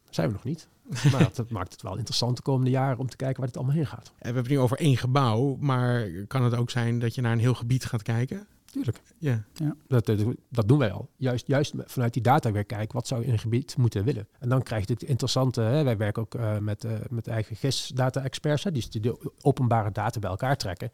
Dat 0.05 0.15
zijn 0.15 0.27
we 0.27 0.33
nog 0.33 0.43
niet. 0.43 0.67
Maar 1.11 1.23
dat, 1.23 1.35
dat, 1.35 1.49
maakt 1.49 1.71
het 1.71 1.81
wel 1.81 1.97
interessant 1.97 2.35
de 2.35 2.41
komende 2.41 2.71
jaren 2.71 2.97
om 2.97 3.09
te 3.09 3.15
kijken 3.15 3.37
waar 3.37 3.47
het 3.47 3.57
allemaal 3.57 3.75
heen 3.75 3.87
gaat. 3.87 4.07
We 4.17 4.25
hebben 4.25 4.43
het 4.43 4.51
nu 4.51 4.59
over 4.59 4.77
één 4.77 4.97
gebouw, 4.97 5.55
maar 5.59 6.09
kan 6.27 6.43
het 6.43 6.55
ook 6.55 6.69
zijn 6.69 6.99
dat 6.99 7.15
je 7.15 7.21
naar 7.21 7.31
een 7.31 7.39
heel 7.39 7.53
gebied 7.53 7.85
gaat 7.85 8.01
kijken? 8.01 8.47
Tuurlijk. 8.71 9.01
Ja. 9.17 9.43
ja. 9.53 9.75
Dat, 9.87 10.05
dat, 10.05 10.19
dat, 10.49 10.67
doen 10.67 10.77
wij 10.77 10.91
al. 10.91 11.09
Juist, 11.15 11.47
juist 11.47 11.73
vanuit 11.85 12.13
die 12.13 12.21
data 12.21 12.51
weer 12.51 12.65
kijken, 12.65 12.95
wat 12.95 13.07
zou 13.07 13.21
je 13.21 13.27
in 13.27 13.33
een 13.33 13.39
gebied 13.39 13.77
moeten 13.77 14.03
willen. 14.03 14.27
En 14.39 14.49
dan 14.49 14.63
krijg 14.63 14.87
je 14.87 14.93
het 14.93 15.03
interessante, 15.03 15.61
hè, 15.61 15.83
wij 15.83 15.97
werken 15.97 16.21
ook 16.21 16.35
uh, 16.35 16.57
met, 16.57 16.83
uh, 16.83 16.91
met 17.09 17.27
eigen 17.27 17.55
GIS-data-experts, 17.55 18.63
die 18.63 18.99
de 18.99 19.31
openbare 19.41 19.91
data 19.91 20.19
bij 20.19 20.29
elkaar 20.29 20.57
trekken. 20.57 20.91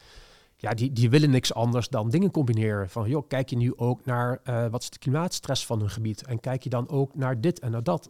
Ja, 0.55 0.73
die, 0.73 0.93
die 0.93 1.09
willen 1.09 1.29
niks 1.29 1.53
anders 1.53 1.89
dan 1.89 2.09
dingen 2.09 2.31
combineren. 2.31 2.89
Van, 2.89 3.09
joh, 3.09 3.27
kijk 3.27 3.49
je 3.49 3.57
nu 3.57 3.75
ook 3.75 4.05
naar 4.05 4.39
uh, 4.43 4.67
wat 4.67 4.81
is 4.81 4.89
de 4.89 4.99
klimaatstress 4.99 5.65
van 5.65 5.81
een 5.81 5.89
gebied? 5.89 6.25
En 6.25 6.39
kijk 6.39 6.63
je 6.63 6.69
dan 6.69 6.89
ook 6.89 7.15
naar 7.15 7.41
dit 7.41 7.59
en 7.59 7.71
naar 7.71 7.83
dat? 7.83 8.09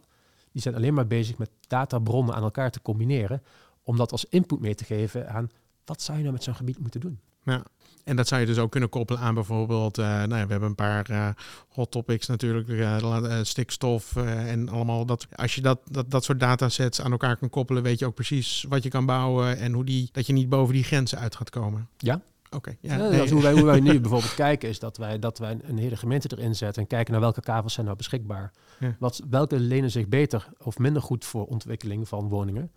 Die 0.52 0.62
zijn 0.62 0.74
alleen 0.74 0.94
maar 0.94 1.06
bezig 1.06 1.38
met 1.38 1.50
databronnen 1.66 2.34
aan 2.34 2.42
elkaar 2.42 2.70
te 2.70 2.82
combineren, 2.82 3.42
om 3.82 3.96
dat 3.96 4.12
als 4.12 4.24
input 4.24 4.60
mee 4.60 4.74
te 4.74 4.84
geven 4.84 5.28
aan 5.28 5.50
wat 5.84 6.02
zou 6.02 6.16
je 6.16 6.22
nou 6.22 6.34
met 6.34 6.44
zo'n 6.44 6.54
gebied 6.54 6.78
moeten 6.78 7.00
doen. 7.00 7.20
Ja. 7.42 7.64
En 8.08 8.16
dat 8.16 8.28
zou 8.28 8.40
je 8.40 8.46
dus 8.46 8.58
ook 8.58 8.70
kunnen 8.70 8.88
koppelen 8.88 9.22
aan 9.22 9.34
bijvoorbeeld, 9.34 9.98
uh, 9.98 10.04
nou 10.06 10.36
ja, 10.36 10.44
we 10.44 10.50
hebben 10.50 10.68
een 10.68 10.74
paar 10.74 11.10
uh, 11.10 11.28
hot 11.68 11.90
topics 11.90 12.26
natuurlijk, 12.26 12.68
uh, 12.68 13.38
stikstof 13.42 14.16
en 14.16 14.68
allemaal 14.68 15.06
dat. 15.06 15.26
Als 15.34 15.54
je 15.54 15.60
dat, 15.60 15.80
dat, 15.90 16.10
dat 16.10 16.24
soort 16.24 16.40
datasets 16.40 17.00
aan 17.00 17.10
elkaar 17.10 17.36
kan 17.36 17.50
koppelen, 17.50 17.82
weet 17.82 17.98
je 17.98 18.06
ook 18.06 18.14
precies 18.14 18.64
wat 18.68 18.82
je 18.82 18.88
kan 18.88 19.06
bouwen 19.06 19.58
en 19.58 19.72
hoe 19.72 19.84
die, 19.84 20.08
dat 20.12 20.26
je 20.26 20.32
niet 20.32 20.48
boven 20.48 20.74
die 20.74 20.84
grenzen 20.84 21.18
uit 21.18 21.36
gaat 21.36 21.50
komen. 21.50 21.88
Ja. 21.96 22.14
Oké. 22.14 22.56
Okay, 22.56 22.78
ja, 22.80 22.96
ja, 22.96 23.08
nee. 23.08 23.30
hoe, 23.30 23.42
wij, 23.42 23.52
hoe 23.52 23.64
wij 23.64 23.80
nu 23.80 24.00
bijvoorbeeld 24.00 24.34
kijken, 24.34 24.68
is 24.68 24.78
dat 24.78 24.96
wij, 24.96 25.18
dat 25.18 25.38
wij 25.38 25.58
een 25.62 25.78
hele 25.78 25.96
gemeente 25.96 26.36
erin 26.36 26.56
zetten 26.56 26.82
en 26.82 26.88
kijken 26.88 27.12
naar 27.12 27.20
welke 27.20 27.40
kavels 27.40 27.72
zijn 27.72 27.86
nou 27.86 27.98
beschikbaar. 27.98 28.52
Ja. 28.78 28.96
Wat, 28.98 29.22
welke 29.30 29.60
lenen 29.60 29.90
zich 29.90 30.08
beter 30.08 30.48
of 30.62 30.78
minder 30.78 31.02
goed 31.02 31.24
voor 31.24 31.46
ontwikkeling 31.46 32.08
van 32.08 32.28
woningen. 32.28 32.70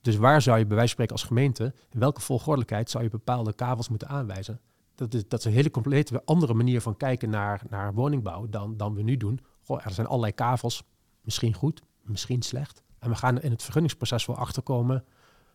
Dus 0.00 0.16
waar 0.16 0.42
zou 0.42 0.58
je 0.58 0.66
bij 0.66 0.76
wijze 0.76 0.94
van 0.94 1.04
spreken 1.04 1.12
als 1.12 1.24
gemeente, 1.24 1.74
in 1.90 2.00
welke 2.00 2.20
volgordelijkheid 2.20 2.90
zou 2.90 3.04
je 3.04 3.10
bepaalde 3.10 3.52
kavels 3.52 3.88
moeten 3.88 4.08
aanwijzen? 4.08 4.60
Dat 4.98 5.14
is, 5.14 5.28
dat 5.28 5.38
is 5.38 5.44
een 5.44 5.52
hele 5.52 5.70
complete 5.70 6.22
andere 6.24 6.54
manier 6.54 6.80
van 6.80 6.96
kijken 6.96 7.30
naar, 7.30 7.62
naar 7.70 7.94
woningbouw 7.94 8.48
dan, 8.48 8.76
dan 8.76 8.94
we 8.94 9.02
nu 9.02 9.16
doen. 9.16 9.40
Goh, 9.62 9.86
er 9.86 9.92
zijn 9.92 10.06
allerlei 10.06 10.32
kavels, 10.32 10.82
misschien 11.22 11.54
goed, 11.54 11.82
misschien 12.02 12.42
slecht. 12.42 12.82
En 12.98 13.10
we 13.10 13.16
gaan 13.16 13.40
in 13.40 13.50
het 13.50 13.62
vergunningsproces 13.62 14.26
wel 14.26 14.36
achterkomen 14.36 15.04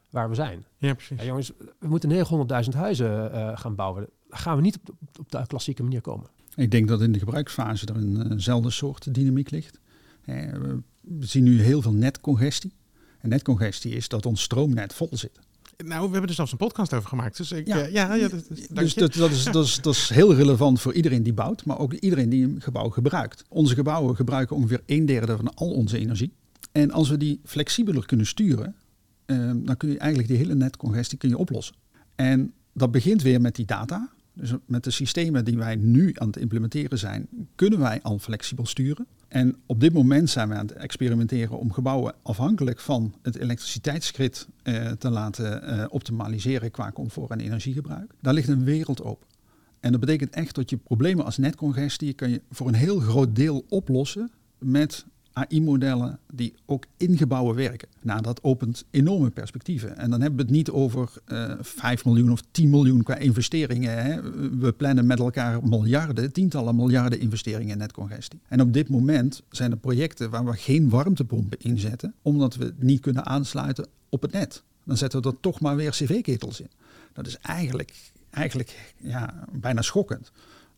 waar 0.09 0.29
we 0.29 0.35
zijn. 0.35 0.65
Ja, 0.77 0.93
precies. 0.93 1.19
Ja, 1.19 1.25
jongens, 1.25 1.51
we 1.79 1.87
moeten 1.87 2.25
900.000 2.71 2.77
huizen 2.77 3.31
uh, 3.33 3.57
gaan 3.57 3.75
bouwen. 3.75 4.09
Daar 4.29 4.39
gaan 4.39 4.55
we 4.55 4.61
niet 4.61 4.77
op, 4.77 4.89
op, 4.89 5.19
op, 5.19 5.31
de 5.31 5.47
klassieke 5.47 5.83
manier 5.83 6.01
komen. 6.01 6.29
Ik 6.55 6.71
denk 6.71 6.87
dat 6.87 7.01
in 7.01 7.11
de 7.11 7.19
gebruiksfase 7.19 7.85
er 7.85 7.95
eenzelfde 8.31 8.69
soort 8.69 9.13
dynamiek 9.13 9.49
ligt. 9.49 9.79
we 10.21 10.81
zien 11.19 11.43
nu 11.43 11.61
heel 11.61 11.81
veel 11.81 11.93
netcongestie. 11.93 12.73
En 13.19 13.29
netcongestie 13.29 13.95
is 13.95 14.07
dat 14.07 14.25
ons 14.25 14.41
stroomnet 14.41 14.93
vol 14.93 15.09
zit. 15.11 15.39
Nou, 15.77 16.05
we 16.05 16.11
hebben 16.11 16.29
er 16.29 16.35
zelfs 16.35 16.51
een 16.51 16.57
podcast 16.57 16.93
over 16.93 17.09
gemaakt. 17.09 17.37
Dus 17.37 17.51
ik, 17.51 17.67
ja, 17.67 17.77
uh, 17.77 17.91
ja, 17.91 18.13
ja 18.13 18.27
dat, 18.27 18.43
dus 18.49 18.93
dat, 18.93 19.13
dat, 19.13 19.31
is, 19.31 19.43
dat, 19.43 19.65
is, 19.65 19.81
dat 19.81 19.93
is 19.93 20.09
heel 20.09 20.33
relevant 20.33 20.81
voor 20.81 20.93
iedereen 20.93 21.23
die 21.23 21.33
bouwt, 21.33 21.65
maar 21.65 21.79
ook 21.79 21.93
iedereen 21.93 22.29
die 22.29 22.43
een 22.43 22.61
gebouw 22.61 22.89
gebruikt. 22.89 23.43
Onze 23.49 23.75
gebouwen 23.75 24.15
gebruiken 24.15 24.55
ongeveer 24.55 24.81
een 24.85 25.05
derde 25.05 25.35
van 25.35 25.53
al 25.53 25.69
onze 25.69 25.97
energie. 25.97 26.33
En 26.71 26.91
als 26.91 27.09
we 27.09 27.17
die 27.17 27.39
flexibeler 27.45 28.05
kunnen 28.05 28.25
sturen, 28.25 28.75
uh, 29.25 29.51
dan 29.55 29.77
kun 29.77 29.89
je 29.89 29.97
eigenlijk 29.97 30.29
die 30.29 30.37
hele 30.37 30.55
netcongestie 30.55 31.17
kun 31.17 31.29
je 31.29 31.37
oplossen. 31.37 31.75
En 32.15 32.53
dat 32.73 32.91
begint 32.91 33.21
weer 33.21 33.41
met 33.41 33.55
die 33.55 33.65
data. 33.65 34.09
Dus 34.33 34.53
met 34.65 34.83
de 34.83 34.91
systemen 34.91 35.45
die 35.45 35.57
wij 35.57 35.75
nu 35.75 36.11
aan 36.15 36.27
het 36.27 36.37
implementeren 36.37 36.99
zijn, 36.99 37.27
kunnen 37.55 37.79
wij 37.79 37.99
al 38.01 38.19
flexibel 38.19 38.65
sturen. 38.65 39.05
En 39.27 39.55
op 39.65 39.79
dit 39.79 39.93
moment 39.93 40.29
zijn 40.29 40.49
we 40.49 40.55
aan 40.55 40.67
het 40.67 40.75
experimenteren 40.75 41.59
om 41.59 41.71
gebouwen 41.71 42.15
afhankelijk 42.21 42.79
van 42.79 43.13
het 43.21 43.35
elektriciteitsgrid 43.35 44.47
eh, 44.63 44.91
te 44.91 45.09
laten 45.09 45.63
eh, 45.63 45.85
optimaliseren 45.89 46.71
qua 46.71 46.91
comfort 46.91 47.31
en 47.31 47.39
energiegebruik. 47.39 48.13
Daar 48.21 48.33
ligt 48.33 48.47
een 48.47 48.63
wereld 48.63 49.03
open. 49.03 49.27
En 49.79 49.91
dat 49.91 49.99
betekent 49.99 50.33
echt 50.33 50.55
dat 50.55 50.69
je 50.69 50.77
problemen 50.77 51.25
als 51.25 51.37
netcongestie 51.37 52.13
kan 52.13 52.29
je 52.29 52.41
voor 52.51 52.67
een 52.67 52.73
heel 52.73 52.99
groot 52.99 53.35
deel 53.35 53.65
oplossen 53.69 54.31
met 54.57 55.05
AI-modellen 55.33 56.19
die 56.33 56.53
ook 56.65 56.85
in 56.97 57.17
gebouwen 57.17 57.55
werken. 57.55 57.87
Nou, 58.01 58.21
dat 58.21 58.43
opent 58.43 58.85
enorme 58.91 59.29
perspectieven. 59.29 59.97
En 59.97 60.09
dan 60.09 60.21
hebben 60.21 60.39
we 60.39 60.45
het 60.45 60.55
niet 60.55 60.69
over 60.69 61.11
uh, 61.27 61.53
5 61.61 62.05
miljoen 62.05 62.31
of 62.31 62.43
10 62.51 62.69
miljoen 62.69 63.03
qua 63.03 63.15
investeringen. 63.15 64.03
Hè. 64.03 64.21
We 64.57 64.71
plannen 64.71 65.05
met 65.05 65.19
elkaar 65.19 65.67
miljarden, 65.67 66.31
tientallen 66.31 66.75
miljarden 66.75 67.19
investeringen 67.19 67.71
in 67.71 67.77
netcongestie. 67.77 68.39
En 68.47 68.61
op 68.61 68.73
dit 68.73 68.89
moment 68.89 69.43
zijn 69.49 69.71
er 69.71 69.77
projecten 69.77 70.29
waar 70.29 70.45
we 70.45 70.53
geen 70.53 70.89
warmtepompen 70.89 71.59
inzetten, 71.59 72.13
omdat 72.21 72.55
we 72.55 72.73
niet 72.77 73.01
kunnen 73.01 73.25
aansluiten 73.25 73.87
op 74.09 74.21
het 74.21 74.31
net. 74.31 74.63
Dan 74.83 74.97
zetten 74.97 75.21
we 75.21 75.29
er 75.29 75.39
toch 75.39 75.59
maar 75.59 75.75
weer 75.75 75.91
cv-ketels 75.91 76.59
in. 76.61 76.69
Dat 77.13 77.27
is 77.27 77.37
eigenlijk, 77.37 77.93
eigenlijk 78.29 78.93
ja, 78.97 79.45
bijna 79.51 79.81
schokkend. 79.81 80.31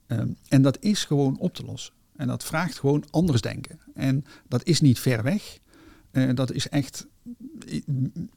Ehm, 0.08 0.28
en 0.48 0.62
dat 0.62 0.78
is 0.80 1.06
gewoon 1.06 1.38
op 1.38 1.54
te 1.54 1.65
lossen. 1.65 1.94
En 2.15 2.28
dat 2.28 2.43
vraagt 2.43 2.80
gewoon 2.80 3.04
anders 3.10 3.41
denken. 3.41 3.80
En 3.93 4.25
dat 4.47 4.65
is 4.65 4.82
niet 4.82 4.99
ver 4.99 5.23
weg. 5.23 5.60
Eh, 6.12 6.30
dat 6.34 6.51
is 6.51 6.69
echt. 6.69 7.08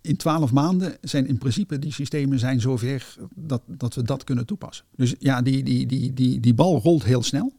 In 0.01 0.17
twaalf 0.17 0.53
maanden 0.53 0.97
zijn 1.01 1.27
in 1.27 1.39
principe 1.39 1.79
die 1.79 1.93
systemen 1.93 2.39
zijn 2.39 2.61
zover 2.61 3.17
dat, 3.35 3.63
dat 3.67 3.95
we 3.95 4.03
dat 4.03 4.25
kunnen 4.25 4.47
toepassen. 4.47 4.85
Dus 4.97 5.15
ja, 5.19 5.43
die, 5.43 5.63
die, 5.63 5.87
die, 5.87 6.13
die, 6.13 6.41
die 6.41 6.55
bal 6.55 6.81
rolt 6.81 7.05
heel 7.05 7.23
snel. 7.23 7.53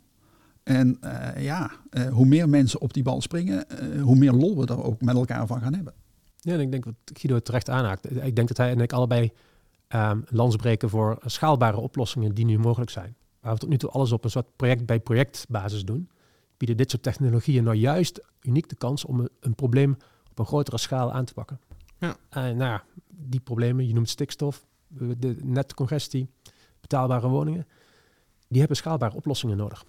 En 0.64 0.98
eh, 1.02 1.44
ja, 1.44 1.72
eh, 1.90 2.08
hoe 2.08 2.26
meer 2.26 2.50
mensen 2.50 2.82
op 2.82 2.94
die 2.94 3.04
bal 3.04 3.22
springen, 3.22 3.66
hoe 4.02 4.16
meer 4.16 4.32
lol 4.32 4.58
we 4.58 4.66
er 4.66 4.84
ook 4.84 5.02
met 5.02 5.16
elkaar 5.16 5.48
van 5.48 5.62
gaan 5.62 5.74
hebben. 5.74 5.94
Ja, 6.38 6.54
en 6.54 6.60
ik 6.60 6.72
denk 6.72 6.86
wat 6.86 6.94
Guido 7.14 7.40
terecht 7.40 7.70
aanhaakt. 7.70 8.12
Ik 8.26 8.36
denk 8.36 8.48
dat 8.48 8.58
hij 8.58 8.72
en 8.72 8.80
ik 8.80 8.94
allebei 8.94 9.32
um, 9.96 10.24
voor 10.78 11.18
schaalbare 11.26 11.78
oplossingen 11.78 12.34
die 12.34 12.46
nu 12.46 12.58
mogelijk 12.58 12.92
zijn. 12.92 13.16
Waar 13.40 13.54
we 13.54 13.60
tot 13.60 13.70
nu 13.70 13.78
toe 13.78 13.90
alles 13.90 14.12
op 14.12 14.24
een 14.24 14.30
soort 14.30 14.56
project 14.56 14.86
bij 14.86 15.00
project 15.00 15.46
basis 15.50 15.86
doen, 15.86 16.10
bieden 16.58 16.78
dit 16.78 16.90
soort 16.90 17.04
technologieën 17.04 17.64
nou 17.64 17.76
juist 17.76 18.22
uniek 18.42 18.70
de 18.70 18.76
kans 18.76 19.06
om 19.06 19.28
een, 19.40 19.56
probleem 19.56 19.98
op 20.30 20.40
een 20.40 20.46
grotere 20.46 20.78
schaal 20.78 21.12
aan 21.12 21.26
te 21.26 21.34
pakken. 21.34 21.60
Ja. 21.98 22.18
En 22.30 22.58
nou 22.58 22.72
ja, 22.72 22.84
die 23.08 23.40
problemen, 23.40 23.88
je 23.88 23.94
noemt 23.94 24.10
stikstof, 24.10 24.66
de 25.18 25.38
netcongestie, 25.44 26.30
betaalbare 26.82 27.28
woningen, 27.28 27.68
die 28.48 28.60
hebben 28.60 28.78
schaalbare 28.78 29.16
oplossingen 29.16 29.58
nodig. 29.58 29.86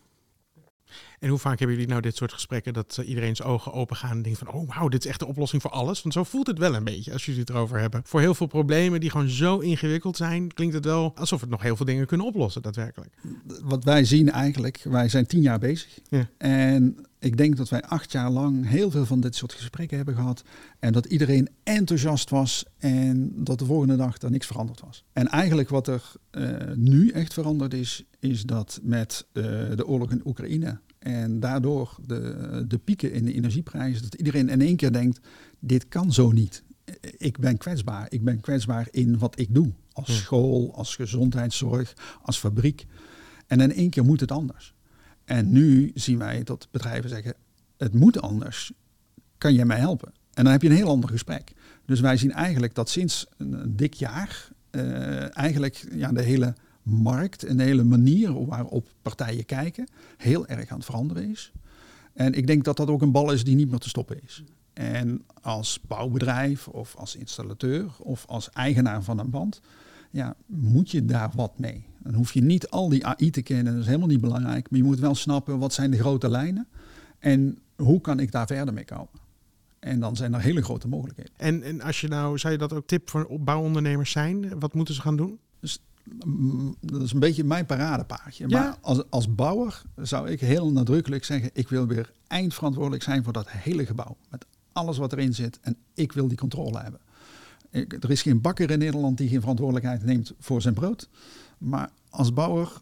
En 1.21 1.29
hoe 1.29 1.39
vaak 1.39 1.59
hebben 1.59 1.77
jullie 1.77 1.91
nou 1.91 2.03
dit 2.03 2.17
soort 2.17 2.33
gesprekken 2.33 2.73
dat 2.73 2.97
uh, 3.01 3.09
iedereen 3.09 3.37
zijn 3.37 3.49
ogen 3.49 3.73
open 3.73 3.97
gaan 3.97 4.11
en 4.11 4.23
denkt 4.23 4.39
van, 4.39 4.53
oh 4.53 4.69
wauw, 4.69 4.89
dit 4.89 5.05
is 5.05 5.11
echt 5.11 5.19
de 5.19 5.27
oplossing 5.27 5.63
voor 5.63 5.71
alles? 5.71 6.03
Want 6.03 6.15
zo 6.15 6.25
voelt 6.25 6.47
het 6.47 6.59
wel 6.59 6.75
een 6.75 6.85
beetje 6.85 7.13
als 7.13 7.25
jullie 7.25 7.41
het 7.41 7.51
erover 7.51 7.79
hebben. 7.79 8.01
Voor 8.05 8.21
heel 8.21 8.35
veel 8.35 8.47
problemen 8.47 9.01
die 9.01 9.11
gewoon 9.11 9.29
zo 9.29 9.59
ingewikkeld 9.59 10.17
zijn, 10.17 10.53
klinkt 10.53 10.75
het 10.75 10.85
wel 10.85 11.13
alsof 11.15 11.41
het 11.41 11.51
nog 11.51 11.63
heel 11.63 11.77
veel 11.77 11.87
dingen 11.87 12.07
kunnen 12.07 12.27
oplossen 12.27 12.63
daadwerkelijk. 12.63 13.15
Wat 13.63 13.85
wij 13.85 14.05
zien 14.05 14.31
eigenlijk, 14.31 14.81
wij 14.83 15.09
zijn 15.09 15.27
tien 15.27 15.43
jaar 15.43 15.59
bezig. 15.59 15.99
Ja. 16.09 16.29
En 16.39 17.07
ik 17.19 17.37
denk 17.37 17.57
dat 17.57 17.69
wij 17.69 17.83
acht 17.83 18.13
jaar 18.13 18.31
lang 18.31 18.69
heel 18.69 18.91
veel 18.91 19.07
van 19.07 19.21
dit 19.21 19.37
soort 19.37 19.53
gesprekken 19.53 19.97
hebben 19.97 20.15
gehad. 20.15 20.43
En 20.79 20.93
dat 20.93 21.07
iedereen 21.07 21.49
enthousiast 21.63 22.31
was 22.31 22.65
en 22.79 23.33
dat 23.45 23.59
de 23.59 23.65
volgende 23.65 23.97
dag 23.97 24.23
er 24.23 24.31
niks 24.31 24.47
veranderd 24.47 24.81
was. 24.81 25.05
En 25.13 25.29
eigenlijk 25.29 25.69
wat 25.69 25.87
er 25.87 26.13
uh, 26.33 26.51
nu 26.75 27.09
echt 27.09 27.33
veranderd 27.33 27.75
is, 27.75 28.05
is 28.19 28.43
dat 28.43 28.81
met 28.83 29.27
uh, 29.33 29.45
de 29.77 29.87
oorlog 29.87 30.11
in 30.11 30.23
Oekraïne 30.25 30.81
en 31.01 31.41
daardoor 31.41 31.97
de, 32.07 32.65
de 32.69 32.79
pieken 32.79 33.13
in 33.13 33.25
de 33.25 33.33
energieprijzen, 33.33 34.03
dat 34.03 34.15
iedereen 34.15 34.49
in 34.49 34.61
één 34.61 34.77
keer 34.77 34.93
denkt, 34.93 35.21
dit 35.59 35.89
kan 35.89 36.13
zo 36.13 36.33
niet. 36.33 36.63
Ik 37.17 37.39
ben 37.39 37.57
kwetsbaar. 37.57 38.07
Ik 38.09 38.25
ben 38.25 38.41
kwetsbaar 38.41 38.89
in 38.91 39.19
wat 39.19 39.39
ik 39.39 39.55
doe. 39.55 39.73
Als 39.93 40.17
school, 40.17 40.75
als 40.75 40.97
gezondheidszorg, 40.97 41.95
als 42.23 42.39
fabriek. 42.39 42.87
En 43.47 43.61
in 43.61 43.73
één 43.73 43.91
keer 43.91 44.05
moet 44.05 44.21
het 44.21 44.33
anders. 44.33 44.75
En 45.25 45.53
nu 45.53 45.91
zien 45.95 46.19
wij 46.19 46.43
dat 46.43 46.69
bedrijven 46.71 47.11
zeggen, 47.11 47.35
het 47.77 47.95
moet 47.95 48.21
anders. 48.21 48.73
Kan 49.39 49.55
jij 49.55 49.65
mij 49.65 49.79
helpen? 49.79 50.13
En 50.33 50.45
dan 50.45 50.53
heb 50.53 50.63
je 50.63 50.69
een 50.69 50.75
heel 50.75 50.89
ander 50.89 51.11
gesprek. 51.11 51.53
Dus 51.85 52.01
wij 52.01 52.17
zien 52.17 52.33
eigenlijk 52.33 52.75
dat 52.75 52.89
sinds 52.89 53.27
een, 53.37 53.77
dik 53.77 53.95
jaar 53.95 54.49
uh, 54.71 55.37
eigenlijk 55.37 55.87
ja, 55.93 56.13
de 56.13 56.23
hele 56.23 56.55
markt 56.83 57.45
en 57.45 57.57
de 57.57 57.63
hele 57.63 57.85
manier 57.85 58.47
waarop 58.47 58.89
partijen 59.03 59.45
kijken 59.45 59.87
heel 60.17 60.47
erg 60.47 60.69
aan 60.69 60.77
het 60.77 60.87
veranderen 60.87 61.31
is. 61.31 61.53
En 62.13 62.35
ik 62.35 62.47
denk 62.47 62.65
dat 62.65 62.77
dat 62.77 62.89
ook 62.89 63.03
een 63.03 63.13
bal 63.13 63.33
is 63.33 63.45
die 63.45 63.57
niet 63.57 63.71
meer 63.71 63.79
te 63.79 63.89
stoppen 63.89 64.23
is. 64.23 64.45
En 64.73 65.25
als 65.43 65.81
bouwbedrijf 65.89 66.69
of 66.69 66.97
als 66.97 67.17
installateur 67.17 67.91
of 67.99 68.27
als 68.27 68.51
eigenaar 68.51 69.03
van 69.03 69.19
een 69.19 69.31
band, 69.31 69.61
ja, 70.11 70.37
moet 70.47 70.91
je 70.91 71.05
daar 71.05 71.31
wat 71.35 71.59
mee. 71.59 71.85
Dan 71.99 72.15
hoef 72.15 72.33
je 72.33 72.43
niet 72.43 72.69
al 72.69 72.89
die 72.89 73.07
AI 73.07 73.31
te 73.31 73.43
kennen, 73.43 73.73
dat 73.73 73.81
is 73.81 73.87
helemaal 73.87 74.09
niet 74.09 74.21
belangrijk. 74.21 74.71
Maar 74.71 74.79
je 74.79 74.85
moet 74.85 74.99
wel 74.99 75.15
snappen 75.15 75.59
wat 75.59 75.73
zijn 75.73 75.91
de 75.91 75.99
grote 75.99 76.29
lijnen 76.29 76.69
en 77.19 77.59
hoe 77.77 78.01
kan 78.01 78.21
ik 78.21 78.33
daar 78.33 78.47
verder 78.47 78.75
mee 78.75 78.85
komen. 78.85 79.21
En 79.79 80.01
dan 80.01 80.17
zijn 80.17 80.35
er 80.35 80.41
hele 80.41 80.63
grote 80.63 80.89
mogelijkheden. 80.89 81.33
En, 81.37 81.63
en 81.63 81.81
als 81.81 82.01
je 82.01 82.09
nou, 82.09 82.39
zou 82.39 82.53
je 82.53 82.59
dat 82.59 82.73
ook 82.73 82.87
tip 82.87 83.11
voor 83.11 83.41
bouwondernemers 83.41 84.11
zijn? 84.11 84.59
Wat 84.59 84.75
moeten 84.75 84.95
ze 84.95 85.01
gaan 85.01 85.17
doen? 85.17 85.39
Dus 85.61 85.83
dat 86.81 87.03
is 87.03 87.13
een 87.13 87.19
beetje 87.19 87.45
mijn 87.45 87.67
paradepaardje. 87.67 88.49
Ja. 88.49 88.61
Maar 88.61 88.77
als, 88.81 89.03
als 89.11 89.35
bouwer 89.35 89.83
zou 89.97 90.31
ik 90.31 90.41
heel 90.41 90.73
nadrukkelijk 90.73 91.25
zeggen: 91.25 91.51
ik 91.53 91.69
wil 91.69 91.87
weer 91.87 92.13
eindverantwoordelijk 92.27 93.03
zijn 93.03 93.25
voor 93.25 93.33
dat 93.33 93.51
hele 93.51 93.87
gebouw. 93.87 94.17
Met 94.31 94.47
alles 94.73 94.99
wat 94.99 95.13
erin 95.13 95.35
zit. 95.35 95.59
En 95.61 95.77
ik 95.95 96.13
wil 96.13 96.29
die 96.29 96.37
controle 96.37 96.81
hebben. 96.81 97.01
Ik, 97.71 98.05
er 98.05 98.11
is 98.11 98.23
geen 98.23 98.41
bakker 98.41 98.71
in 98.71 98.79
Nederland 98.79 99.19
die 99.19 99.29
geen 99.29 99.41
verantwoordelijkheid 99.41 100.05
neemt 100.05 100.33
voor 100.39 100.63
zijn 100.63 100.75
brood. 100.75 101.09
Maar 101.59 101.91
als 102.11 102.33
bouwer, 102.33 102.73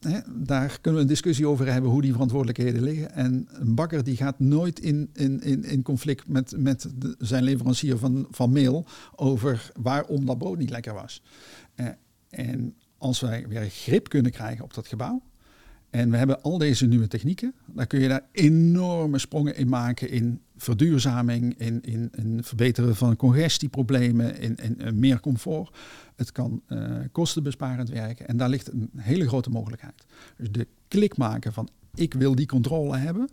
hè, 0.00 0.18
daar 0.26 0.78
kunnen 0.80 1.00
we 1.00 1.06
een 1.06 1.12
discussie 1.12 1.48
over 1.48 1.72
hebben 1.72 1.90
hoe 1.90 2.02
die 2.02 2.12
verantwoordelijkheden 2.12 2.82
liggen. 2.82 3.12
En 3.12 3.48
een 3.50 3.74
bakker 3.74 4.04
die 4.04 4.16
gaat 4.16 4.38
nooit 4.38 4.80
in, 4.80 5.10
in, 5.12 5.40
in, 5.40 5.64
in 5.64 5.82
conflict 5.82 6.28
met, 6.28 6.54
met 6.56 6.88
zijn 7.18 7.42
leverancier 7.42 7.98
van, 7.98 8.26
van 8.30 8.52
meel 8.52 8.86
over 9.14 9.70
waarom 9.80 10.26
dat 10.26 10.38
brood 10.38 10.58
niet 10.58 10.70
lekker 10.70 10.94
was. 10.94 11.22
Eh, 11.74 11.86
en 12.30 12.74
als 12.98 13.20
wij 13.20 13.48
weer 13.48 13.68
grip 13.68 14.08
kunnen 14.08 14.32
krijgen 14.32 14.64
op 14.64 14.74
dat 14.74 14.86
gebouw, 14.86 15.22
en 15.90 16.10
we 16.10 16.16
hebben 16.16 16.42
al 16.42 16.58
deze 16.58 16.86
nieuwe 16.86 17.06
technieken, 17.06 17.54
dan 17.66 17.86
kun 17.86 18.00
je 18.00 18.08
daar 18.08 18.26
enorme 18.32 19.18
sprongen 19.18 19.56
in 19.56 19.68
maken 19.68 20.10
in 20.10 20.40
verduurzaming, 20.56 21.58
in, 21.58 21.82
in, 21.82 22.10
in 22.16 22.44
verbeteren 22.44 22.96
van 22.96 23.16
congestieproblemen, 23.16 24.38
in, 24.38 24.56
in, 24.56 24.98
meer 24.98 25.20
comfort. 25.20 25.76
Het 26.16 26.32
kan 26.32 26.62
uh, 26.68 26.96
kostenbesparend 27.12 27.88
werken 27.88 28.28
en 28.28 28.36
daar 28.36 28.48
ligt 28.48 28.72
een 28.72 28.90
hele 28.96 29.28
grote 29.28 29.50
mogelijkheid. 29.50 30.04
Dus 30.36 30.50
de 30.50 30.66
klik 30.88 31.16
maken 31.16 31.52
van 31.52 31.68
ik 31.94 32.14
wil 32.14 32.34
die 32.34 32.46
controle 32.46 32.96
hebben 32.96 33.28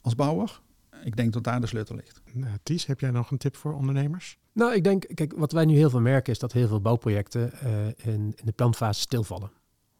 als 0.00 0.14
bouwer, 0.14 0.60
ik 1.04 1.16
denk 1.16 1.32
dat 1.32 1.44
daar 1.44 1.60
de 1.60 1.66
sleutel 1.66 1.94
ligt. 1.94 2.22
Nou, 2.32 2.56
Ties, 2.62 2.86
heb 2.86 3.00
jij 3.00 3.10
nog 3.10 3.30
een 3.30 3.38
tip 3.38 3.56
voor 3.56 3.74
ondernemers? 3.74 4.38
Nou, 4.52 4.74
ik 4.74 4.84
denk, 4.84 5.06
kijk, 5.14 5.32
wat 5.36 5.52
wij 5.52 5.64
nu 5.64 5.74
heel 5.74 5.90
veel 5.90 6.00
merken 6.00 6.32
is 6.32 6.38
dat 6.38 6.52
heel 6.52 6.68
veel 6.68 6.80
bouwprojecten 6.80 7.52
uh, 7.64 7.86
in, 7.86 7.94
in, 8.04 8.34
de 8.44 8.52
planfase 8.52 9.00
stilvallen. 9.00 9.50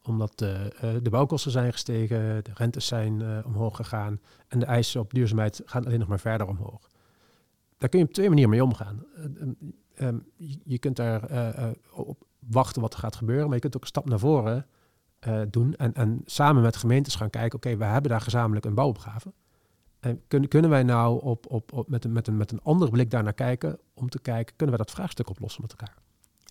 Omdat 0.03 0.41
uh, 0.41 0.59
de 1.01 1.09
bouwkosten 1.09 1.51
zijn 1.51 1.71
gestegen, 1.71 2.43
de 2.43 2.51
rentes 2.53 2.87
zijn 2.87 3.19
uh, 3.19 3.37
omhoog 3.45 3.75
gegaan 3.75 4.19
en 4.47 4.59
de 4.59 4.65
eisen 4.65 5.01
op 5.01 5.13
duurzaamheid 5.13 5.61
gaan 5.65 5.85
alleen 5.85 5.99
nog 5.99 6.07
maar 6.07 6.19
verder 6.19 6.47
omhoog. 6.47 6.89
Daar 7.77 7.89
kun 7.89 7.99
je 7.99 8.05
op 8.05 8.13
twee 8.13 8.27
manieren 8.27 8.51
mee 8.51 8.63
omgaan. 8.63 9.05
Um, 9.99 10.25
je 10.63 10.79
kunt 10.79 10.95
daar 10.95 11.73
op 11.91 12.25
wachten 12.39 12.81
wat 12.81 12.93
er 12.93 12.99
gaat 12.99 13.15
gebeuren, 13.15 13.45
maar 13.45 13.55
je 13.55 13.61
kunt 13.61 13.75
ook 13.75 13.81
een 13.81 13.87
stap 13.87 14.09
naar 14.09 14.19
voren 14.19 14.65
doen 15.49 15.75
en, 15.75 15.93
en 15.93 16.21
samen 16.25 16.61
met 16.61 16.75
gemeentes 16.75 17.15
gaan 17.15 17.29
kijken, 17.29 17.57
oké, 17.57 17.77
we 17.77 17.83
hebben 17.83 18.11
daar 18.11 18.21
gezamenlijk 18.21 18.65
een 18.65 18.73
bouwopgave. 18.73 19.33
En 20.01 20.21
kunnen, 20.27 20.49
kunnen 20.49 20.69
wij 20.69 20.83
nou 20.83 21.21
op, 21.21 21.51
op, 21.51 21.73
op, 21.73 21.89
met, 21.89 22.05
een, 22.05 22.11
met, 22.11 22.31
met 22.31 22.51
een 22.51 22.61
andere 22.61 22.91
blik 22.91 23.11
daarnaar 23.11 23.33
kijken 23.33 23.79
om 23.93 24.09
te 24.09 24.19
kijken, 24.19 24.55
kunnen 24.55 24.77
we 24.77 24.83
dat 24.83 24.93
vraagstuk 24.93 25.29
oplossen 25.29 25.61
met 25.61 25.71
elkaar? 25.71 25.95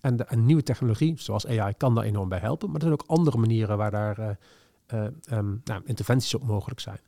En 0.01 0.15
de, 0.15 0.25
een 0.27 0.45
nieuwe 0.45 0.63
technologie, 0.63 1.13
zoals 1.17 1.47
AI, 1.47 1.73
kan 1.73 1.95
daar 1.95 2.03
enorm 2.03 2.29
bij 2.29 2.39
helpen. 2.39 2.67
Maar 2.67 2.75
er 2.75 2.81
zijn 2.87 2.93
ook 2.93 3.07
andere 3.07 3.37
manieren 3.37 3.77
waar 3.77 3.91
daar 3.91 4.19
uh, 4.19 4.29
uh, 4.93 5.39
nou, 5.63 5.81
interventies 5.85 6.33
op 6.33 6.43
mogelijk 6.43 6.79
zijn. 6.79 6.99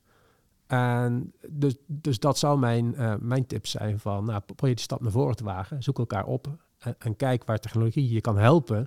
En 0.67 1.33
dus, 1.49 1.75
dus 1.85 2.19
dat 2.19 2.37
zou 2.37 2.59
mijn, 2.59 2.93
uh, 2.97 3.15
mijn 3.19 3.45
tip 3.45 3.67
zijn 3.67 3.99
van, 3.99 4.25
nou, 4.25 4.39
probeer 4.39 4.75
die 4.75 4.83
stap 4.83 5.01
naar 5.01 5.11
voren 5.11 5.35
te 5.35 5.43
wagen. 5.43 5.83
Zoek 5.83 5.97
elkaar 5.97 6.25
op 6.25 6.57
en, 6.77 6.95
en, 6.99 7.15
kijk 7.15 7.43
waar 7.43 7.59
technologie 7.59 8.09
je 8.09 8.21
kan 8.21 8.37
helpen 8.37 8.77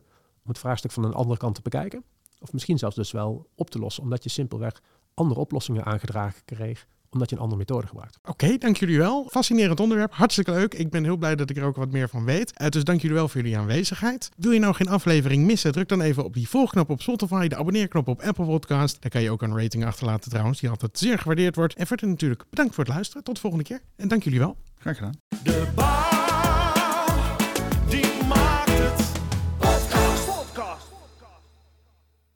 om 0.42 0.48
het 0.48 0.58
vraagstuk 0.58 0.90
van 0.90 1.04
een 1.04 1.14
andere 1.14 1.38
kant 1.38 1.54
te 1.54 1.62
bekijken. 1.62 2.04
Of 2.40 2.52
misschien 2.52 2.78
zelfs 2.78 2.96
dus 2.96 3.10
wel 3.10 3.48
op 3.54 3.70
te 3.70 3.78
lossen, 3.78 4.02
omdat 4.02 4.22
je 4.22 4.28
simpelweg 4.30 4.82
andere 5.14 5.40
oplossingen 5.40 5.84
aangedragen 5.84 6.44
kreeg 6.44 6.86
omdat 7.10 7.30
je 7.30 7.36
een 7.36 7.42
andere 7.42 7.58
methode 7.58 7.86
gebruikt. 7.86 8.18
Oké, 8.24 8.56
dank 8.58 8.76
jullie 8.76 8.98
wel. 8.98 9.26
Fascinerend 9.30 9.80
onderwerp, 9.80 10.12
hartstikke 10.12 10.50
leuk. 10.50 10.74
Ik 10.74 10.90
ben 10.90 11.04
heel 11.04 11.16
blij 11.16 11.36
dat 11.36 11.50
ik 11.50 11.56
er 11.56 11.64
ook 11.64 11.76
wat 11.76 11.90
meer 11.90 12.08
van 12.08 12.24
weet. 12.24 12.52
Uh, 12.60 12.68
dus 12.68 12.84
dank 12.84 13.00
jullie 13.00 13.16
wel 13.16 13.28
voor 13.28 13.40
jullie 13.40 13.58
aanwezigheid. 13.58 14.30
Wil 14.36 14.52
je 14.52 14.60
nou 14.60 14.74
geen 14.74 14.88
aflevering 14.88 15.44
missen? 15.46 15.72
Druk 15.72 15.88
dan 15.88 16.00
even 16.00 16.24
op 16.24 16.34
die 16.34 16.48
volgknop 16.48 16.90
op 16.90 17.02
Spotify, 17.02 17.48
de 17.48 17.56
abonneerknop 17.56 18.08
op 18.08 18.22
Apple 18.22 18.44
Podcast. 18.44 19.02
Daar 19.02 19.10
kan 19.10 19.22
je 19.22 19.30
ook 19.30 19.42
een 19.42 19.58
rating 19.58 19.84
achterlaten 19.84 20.30
trouwens, 20.30 20.60
die 20.60 20.70
altijd 20.70 20.98
zeer 20.98 21.18
gewaardeerd 21.18 21.56
wordt. 21.56 21.74
En 21.74 21.86
verder 21.86 22.08
natuurlijk 22.08 22.44
bedankt 22.50 22.74
voor 22.74 22.84
het 22.84 22.92
luisteren. 22.92 23.24
Tot 23.24 23.34
de 23.34 23.40
volgende 23.40 23.64
keer. 23.64 23.80
En 23.96 24.08
dank 24.08 24.22
jullie 24.22 24.38
wel. 24.38 24.56
Graag 24.78 24.96
gedaan. 24.96 25.95